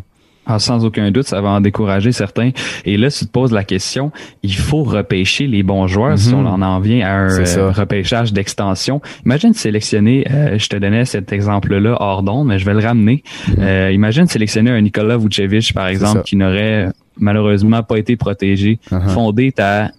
Ah, 0.47 0.59
sans 0.59 0.85
aucun 0.85 1.11
doute, 1.11 1.27
ça 1.27 1.41
va 1.41 1.49
en 1.49 1.61
décourager 1.61 2.13
certains. 2.13 2.51
Et 2.85 2.95
là, 2.95 3.11
tu 3.11 3.25
te 3.25 3.31
poses 3.31 3.51
la 3.51 3.65
question, 3.65 4.11
il 4.43 4.55
faut 4.55 4.83
repêcher 4.83 5.45
les 5.45 5.61
bons 5.61 5.87
joueurs 5.87 6.17
si 6.17 6.33
mhm. 6.33 6.45
on 6.45 6.61
en 6.61 6.79
vient 6.79 7.05
à 7.05 7.11
un 7.11 7.39
euh, 7.39 7.71
repêchage 7.71 8.31
d'extension. 8.31 9.01
Imagine 9.25 9.53
sélectionner, 9.53 10.25
euh, 10.31 10.57
je 10.57 10.69
te 10.69 10.77
donnais 10.77 11.03
cet 11.03 11.33
exemple-là 11.33 11.97
hors 11.99 12.23
d'onde, 12.23 12.47
mais 12.47 12.59
je 12.59 12.65
vais 12.65 12.73
le 12.73 12.79
ramener. 12.79 13.23
Mhm. 13.49 13.55
Euh, 13.59 13.91
imagine 13.91 14.27
sélectionner 14.27 14.71
un 14.71 14.79
Nikola 14.79 15.17
Vucevic, 15.17 15.73
par 15.73 15.87
exemple, 15.87 16.21
qui 16.23 16.37
n'aurait 16.37 16.89
malheureusement 17.17 17.83
pas 17.83 17.97
été 17.97 18.15
protégé. 18.15 18.79
Uh-huh. 18.91 19.09
Fonder 19.09 19.51
ta, 19.51 19.91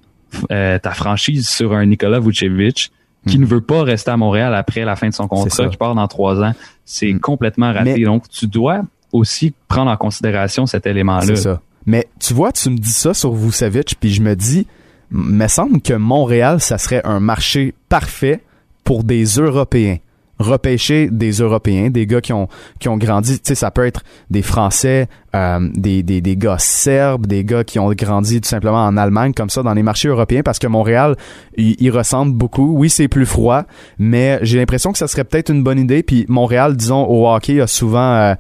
ta 0.48 0.90
franchise 0.92 1.48
sur 1.48 1.74
un 1.74 1.84
Nikola 1.84 2.20
Vucevic 2.20 2.90
qui 3.26 3.36
mhm. 3.36 3.44
ne 3.44 3.48
veut 3.48 3.60
pas 3.60 3.82
rester 3.82 4.10
à 4.10 4.16
Montréal 4.16 4.54
après 4.54 4.84
la 4.84 4.96
fin 4.96 5.08
de 5.08 5.14
son 5.14 5.28
contrat, 5.28 5.68
qui 5.68 5.76
part 5.76 5.94
dans 5.94 6.08
trois 6.08 6.42
ans. 6.42 6.54
C'est 6.84 7.12
complètement 7.14 7.72
raté. 7.72 8.02
Donc, 8.04 8.28
tu 8.30 8.46
dois 8.46 8.82
aussi 9.12 9.54
prendre 9.68 9.90
en 9.90 9.96
considération 9.96 10.66
cet 10.66 10.86
élément-là. 10.86 11.22
C'est 11.26 11.36
ça. 11.36 11.60
Mais 11.86 12.08
tu 12.20 12.34
vois, 12.34 12.52
tu 12.52 12.70
me 12.70 12.76
dis 12.76 12.90
ça 12.90 13.14
sur 13.14 13.32
Vucevic, 13.32 13.96
puis 13.98 14.10
je 14.10 14.20
me 14.22 14.36
dis, 14.36 14.66
me 15.10 15.46
semble 15.48 15.80
que 15.80 15.94
Montréal, 15.94 16.60
ça 16.60 16.76
serait 16.76 17.00
un 17.04 17.20
marché 17.20 17.74
parfait 17.88 18.42
pour 18.84 19.04
des 19.04 19.24
Européens 19.24 19.98
repêcher 20.38 21.08
des 21.10 21.32
Européens, 21.32 21.90
des 21.90 22.06
gars 22.06 22.20
qui 22.20 22.32
ont 22.32 22.48
qui 22.78 22.88
ont 22.88 22.96
grandi, 22.96 23.40
tu 23.40 23.48
sais, 23.48 23.54
ça 23.54 23.70
peut 23.70 23.86
être 23.86 24.02
des 24.30 24.42
Français, 24.42 25.08
euh, 25.34 25.68
des, 25.74 26.02
des, 26.02 26.20
des 26.20 26.36
gars 26.36 26.58
serbes, 26.58 27.26
des 27.26 27.44
gars 27.44 27.64
qui 27.64 27.78
ont 27.78 27.90
grandi 27.92 28.40
tout 28.40 28.48
simplement 28.48 28.84
en 28.84 28.96
Allemagne, 28.96 29.32
comme 29.34 29.50
ça, 29.50 29.62
dans 29.62 29.74
les 29.74 29.82
marchés 29.82 30.08
européens, 30.08 30.42
parce 30.42 30.58
que 30.58 30.66
Montréal, 30.66 31.16
il, 31.56 31.90
ressemble 31.90 32.32
beaucoup. 32.32 32.72
Oui, 32.76 32.88
c'est 32.88 33.08
plus 33.08 33.26
froid, 33.26 33.64
mais 33.98 34.38
j'ai 34.42 34.58
l'impression 34.58 34.92
que 34.92 34.98
ça 34.98 35.08
serait 35.08 35.24
peut-être 35.24 35.50
une 35.50 35.62
bonne 35.62 35.78
idée. 35.78 36.02
Puis 36.02 36.24
Montréal, 36.28 36.76
disons, 36.76 37.04
au 37.04 37.28
hockey, 37.28 37.60
a 37.60 37.66
souvent 37.66 38.14
euh, 38.14 38.34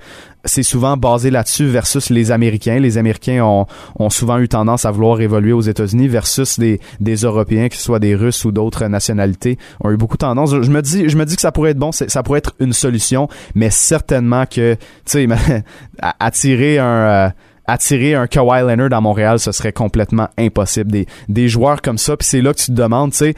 c'est 0.44 0.62
souvent 0.62 0.96
basé 0.96 1.30
là-dessus 1.30 1.66
versus 1.66 2.10
les 2.10 2.30
Américains. 2.30 2.78
Les 2.78 2.98
Américains 2.98 3.44
ont, 3.44 3.66
ont 3.98 4.10
souvent 4.10 4.38
eu 4.38 4.48
tendance 4.48 4.84
à 4.84 4.90
vouloir 4.90 5.20
évoluer 5.20 5.52
aux 5.52 5.60
États-Unis 5.60 6.08
versus 6.08 6.58
des, 6.58 6.80
des 7.00 7.16
Européens, 7.16 7.68
que 7.68 7.76
ce 7.76 7.82
soit 7.82 7.98
des 7.98 8.14
Russes 8.14 8.44
ou 8.44 8.52
d'autres 8.52 8.86
nationalités, 8.86 9.58
ont 9.80 9.90
eu 9.90 9.96
beaucoup 9.96 10.16
tendance. 10.16 10.50
Je 10.50 10.70
me 10.70 10.82
dis, 10.82 11.08
je 11.08 11.16
me 11.16 11.24
dis 11.24 11.36
que 11.36 11.42
ça 11.42 11.52
pourrait 11.52 11.70
être 11.70 11.78
bon, 11.78 11.92
ça 11.92 12.22
pourrait 12.22 12.38
être 12.38 12.54
une 12.60 12.72
solution, 12.72 13.28
mais 13.54 13.70
certainement 13.70 14.46
que, 14.46 14.74
tu 14.74 14.80
sais, 15.06 15.28
attirer 16.20 16.78
un 16.78 16.84
euh, 16.86 17.28
attirer 17.68 18.14
un 18.14 18.26
Kawhi 18.26 18.62
Leonard 18.62 18.92
à 18.92 19.00
Montréal, 19.00 19.38
ce 19.38 19.52
serait 19.52 19.72
complètement 19.72 20.28
impossible. 20.38 20.90
Des, 20.90 21.06
des 21.28 21.48
joueurs 21.48 21.82
comme 21.82 21.98
ça, 21.98 22.16
puis 22.16 22.26
c'est 22.26 22.40
là 22.40 22.52
que 22.52 22.58
tu 22.58 22.66
te 22.66 22.72
demandes, 22.72 23.12
tu 23.12 23.18
sais, 23.18 23.34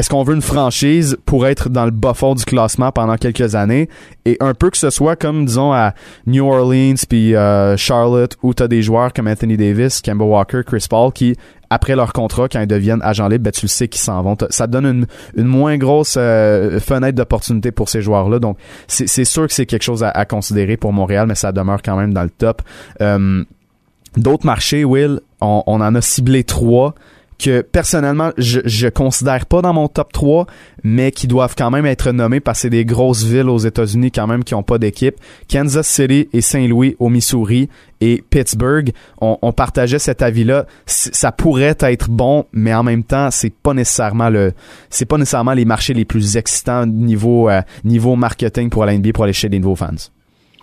est-ce 0.00 0.08
qu'on 0.08 0.22
veut 0.22 0.34
une 0.34 0.40
franchise 0.40 1.18
pour 1.26 1.46
être 1.46 1.68
dans 1.68 1.84
le 1.84 1.90
bas 1.90 2.14
fond 2.14 2.34
du 2.34 2.46
classement 2.46 2.90
pendant 2.90 3.16
quelques 3.16 3.54
années? 3.54 3.90
Et 4.24 4.38
un 4.40 4.54
peu 4.54 4.70
que 4.70 4.78
ce 4.78 4.88
soit 4.88 5.14
comme 5.14 5.44
disons 5.44 5.74
à 5.74 5.92
New 6.26 6.50
Orleans 6.50 6.94
puis 7.06 7.34
euh, 7.34 7.76
Charlotte 7.76 8.34
où 8.42 8.54
tu 8.54 8.62
as 8.62 8.68
des 8.68 8.80
joueurs 8.80 9.12
comme 9.12 9.28
Anthony 9.28 9.58
Davis, 9.58 10.00
Kemba 10.00 10.24
Walker, 10.24 10.62
Chris 10.66 10.86
Paul 10.88 11.12
qui 11.12 11.36
après 11.68 11.96
leur 11.96 12.14
contrat 12.14 12.48
quand 12.48 12.62
ils 12.62 12.66
deviennent 12.66 13.02
agents 13.02 13.28
libres, 13.28 13.44
ben, 13.44 13.50
tu 13.50 13.66
le 13.66 13.68
sais 13.68 13.88
qu'ils 13.88 14.00
s'en 14.00 14.22
vont. 14.22 14.38
Ça 14.48 14.66
donne 14.66 14.86
une, 14.86 15.06
une 15.36 15.46
moins 15.46 15.76
grosse 15.76 16.14
euh, 16.16 16.80
fenêtre 16.80 17.16
d'opportunité 17.16 17.70
pour 17.70 17.90
ces 17.90 18.00
joueurs-là. 18.00 18.38
Donc 18.38 18.56
c'est 18.88 19.26
sûr 19.26 19.46
que 19.48 19.52
c'est 19.52 19.66
quelque 19.66 19.84
chose 19.84 20.02
à, 20.02 20.24
considérer 20.24 20.78
pour 20.78 20.94
Montréal, 20.94 21.26
mais 21.26 21.34
ça 21.34 21.52
demeure 21.52 21.82
quand 21.82 21.98
même 21.98 22.14
dans 22.14 22.24
le 22.24 22.30
top. 22.30 22.62
Euh, 23.02 23.44
d'autres 24.16 24.46
marchés, 24.46 24.82
Will, 24.82 25.20
on 25.42 25.62
en 25.66 25.94
a 25.94 26.00
ciblé 26.00 26.42
trois 26.42 26.94
que 27.42 27.62
personnellement 27.62 28.30
je, 28.36 28.60
je 28.64 28.88
considère 28.88 29.46
pas 29.46 29.62
dans 29.62 29.72
mon 29.72 29.88
top 29.88 30.12
3 30.12 30.46
mais 30.84 31.10
qui 31.10 31.26
doivent 31.26 31.54
quand 31.56 31.70
même 31.70 31.86
être 31.86 32.12
nommés 32.12 32.40
parce 32.40 32.58
que 32.58 32.62
c'est 32.62 32.70
des 32.70 32.84
grosses 32.84 33.24
villes 33.24 33.48
aux 33.48 33.58
États-Unis 33.58 34.12
quand 34.12 34.26
même 34.26 34.44
qui 34.44 34.54
ont 34.54 34.62
pas 34.62 34.78
d'équipe. 34.78 35.16
Kansas 35.50 35.86
City 35.86 36.28
et 36.32 36.40
Saint-Louis 36.40 36.96
au 36.98 37.08
Missouri 37.08 37.68
et 38.00 38.22
Pittsburgh. 38.30 38.92
On, 39.20 39.38
on 39.42 39.52
partageait 39.52 39.98
cet 39.98 40.22
avis 40.22 40.44
là 40.44 40.66
ça 40.86 41.32
pourrait 41.32 41.76
être 41.80 42.08
bon 42.08 42.46
mais 42.52 42.74
en 42.74 42.82
même 42.82 43.04
temps 43.04 43.30
c'est 43.30 43.52
pas 43.52 43.74
nécessairement 43.74 44.30
le 44.30 44.52
c'est 44.90 45.06
pas 45.06 45.18
nécessairement 45.18 45.54
les 45.54 45.64
marchés 45.64 45.94
les 45.94 46.04
plus 46.04 46.36
excitants 46.36 46.86
niveau 46.86 47.48
euh, 47.48 47.62
niveau 47.84 48.16
marketing 48.16 48.70
pour 48.70 48.84
la 48.84 48.92
pour 49.14 49.24
aller 49.24 49.32
chez 49.32 49.48
des 49.48 49.58
nouveaux 49.58 49.76
fans 49.76 50.10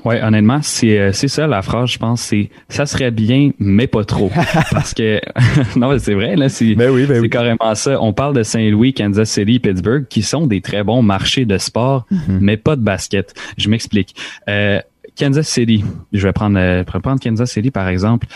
Ouais, 0.08 0.22
honnêtement, 0.24 0.60
c'est 0.62 0.98
euh, 0.98 1.12
c'est 1.12 1.28
ça 1.28 1.48
la 1.48 1.62
phrase, 1.62 1.90
je 1.90 1.98
pense, 1.98 2.22
c'est 2.22 2.50
ça 2.70 2.86
serait 2.86 3.12
bien, 3.12 3.52
mais 3.60 3.88
pas 3.88 4.06
trop, 4.06 4.32
parce 4.72 4.94
que 4.94 5.20
non, 5.76 6.00
c'est 6.00 6.14
vrai 6.14 6.38
là, 6.38 6.48
c'est 6.48 6.76
ben 6.76 6.94
ben 6.94 7.22
c'est 7.22 7.28
carrément 7.28 7.76
ça. 7.76 8.02
On 8.02 8.14
parle 8.14 8.34
de 8.34 8.44
Saint-Louis, 8.44 8.94
Kansas 8.94 9.30
City, 9.30 9.60
Pittsburgh, 9.60 10.08
qui 10.08 10.22
sont 10.22 10.48
des 10.48 10.62
très 10.62 10.86
bons 10.86 11.02
marchés 11.02 11.44
de 11.44 11.58
sport, 11.58 12.06
mhm. 12.10 12.40
mais 12.40 12.56
pas 12.56 12.78
de 12.78 12.82
basket. 12.82 13.34
Je 13.58 13.68
m'explique. 13.68 14.16
Euh, 14.48 14.80
Kansas 15.20 15.46
City, 15.50 15.84
je 16.14 16.26
vais 16.26 16.32
prendre 16.32 16.58
euh, 16.58 16.86
prendre 16.86 17.20
Kansas 17.20 17.52
City 17.52 17.70
par 17.70 17.90
exemple. 17.90 18.28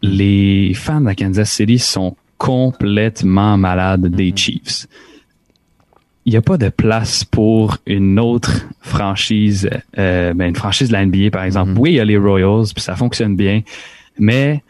Les 0.00 0.72
fans 0.72 1.02
de 1.02 1.12
Kansas 1.12 1.50
City 1.50 1.78
sont 1.78 2.16
complètement 2.38 3.58
malades 3.58 4.06
des 4.06 4.30
mhm. 4.30 4.38
Chiefs 4.38 4.86
il 6.26 6.32
n'y 6.32 6.36
a 6.36 6.42
pas 6.42 6.58
de 6.58 6.68
place 6.68 7.24
pour 7.24 7.78
une 7.86 8.18
autre 8.18 8.66
franchise, 8.80 9.70
euh, 9.98 10.34
ben 10.34 10.48
une 10.48 10.56
franchise 10.56 10.88
de 10.88 10.92
la 10.92 11.04
NBA, 11.04 11.30
par 11.30 11.44
exemple. 11.44 11.72
Mm-hmm. 11.72 11.78
Oui, 11.78 11.90
il 11.92 11.96
y 11.96 12.00
a 12.00 12.04
les 12.04 12.18
Royals, 12.18 12.66
puis 12.74 12.82
ça 12.82 12.94
fonctionne 12.94 13.36
bien, 13.36 13.62
mais 14.18 14.62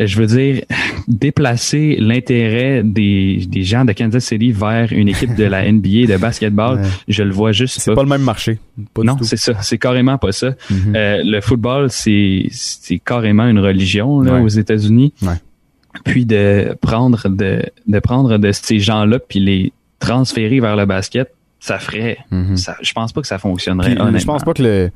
je 0.00 0.18
veux 0.18 0.26
dire, 0.26 0.62
déplacer 1.08 1.96
l'intérêt 1.98 2.82
des, 2.82 3.46
des 3.48 3.62
gens 3.62 3.84
de 3.84 3.92
Kansas 3.92 4.24
City 4.24 4.52
vers 4.52 4.92
une 4.92 5.08
équipe 5.08 5.34
de 5.34 5.44
la 5.44 5.70
NBA 5.72 6.06
de 6.06 6.16
basketball, 6.16 6.82
je 7.08 7.22
le 7.22 7.32
vois 7.32 7.52
juste 7.52 7.80
C'est 7.80 7.94
pas. 7.94 8.02
le 8.02 8.08
même 8.08 8.22
marché. 8.22 8.58
non, 9.02 9.16
c'est 9.22 9.36
ça. 9.36 9.54
C'est 9.62 9.78
carrément 9.78 10.18
pas 10.18 10.32
ça. 10.32 10.50
Mm-hmm. 10.50 10.96
euh, 10.96 11.22
le 11.24 11.40
football, 11.40 11.90
c'est 11.90 12.46
c'est 12.50 12.98
carrément 12.98 13.46
une 13.46 13.58
religion 13.58 14.20
là, 14.20 14.40
aux 14.40 14.48
États-Unis. 14.48 15.12
Puis 16.04 16.26
de 16.26 16.76
prendre 16.82 17.28
de, 17.30 17.62
de 17.86 17.98
prendre 18.00 18.36
de 18.36 18.52
ces 18.52 18.78
gens-là 18.78 19.18
puis 19.18 19.40
les 19.40 19.72
transférer 19.98 20.60
vers 20.60 20.76
le 20.76 20.86
basket, 20.86 21.32
ça 21.60 21.78
ferait. 21.78 22.18
Mhm. 22.30 22.56
ça, 22.56 22.76
je 22.80 22.92
pense 22.92 23.12
pas 23.12 23.20
que 23.20 23.26
ça 23.26 23.38
fonctionnerait. 23.38 23.96
je 23.96 24.24
pense 24.24 24.44
pas 24.44 24.52
que 24.52 24.62
le 24.62 24.90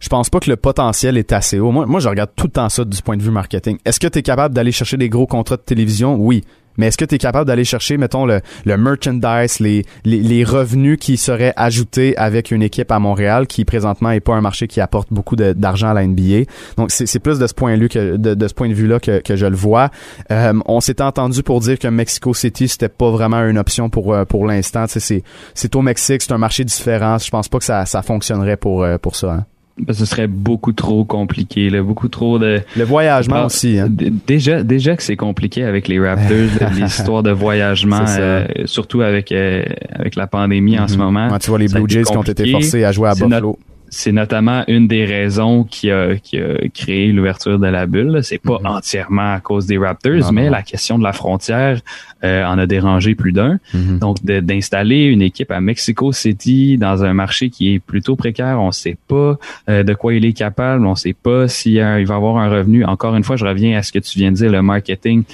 je 0.00 0.08
pense 0.08 0.30
pas 0.30 0.40
que 0.40 0.48
le 0.48 0.56
potentiel 0.56 1.18
est 1.18 1.30
assez 1.32 1.58
haut. 1.58 1.70
Moi, 1.70 1.84
moi, 1.84 2.00
je 2.00 2.08
regarde 2.08 2.30
tout 2.34 2.46
le 2.46 2.52
temps 2.52 2.68
ça 2.70 2.84
du 2.84 3.02
point 3.02 3.18
de 3.18 3.22
vue 3.22 3.30
marketing. 3.30 3.78
Est-ce 3.84 4.00
que 4.00 4.06
tu 4.06 4.18
es 4.18 4.22
capable 4.22 4.54
d'aller 4.54 4.72
chercher 4.72 4.96
des 4.96 5.10
gros 5.10 5.26
contrats 5.26 5.56
de 5.56 5.62
télévision? 5.62 6.16
Oui. 6.16 6.42
Mais 6.76 6.86
est-ce 6.86 6.98
que 6.98 7.04
tu 7.04 7.16
es 7.16 7.18
capable 7.18 7.46
d'aller 7.46 7.64
chercher, 7.64 7.96
mettons, 7.96 8.26
le, 8.26 8.40
le 8.64 8.76
merchandise, 8.76 9.60
les, 9.60 9.84
les, 10.04 10.20
les, 10.20 10.44
revenus 10.44 10.98
qui 10.98 11.16
seraient 11.16 11.52
ajoutés 11.56 12.16
avec 12.16 12.50
une 12.50 12.62
équipe 12.62 12.90
à 12.90 12.98
Montréal 12.98 13.46
qui 13.46 13.64
présentement 13.64 14.10
est 14.10 14.20
pas 14.20 14.34
un 14.34 14.40
marché 14.40 14.66
qui 14.66 14.80
apporte 14.80 15.08
beaucoup 15.10 15.36
d'argent 15.36 15.88
à 15.88 15.94
la 15.94 16.06
NBA. 16.06 16.44
Donc 16.76 16.90
c'est 16.90 17.18
plus 17.18 17.38
de 17.38 17.46
ce 17.46 17.54
point 17.54 17.76
de 17.76 17.86
que 17.86 18.16
de, 18.16 18.34
de 18.34 18.48
ce 18.48 18.54
point 18.54 18.68
de 18.68 18.74
vue 18.74 18.86
là 18.86 18.98
que, 19.00 19.20
que 19.20 19.36
je 19.36 19.46
le 19.46 19.56
vois. 19.56 19.90
Euh, 20.30 20.54
on 20.66 20.80
s'était 20.80 21.02
entendu 21.02 21.42
pour 21.42 21.60
dire 21.60 21.78
que 21.78 21.88
Mexico 21.88 22.34
City 22.34 22.68
c'était 22.68 22.88
pas 22.88 23.10
vraiment 23.10 23.44
une 23.46 23.58
option 23.58 23.90
pour 23.90 24.14
euh, 24.14 24.24
pour 24.24 24.46
l'instant. 24.46 24.84
C'est 24.88 25.22
c'est 25.54 25.76
au 25.76 25.82
Mexique, 25.82 26.22
c'est 26.22 26.32
un 26.32 26.38
marché 26.38 26.64
différent. 26.64 27.18
Je 27.18 27.30
pense 27.30 27.48
pas 27.48 27.58
que 27.58 27.64
ça 27.64 27.86
ça 27.86 28.02
fonctionnerait 28.02 28.56
pour 28.56 28.82
euh, 28.82 28.98
pour 28.98 29.16
ça. 29.16 29.32
Hein. 29.32 29.46
Ben, 29.86 29.92
ce 29.92 30.04
serait 30.04 30.26
beaucoup 30.26 30.72
trop 30.72 31.04
compliqué, 31.04 31.70
là, 31.70 31.82
beaucoup 31.82 32.08
trop 32.08 32.38
de. 32.38 32.60
Le 32.76 32.84
voyagement 32.84 33.46
aussi. 33.46 33.78
Hein. 33.78 33.88
Déjà, 34.26 34.62
déjà 34.62 34.96
que 34.96 35.02
c'est 35.02 35.16
compliqué 35.16 35.64
avec 35.64 35.88
les 35.88 35.98
Raptors, 35.98 36.70
l'histoire 36.74 37.22
de 37.22 37.30
voyagement, 37.30 38.04
euh, 38.08 38.46
surtout 38.66 39.02
avec 39.02 39.32
euh, 39.32 39.64
avec 39.92 40.16
la 40.16 40.26
pandémie 40.26 40.78
en 40.78 40.88
ce 40.88 40.94
mm-hmm. 40.94 40.98
moment. 40.98 41.38
tu 41.38 41.50
vois 41.50 41.58
les 41.58 41.68
Blue 41.68 41.84
Jays 41.88 42.02
qui 42.02 42.16
ont 42.16 42.22
été 42.22 42.50
forcés 42.50 42.84
à 42.84 42.92
jouer 42.92 43.08
à 43.08 43.14
Buffalo 43.14 43.58
c'est 43.90 44.12
notamment 44.12 44.62
une 44.68 44.86
des 44.86 45.04
raisons 45.04 45.64
qui 45.64 45.90
a, 45.90 46.16
qui 46.16 46.38
a 46.38 46.56
créé 46.72 47.12
l'ouverture 47.12 47.58
de 47.58 47.66
la 47.66 47.86
bulle. 47.86 48.20
C'est 48.22 48.38
pas 48.38 48.58
mhm. 48.60 48.66
entièrement 48.66 49.34
à 49.34 49.40
cause 49.40 49.66
des 49.66 49.78
Raptors, 49.78 50.32
mais 50.32 50.48
la 50.48 50.62
question 50.62 50.98
de 50.98 51.02
la 51.02 51.12
frontière 51.12 51.80
euh, 52.22 52.44
en 52.44 52.58
a 52.58 52.66
dérangé 52.66 53.16
plus 53.16 53.32
d'un. 53.32 53.58
Mhm. 53.74 53.98
Donc, 53.98 54.22
d'installer 54.24 55.04
une 55.04 55.22
équipe 55.22 55.50
à 55.50 55.60
Mexico 55.60 56.12
City 56.12 56.78
dans 56.78 57.04
un 57.04 57.12
marché 57.14 57.50
qui 57.50 57.74
est 57.74 57.78
plutôt 57.80 58.14
précaire, 58.14 58.60
on 58.60 58.70
sait 58.70 58.96
pas 59.08 59.38
euh, 59.68 59.82
de 59.82 59.94
quoi 59.94 60.14
il 60.14 60.24
est 60.24 60.32
capable, 60.34 60.86
on 60.86 60.94
sait 60.94 61.14
pas 61.14 61.48
s'il 61.48 61.80
va 61.80 62.14
avoir 62.14 62.38
un 62.38 62.48
revenu. 62.48 62.84
Encore 62.84 63.16
une 63.16 63.24
fois, 63.24 63.36
je 63.36 63.44
reviens 63.44 63.76
à 63.76 63.82
ce 63.82 63.90
que 63.90 63.98
tu 63.98 64.18
viens 64.18 64.30
de 64.30 64.36
dire, 64.36 64.50
le 64.50 64.62
marketing 64.62 65.24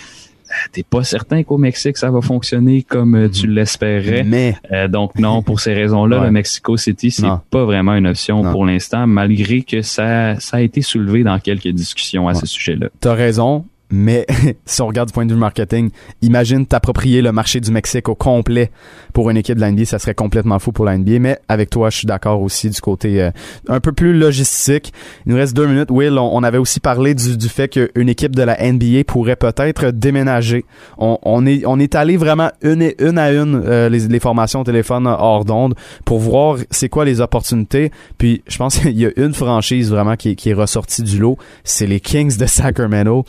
t'es 0.73 0.83
pas 0.83 1.05
certain 1.05 1.43
qu'au 1.43 1.59
Mexique 1.59 1.97
ça 1.97 2.11
va 2.11 2.21
fonctionner 2.21 2.83
comme 2.83 3.15
euh, 3.15 3.29
tu 3.29 3.47
l'espérais. 3.47 4.25
Mais 4.25 4.57
euh, 4.73 4.89
donc 4.89 5.19
non, 5.19 5.43
pour 5.43 5.61
ces 5.61 5.75
raisons-là, 5.75 6.25
le 6.25 6.31
Mexico 6.31 6.77
City 6.77 7.11
c'est 7.11 7.27
pas 7.51 7.65
vraiment 7.65 7.95
une 7.95 8.07
option 8.07 8.43
pour 8.43 8.67
l'instant, 8.67 9.07
malgré 9.07 9.63
que 9.63 9.83
ça 9.83 10.39
ça 10.41 10.59
a 10.59 10.61
été 10.61 10.83
soulevé 10.83 11.23
dans 11.23 11.39
quelques 11.39 11.69
discussions 11.69 12.29
à 12.29 12.35
ce 12.35 12.47
sujet-là. 12.47 12.89
T'as 13.01 13.15
raison. 13.15 13.65
Mais 13.91 14.27
si 14.67 14.83
on 14.83 14.87
regarde 14.87 15.09
du 15.09 15.13
point 15.13 15.27
de 15.27 15.33
vue 15.33 15.39
marketing, 15.39 15.91
imagine 16.23 16.67
t'approprier 16.67 17.23
le 17.23 17.33
marché 17.33 17.61
du 17.61 17.71
Mexique 17.71 18.09
au 18.09 18.15
complet 18.15 18.71
pour 19.13 19.31
une 19.31 19.37
équipe 19.37 19.59
de 19.59 19.65
l'NBA, 19.65 19.85
ça 19.85 19.99
serait 19.99 20.15
complètement 20.15 20.59
fou 20.59 20.73
pour 20.73 20.85
la 20.85 20.97
NBA. 20.99 21.19
Mais 21.21 21.39
avec 21.49 21.71
toi, 21.71 21.91
je 21.91 21.99
suis 21.99 22.07
d'accord 22.07 22.43
aussi 22.43 22.71
du 22.71 22.81
côté 22.81 23.23
euh, 23.23 23.31
un 23.69 23.81
peu 23.81 23.93
plus 23.93 24.13
logistique. 24.13 24.93
Il 25.25 25.33
nous 25.33 25.39
reste 25.39 25.55
deux 25.55 25.67
minutes. 25.67 25.91
Will, 25.91 26.19
on, 26.19 26.43
avait 26.43 26.59
aussi 26.59 26.81
parlé 26.81 27.15
du, 27.15 27.37
du 27.37 27.49
fait 27.49 27.69
qu'une 27.69 28.09
équipe 28.09 28.35
de 28.35 28.43
la 28.43 28.57
NBA 28.61 29.05
pourrait 29.07 29.37
peut-être 29.37 29.91
déménager. 29.91 30.65
On, 30.99 31.19
on, 31.23 31.47
est 31.47 31.65
on 31.67 31.79
est 31.79 31.95
allé 31.95 32.17
vraiment 32.17 32.51
une, 32.63 32.93
une 32.99 33.19
à 33.19 33.33
une 33.33 33.63
euh, 33.65 33.89
les, 33.89 34.09
les, 34.09 34.21
formations 34.21 34.61
au 34.61 34.65
téléphone 34.65 35.07
hors 35.07 35.45
d'onde 35.45 35.75
pour 36.05 36.19
voir 36.19 36.59
c'est 36.71 36.89
quoi 36.89 37.05
les 37.05 37.21
opportunités. 37.21 37.91
Puis 38.19 38.43
je 38.47 38.57
pense 38.57 38.79
qu'il 38.81 38.99
y 38.99 39.07
a 39.07 39.11
une 39.17 39.35
franchise 39.35 39.91
vraiment 39.91 40.17
qui, 40.17 40.37
qui 40.37 40.51
est 40.51 40.55
ressortie 40.55 41.03
du 41.03 41.19
lot, 41.19 41.39
c'est 41.65 41.87
les 41.87 42.01
Kings 42.01 42.37
de 42.37 42.47
Sacramento 42.47 43.25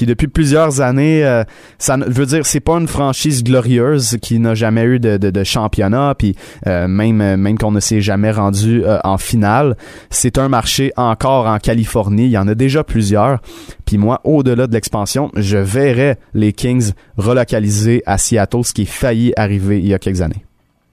qui 0.00 0.06
depuis 0.06 0.28
plusieurs 0.28 0.80
années, 0.80 1.22
euh, 1.26 1.44
ça 1.76 1.98
veut 1.98 2.24
dire 2.24 2.46
c'est 2.46 2.60
pas 2.60 2.78
une 2.78 2.88
franchise 2.88 3.44
glorieuse 3.44 4.16
qui 4.22 4.38
n'a 4.38 4.54
jamais 4.54 4.84
eu 4.84 4.98
de, 4.98 5.44
championnat, 5.44 6.14
puis 6.16 6.34
euh, 6.66 6.88
même 6.88 7.20
euh, 7.20 7.36
même 7.36 7.58
qu'on 7.58 7.70
ne 7.70 7.80
s'est 7.80 8.00
jamais 8.00 8.30
rendu 8.30 8.82
en 9.04 9.18
finale. 9.18 9.76
C'est 10.08 10.38
un 10.38 10.48
marché 10.48 10.90
encore 10.96 11.46
en 11.46 11.58
Californie, 11.58 12.24
il 12.24 12.30
y 12.30 12.38
en 12.38 12.48
a 12.48 12.54
déjà 12.54 12.82
plusieurs. 12.82 13.42
Puis 13.84 13.98
moi, 13.98 14.22
au-delà 14.24 14.66
de 14.66 14.72
l'expansion, 14.72 15.30
je 15.36 15.58
verrais 15.58 16.16
les 16.32 16.54
Kings 16.54 16.92
relocaliser 17.18 18.02
à 18.06 18.16
Seattle, 18.16 18.64
ce 18.64 18.72
qui 18.72 18.82
est 18.82 18.84
failli 18.86 19.34
arriver 19.36 19.80
il 19.80 19.86
y 19.86 19.92
a 19.92 19.98
quelques 19.98 20.22
années. 20.22 20.46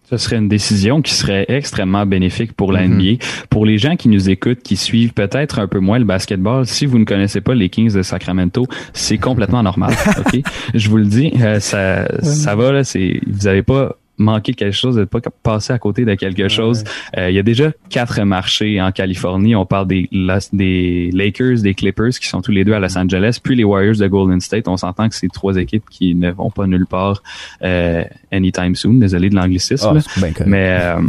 Ce 0.10 0.16
serait 0.16 0.38
une 0.38 0.48
décision 0.48 1.02
qui 1.02 1.14
serait 1.14 1.46
extrêmement 1.50 2.06
bénéfique 2.06 2.54
pour 2.54 2.72
la 2.72 2.88
NBA. 2.88 3.04
Mm-hmm. 3.04 3.48
Pour 3.50 3.66
les 3.66 3.78
gens 3.78 3.98
qui 3.98 4.08
nous 4.08 4.30
écoutent, 4.30 4.64
qui 4.64 4.78
suivent 4.78 5.12
peut-être 5.12 5.60
un 5.60 5.68
peu 5.68 5.80
moins 5.80 6.00
le 6.00 6.06
basketball, 6.06 6.66
si 6.66 6.86
vous 6.86 6.98
ne 6.98 7.04
connaissez 7.04 7.42
pas 7.42 7.54
les 7.54 7.68
Kings 7.68 7.94
de 7.94 8.02
Sacramento, 8.04 8.66
c'est 8.94 9.18
complètement 9.18 9.64
normal. 9.64 9.94
ok, 10.18 10.42
je 10.74 10.90
vous 10.90 10.98
le 10.98 11.06
dis, 11.06 11.34
euh, 11.42 11.60
ça, 11.60 12.08
ça 12.24 12.56
va 12.56 12.72
là. 12.72 12.84
C'est, 12.86 13.20
vous 13.28 13.48
avez 13.48 13.64
pas 13.64 13.98
manquer 14.18 14.54
quelque 14.54 14.76
chose, 14.76 14.96
de 14.96 15.06
pas 15.06 15.20
passer 15.44 15.74
à 15.74 15.80
côté 15.80 16.06
de 16.06 16.14
quelque 16.16 16.48
chose. 16.48 16.84
Euh, 17.18 17.30
il 17.30 17.36
y 17.36 17.40
a 17.40 17.44
déjà 17.44 17.72
quatre 17.90 18.22
marchés 18.24 18.82
en 18.82 18.92
Californie. 18.92 19.56
On 19.56 19.66
parle 19.66 19.88
des, 19.88 20.10
des 20.54 21.10
Lakers, 21.14 21.62
des 21.62 21.74
Clippers 21.74 22.12
qui 22.20 22.28
sont 22.28 22.42
tous 22.42 22.52
les 22.52 22.64
deux 22.64 22.74
à 22.74 22.80
Los 22.80 22.98
Angeles, 22.98 23.40
puis 23.42 23.56
les 23.56 23.64
Warriors 23.64 23.98
de 23.98 24.08
Golden 24.08 24.42
State. 24.42 24.68
On 24.68 24.78
s'entend 24.78 25.10
que 25.10 25.16
c'est 25.16 25.32
trois 25.32 25.58
équipes 25.58 25.86
qui 25.90 26.16
ne 26.16 26.32
vont 26.32 26.50
pas 26.50 26.68
nulle 26.68 26.88
part 26.88 27.22
euh, 27.64 28.04
anytime 28.32 28.76
soon. 28.76 28.96
Désolé 28.96 29.30
de 29.30 29.36
l'anglicisme. 29.36 30.00
Ah, 30.00 30.28
mais 30.46 30.78
euh, 30.82 31.02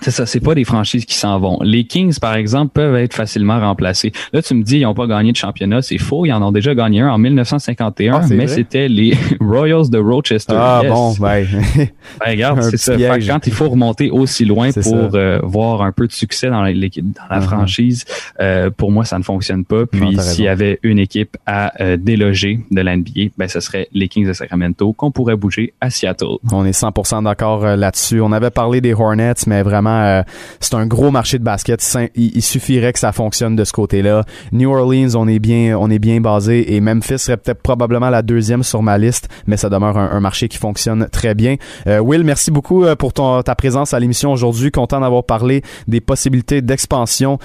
c'est 0.00 0.10
ça, 0.10 0.26
c'est 0.26 0.40
pas 0.40 0.54
des 0.54 0.64
franchises 0.64 1.04
qui 1.04 1.14
s'en 1.14 1.38
vont. 1.38 1.58
Les 1.62 1.84
Kings, 1.84 2.18
par 2.18 2.34
exemple, 2.34 2.72
peuvent 2.72 2.96
être 2.96 3.14
facilement 3.14 3.60
remplacés. 3.60 4.12
Là, 4.32 4.42
tu 4.42 4.54
me 4.54 4.62
dis, 4.62 4.78
ils 4.78 4.82
n'ont 4.82 4.94
pas 4.94 5.06
gagné 5.06 5.32
de 5.32 5.36
championnat. 5.36 5.82
C'est 5.82 5.98
faux. 5.98 6.26
Ils 6.26 6.32
en 6.32 6.42
ont 6.42 6.52
déjà 6.52 6.74
gagné 6.74 7.00
un 7.00 7.10
en 7.10 7.18
1951, 7.18 8.14
ah, 8.14 8.26
mais 8.30 8.46
c'était 8.46 8.88
les 8.88 9.16
Royals 9.40 9.90
de 9.90 9.98
Rochester. 9.98 10.54
Ah 10.56 10.82
bon, 10.86 11.14
ben. 11.18 11.46
ben 11.76 11.88
regarde, 12.26 12.62
c'est 12.70 12.76
ça. 12.76 12.96
quand 12.96 13.46
il 13.46 13.52
faut 13.52 13.68
remonter 13.68 14.10
aussi 14.10 14.44
loin 14.44 14.70
pour 14.72 15.14
euh, 15.14 15.40
voir 15.42 15.82
un 15.82 15.92
peu 15.92 16.06
de 16.06 16.12
succès 16.12 16.48
dans, 16.48 16.62
l'équipe, 16.64 17.04
dans 17.04 17.34
la 17.34 17.40
uh-huh. 17.40 17.46
franchise, 17.46 18.04
euh, 18.40 18.70
pour 18.70 18.90
moi, 18.90 19.04
ça 19.04 19.18
ne 19.18 19.24
fonctionne 19.24 19.64
pas. 19.64 19.86
Puis, 19.86 20.16
s'il 20.18 20.44
y 20.44 20.48
avait 20.48 20.78
une 20.82 20.98
équipe 20.98 21.36
à 21.46 21.72
euh, 21.82 21.96
déloger 21.96 22.60
de 22.70 22.80
l'NBA, 22.80 23.32
ben, 23.36 23.48
ce 23.48 23.60
serait 23.60 23.88
les 23.92 24.08
Kings 24.08 24.26
de 24.26 24.32
Sacramento 24.32 24.92
qu'on 24.92 25.10
pourrait 25.10 25.36
bouger 25.36 25.74
à 25.80 25.90
Seattle. 25.90 26.38
On 26.52 26.64
est 26.64 26.78
100% 26.78 27.24
d'accord 27.24 27.64
là-dessus. 27.64 28.20
On 28.20 28.32
avait 28.32 28.50
parlé 28.50 28.80
des 28.80 28.94
Hornets, 28.94 29.34
mais 29.46 29.62
vraiment 29.62 29.79
euh, 29.88 30.22
c'est 30.60 30.74
un 30.74 30.86
gros 30.86 31.10
marché 31.10 31.38
de 31.38 31.44
basket. 31.44 31.80
Il, 32.14 32.42
suffirait 32.42 32.92
que 32.92 32.98
ça 32.98 33.12
fonctionne 33.12 33.56
de 33.56 33.64
ce 33.64 33.72
côté-là. 33.72 34.24
New 34.52 34.70
Orleans, 34.70 35.14
on 35.14 35.28
est 35.28 35.38
bien, 35.38 35.76
on 35.78 35.90
est 35.90 35.98
bien 35.98 36.20
basé 36.20 36.74
et 36.74 36.80
Memphis 36.80 37.18
serait 37.18 37.36
peut-être 37.36 37.62
probablement 37.62 38.10
la 38.10 38.22
deuxième 38.22 38.62
sur 38.62 38.82
ma 38.82 38.98
liste, 38.98 39.28
mais 39.46 39.56
ça 39.56 39.68
demeure 39.68 39.96
un, 39.96 40.20
marché 40.20 40.48
qui 40.48 40.58
fonctionne 40.58 41.08
très 41.10 41.34
bien. 41.34 41.56
Euh, 41.86 42.00
Will, 42.00 42.24
merci 42.24 42.50
beaucoup 42.50 42.84
euh, 42.84 42.94
pour 42.94 43.12
ton, 43.12 43.42
ta 43.42 43.54
présence 43.54 43.94
à 43.94 44.00
l'émission 44.00 44.32
aujourd'hui. 44.32 44.70
Content 44.70 45.00
d'avoir 45.00 45.24
parlé 45.24 45.62
des 45.88 46.00
possibilités 46.00 46.62
d'expansion 46.62 47.38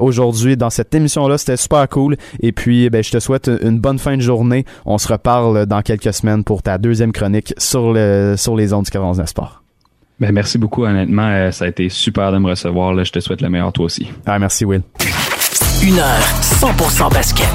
aujourd'hui 0.00 0.56
dans 0.56 0.70
cette 0.70 0.94
émission-là. 0.94 1.38
C'était 1.38 1.56
super 1.56 1.88
cool. 1.88 2.16
Et 2.40 2.52
puis, 2.52 2.88
ben, 2.90 3.02
je 3.02 3.10
te 3.10 3.18
souhaite 3.18 3.50
une 3.62 3.80
bonne 3.80 3.98
fin 3.98 4.16
de 4.16 4.22
journée. 4.22 4.64
On 4.86 4.98
se 4.98 5.08
reparle 5.08 5.66
dans 5.66 5.82
quelques 5.82 6.12
semaines 6.12 6.44
pour 6.44 6.62
ta 6.62 6.78
deuxième 6.78 7.12
chronique 7.12 7.54
sur 7.58 7.92
le 7.92 8.34
sur 8.36 8.56
les 8.56 8.72
ondes 8.72 8.84
du 8.84 8.90
49 8.90 9.28
Sport. 9.28 9.63
Ben, 10.20 10.32
merci 10.32 10.58
beaucoup, 10.58 10.84
honnêtement. 10.84 11.28
Euh, 11.28 11.50
ça 11.50 11.64
a 11.64 11.68
été 11.68 11.88
super 11.88 12.30
de 12.32 12.38
me 12.38 12.48
recevoir. 12.48 12.94
Là. 12.94 13.04
Je 13.04 13.12
te 13.12 13.20
souhaite 13.20 13.40
le 13.40 13.48
meilleur, 13.48 13.72
toi 13.72 13.86
aussi. 13.86 14.08
Ah, 14.26 14.38
merci, 14.38 14.64
Will. 14.64 14.82
Une 15.82 15.98
heure 15.98 16.20
100% 16.40 17.12
basket. 17.12 17.48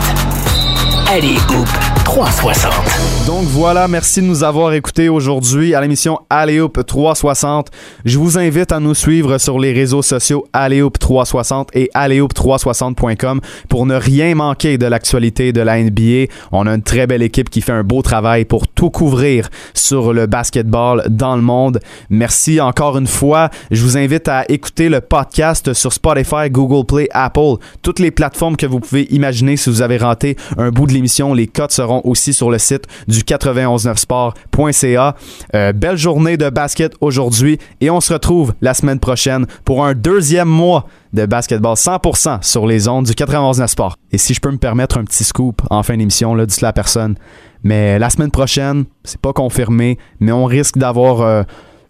Allez, 1.12 1.38
Hoop 1.50 1.68
360. 2.04 3.26
Donc 3.26 3.44
voilà, 3.46 3.88
merci 3.88 4.22
de 4.22 4.26
nous 4.26 4.44
avoir 4.44 4.74
écoutés 4.74 5.10
aujourd'hui 5.10 5.74
à 5.74 5.82
l'émission 5.82 6.20
Hoop 6.32 6.86
360. 6.86 7.70
Je 8.06 8.18
vous 8.20 8.38
invite 8.38 8.72
à 8.72 8.80
nous 8.80 8.94
suivre 8.94 9.38
sur 9.38 9.60
les 9.60 9.74
réseaux 9.74 10.02
sociaux 10.02 10.46
Hoop 10.56 11.00
360 11.00 11.70
et 11.76 11.90
Hoop360.com 11.96 13.42
pour 13.70 13.86
ne 13.86 13.96
rien 13.96 14.36
manquer 14.36 14.78
de 14.78 14.86
l'actualité 14.86 15.52
de 15.52 15.62
la 15.62 15.82
NBA. 15.82 16.32
On 16.52 16.68
a 16.68 16.76
une 16.76 16.84
très 16.84 17.08
belle 17.08 17.24
équipe 17.24 17.50
qui 17.50 17.62
fait 17.62 17.72
un 17.72 17.84
beau 17.84 18.02
travail 18.02 18.46
pour 18.46 18.68
couvrir 18.88 19.50
sur 19.74 20.14
le 20.14 20.28
basketball 20.28 21.04
dans 21.10 21.36
le 21.36 21.42
monde. 21.42 21.80
Merci 22.10 22.62
encore 22.62 22.98
une 22.98 23.08
fois. 23.08 23.50
Je 23.72 23.84
vous 23.84 23.98
invite 23.98 24.30
à 24.30 24.46
écouter 24.48 24.88
le 24.88 25.02
podcast 25.02 25.74
sur 25.74 25.92
Spotify, 25.92 26.50
Google 26.50 26.86
Play, 26.86 27.10
Apple, 27.12 27.56
toutes 27.82 28.00
les 28.00 28.12
plateformes 28.12 28.56
que 28.56 28.66
vous 28.66 28.80
pouvez 28.80 29.04
imaginer 29.14 29.58
si 29.58 29.70
vous 29.70 29.82
avez 29.82 29.98
raté 29.98 30.38
un 30.58 30.70
bout 30.70 30.86
de 30.86 30.94
les 31.36 31.48
cotes 31.48 31.72
seront 31.72 32.02
aussi 32.04 32.34
sur 32.34 32.52
le 32.52 32.58
site 32.58 32.86
du 33.08 33.20
919sport.ca. 33.20 35.16
Euh, 35.56 35.74
belle 35.74 35.98
journée 35.98 36.38
de 36.38 36.50
basket 36.50 36.94
aujourd'hui 37.02 37.58
et 37.82 37.90
on 37.90 38.00
se 38.02 38.14
retrouve 38.14 38.54
la 38.62 38.74
semaine 38.74 39.00
prochaine 39.00 39.48
pour 39.66 39.86
un 39.86 39.94
deuxième 39.94 40.48
mois 40.48 40.86
de 41.14 41.26
basketball 41.26 41.74
100% 41.76 42.44
sur 42.44 42.68
les 42.68 42.88
ondes 42.88 43.06
du 43.06 43.14
919 43.18 43.70
Sport. 43.70 43.98
Et 44.12 44.18
si 44.18 44.34
je 44.34 44.40
peux 44.40 44.52
me 44.52 44.58
permettre 44.58 44.98
un 44.98 45.04
petit 45.04 45.24
scoop 45.24 45.62
en 45.70 45.84
fin 45.84 45.98
d'émission, 45.98 46.36
là, 46.36 46.46
dis 46.46 46.60
la 46.62 46.74
personne. 46.74 47.16
Mais 47.64 48.00
la 48.00 48.10
semaine 48.10 48.32
prochaine, 48.32 48.86
c'est 49.04 49.20
pas 49.20 49.34
confirmé, 49.34 49.98
mais 50.20 50.32
on 50.32 50.46
risque 50.46 50.78
d'avoir 50.78 51.22
euh, 51.22 51.44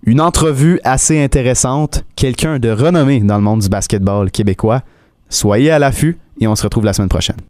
une 0.04 0.22
entrevue 0.22 0.80
assez 0.84 1.22
intéressante, 1.22 2.04
quelqu'un 2.16 2.60
de 2.60 2.70
renommé 2.70 3.20
dans 3.20 3.36
le 3.36 3.44
monde 3.44 3.62
du 3.62 3.70
basketball 3.70 4.32
québécois. 4.32 4.82
Soyez 5.30 5.72
à 5.72 5.80
l'affût 5.80 6.18
et 6.40 6.48
on 6.48 6.56
se 6.56 6.64
retrouve 6.64 6.86
la 6.86 6.94
semaine 6.94 7.10
prochaine. 7.10 7.40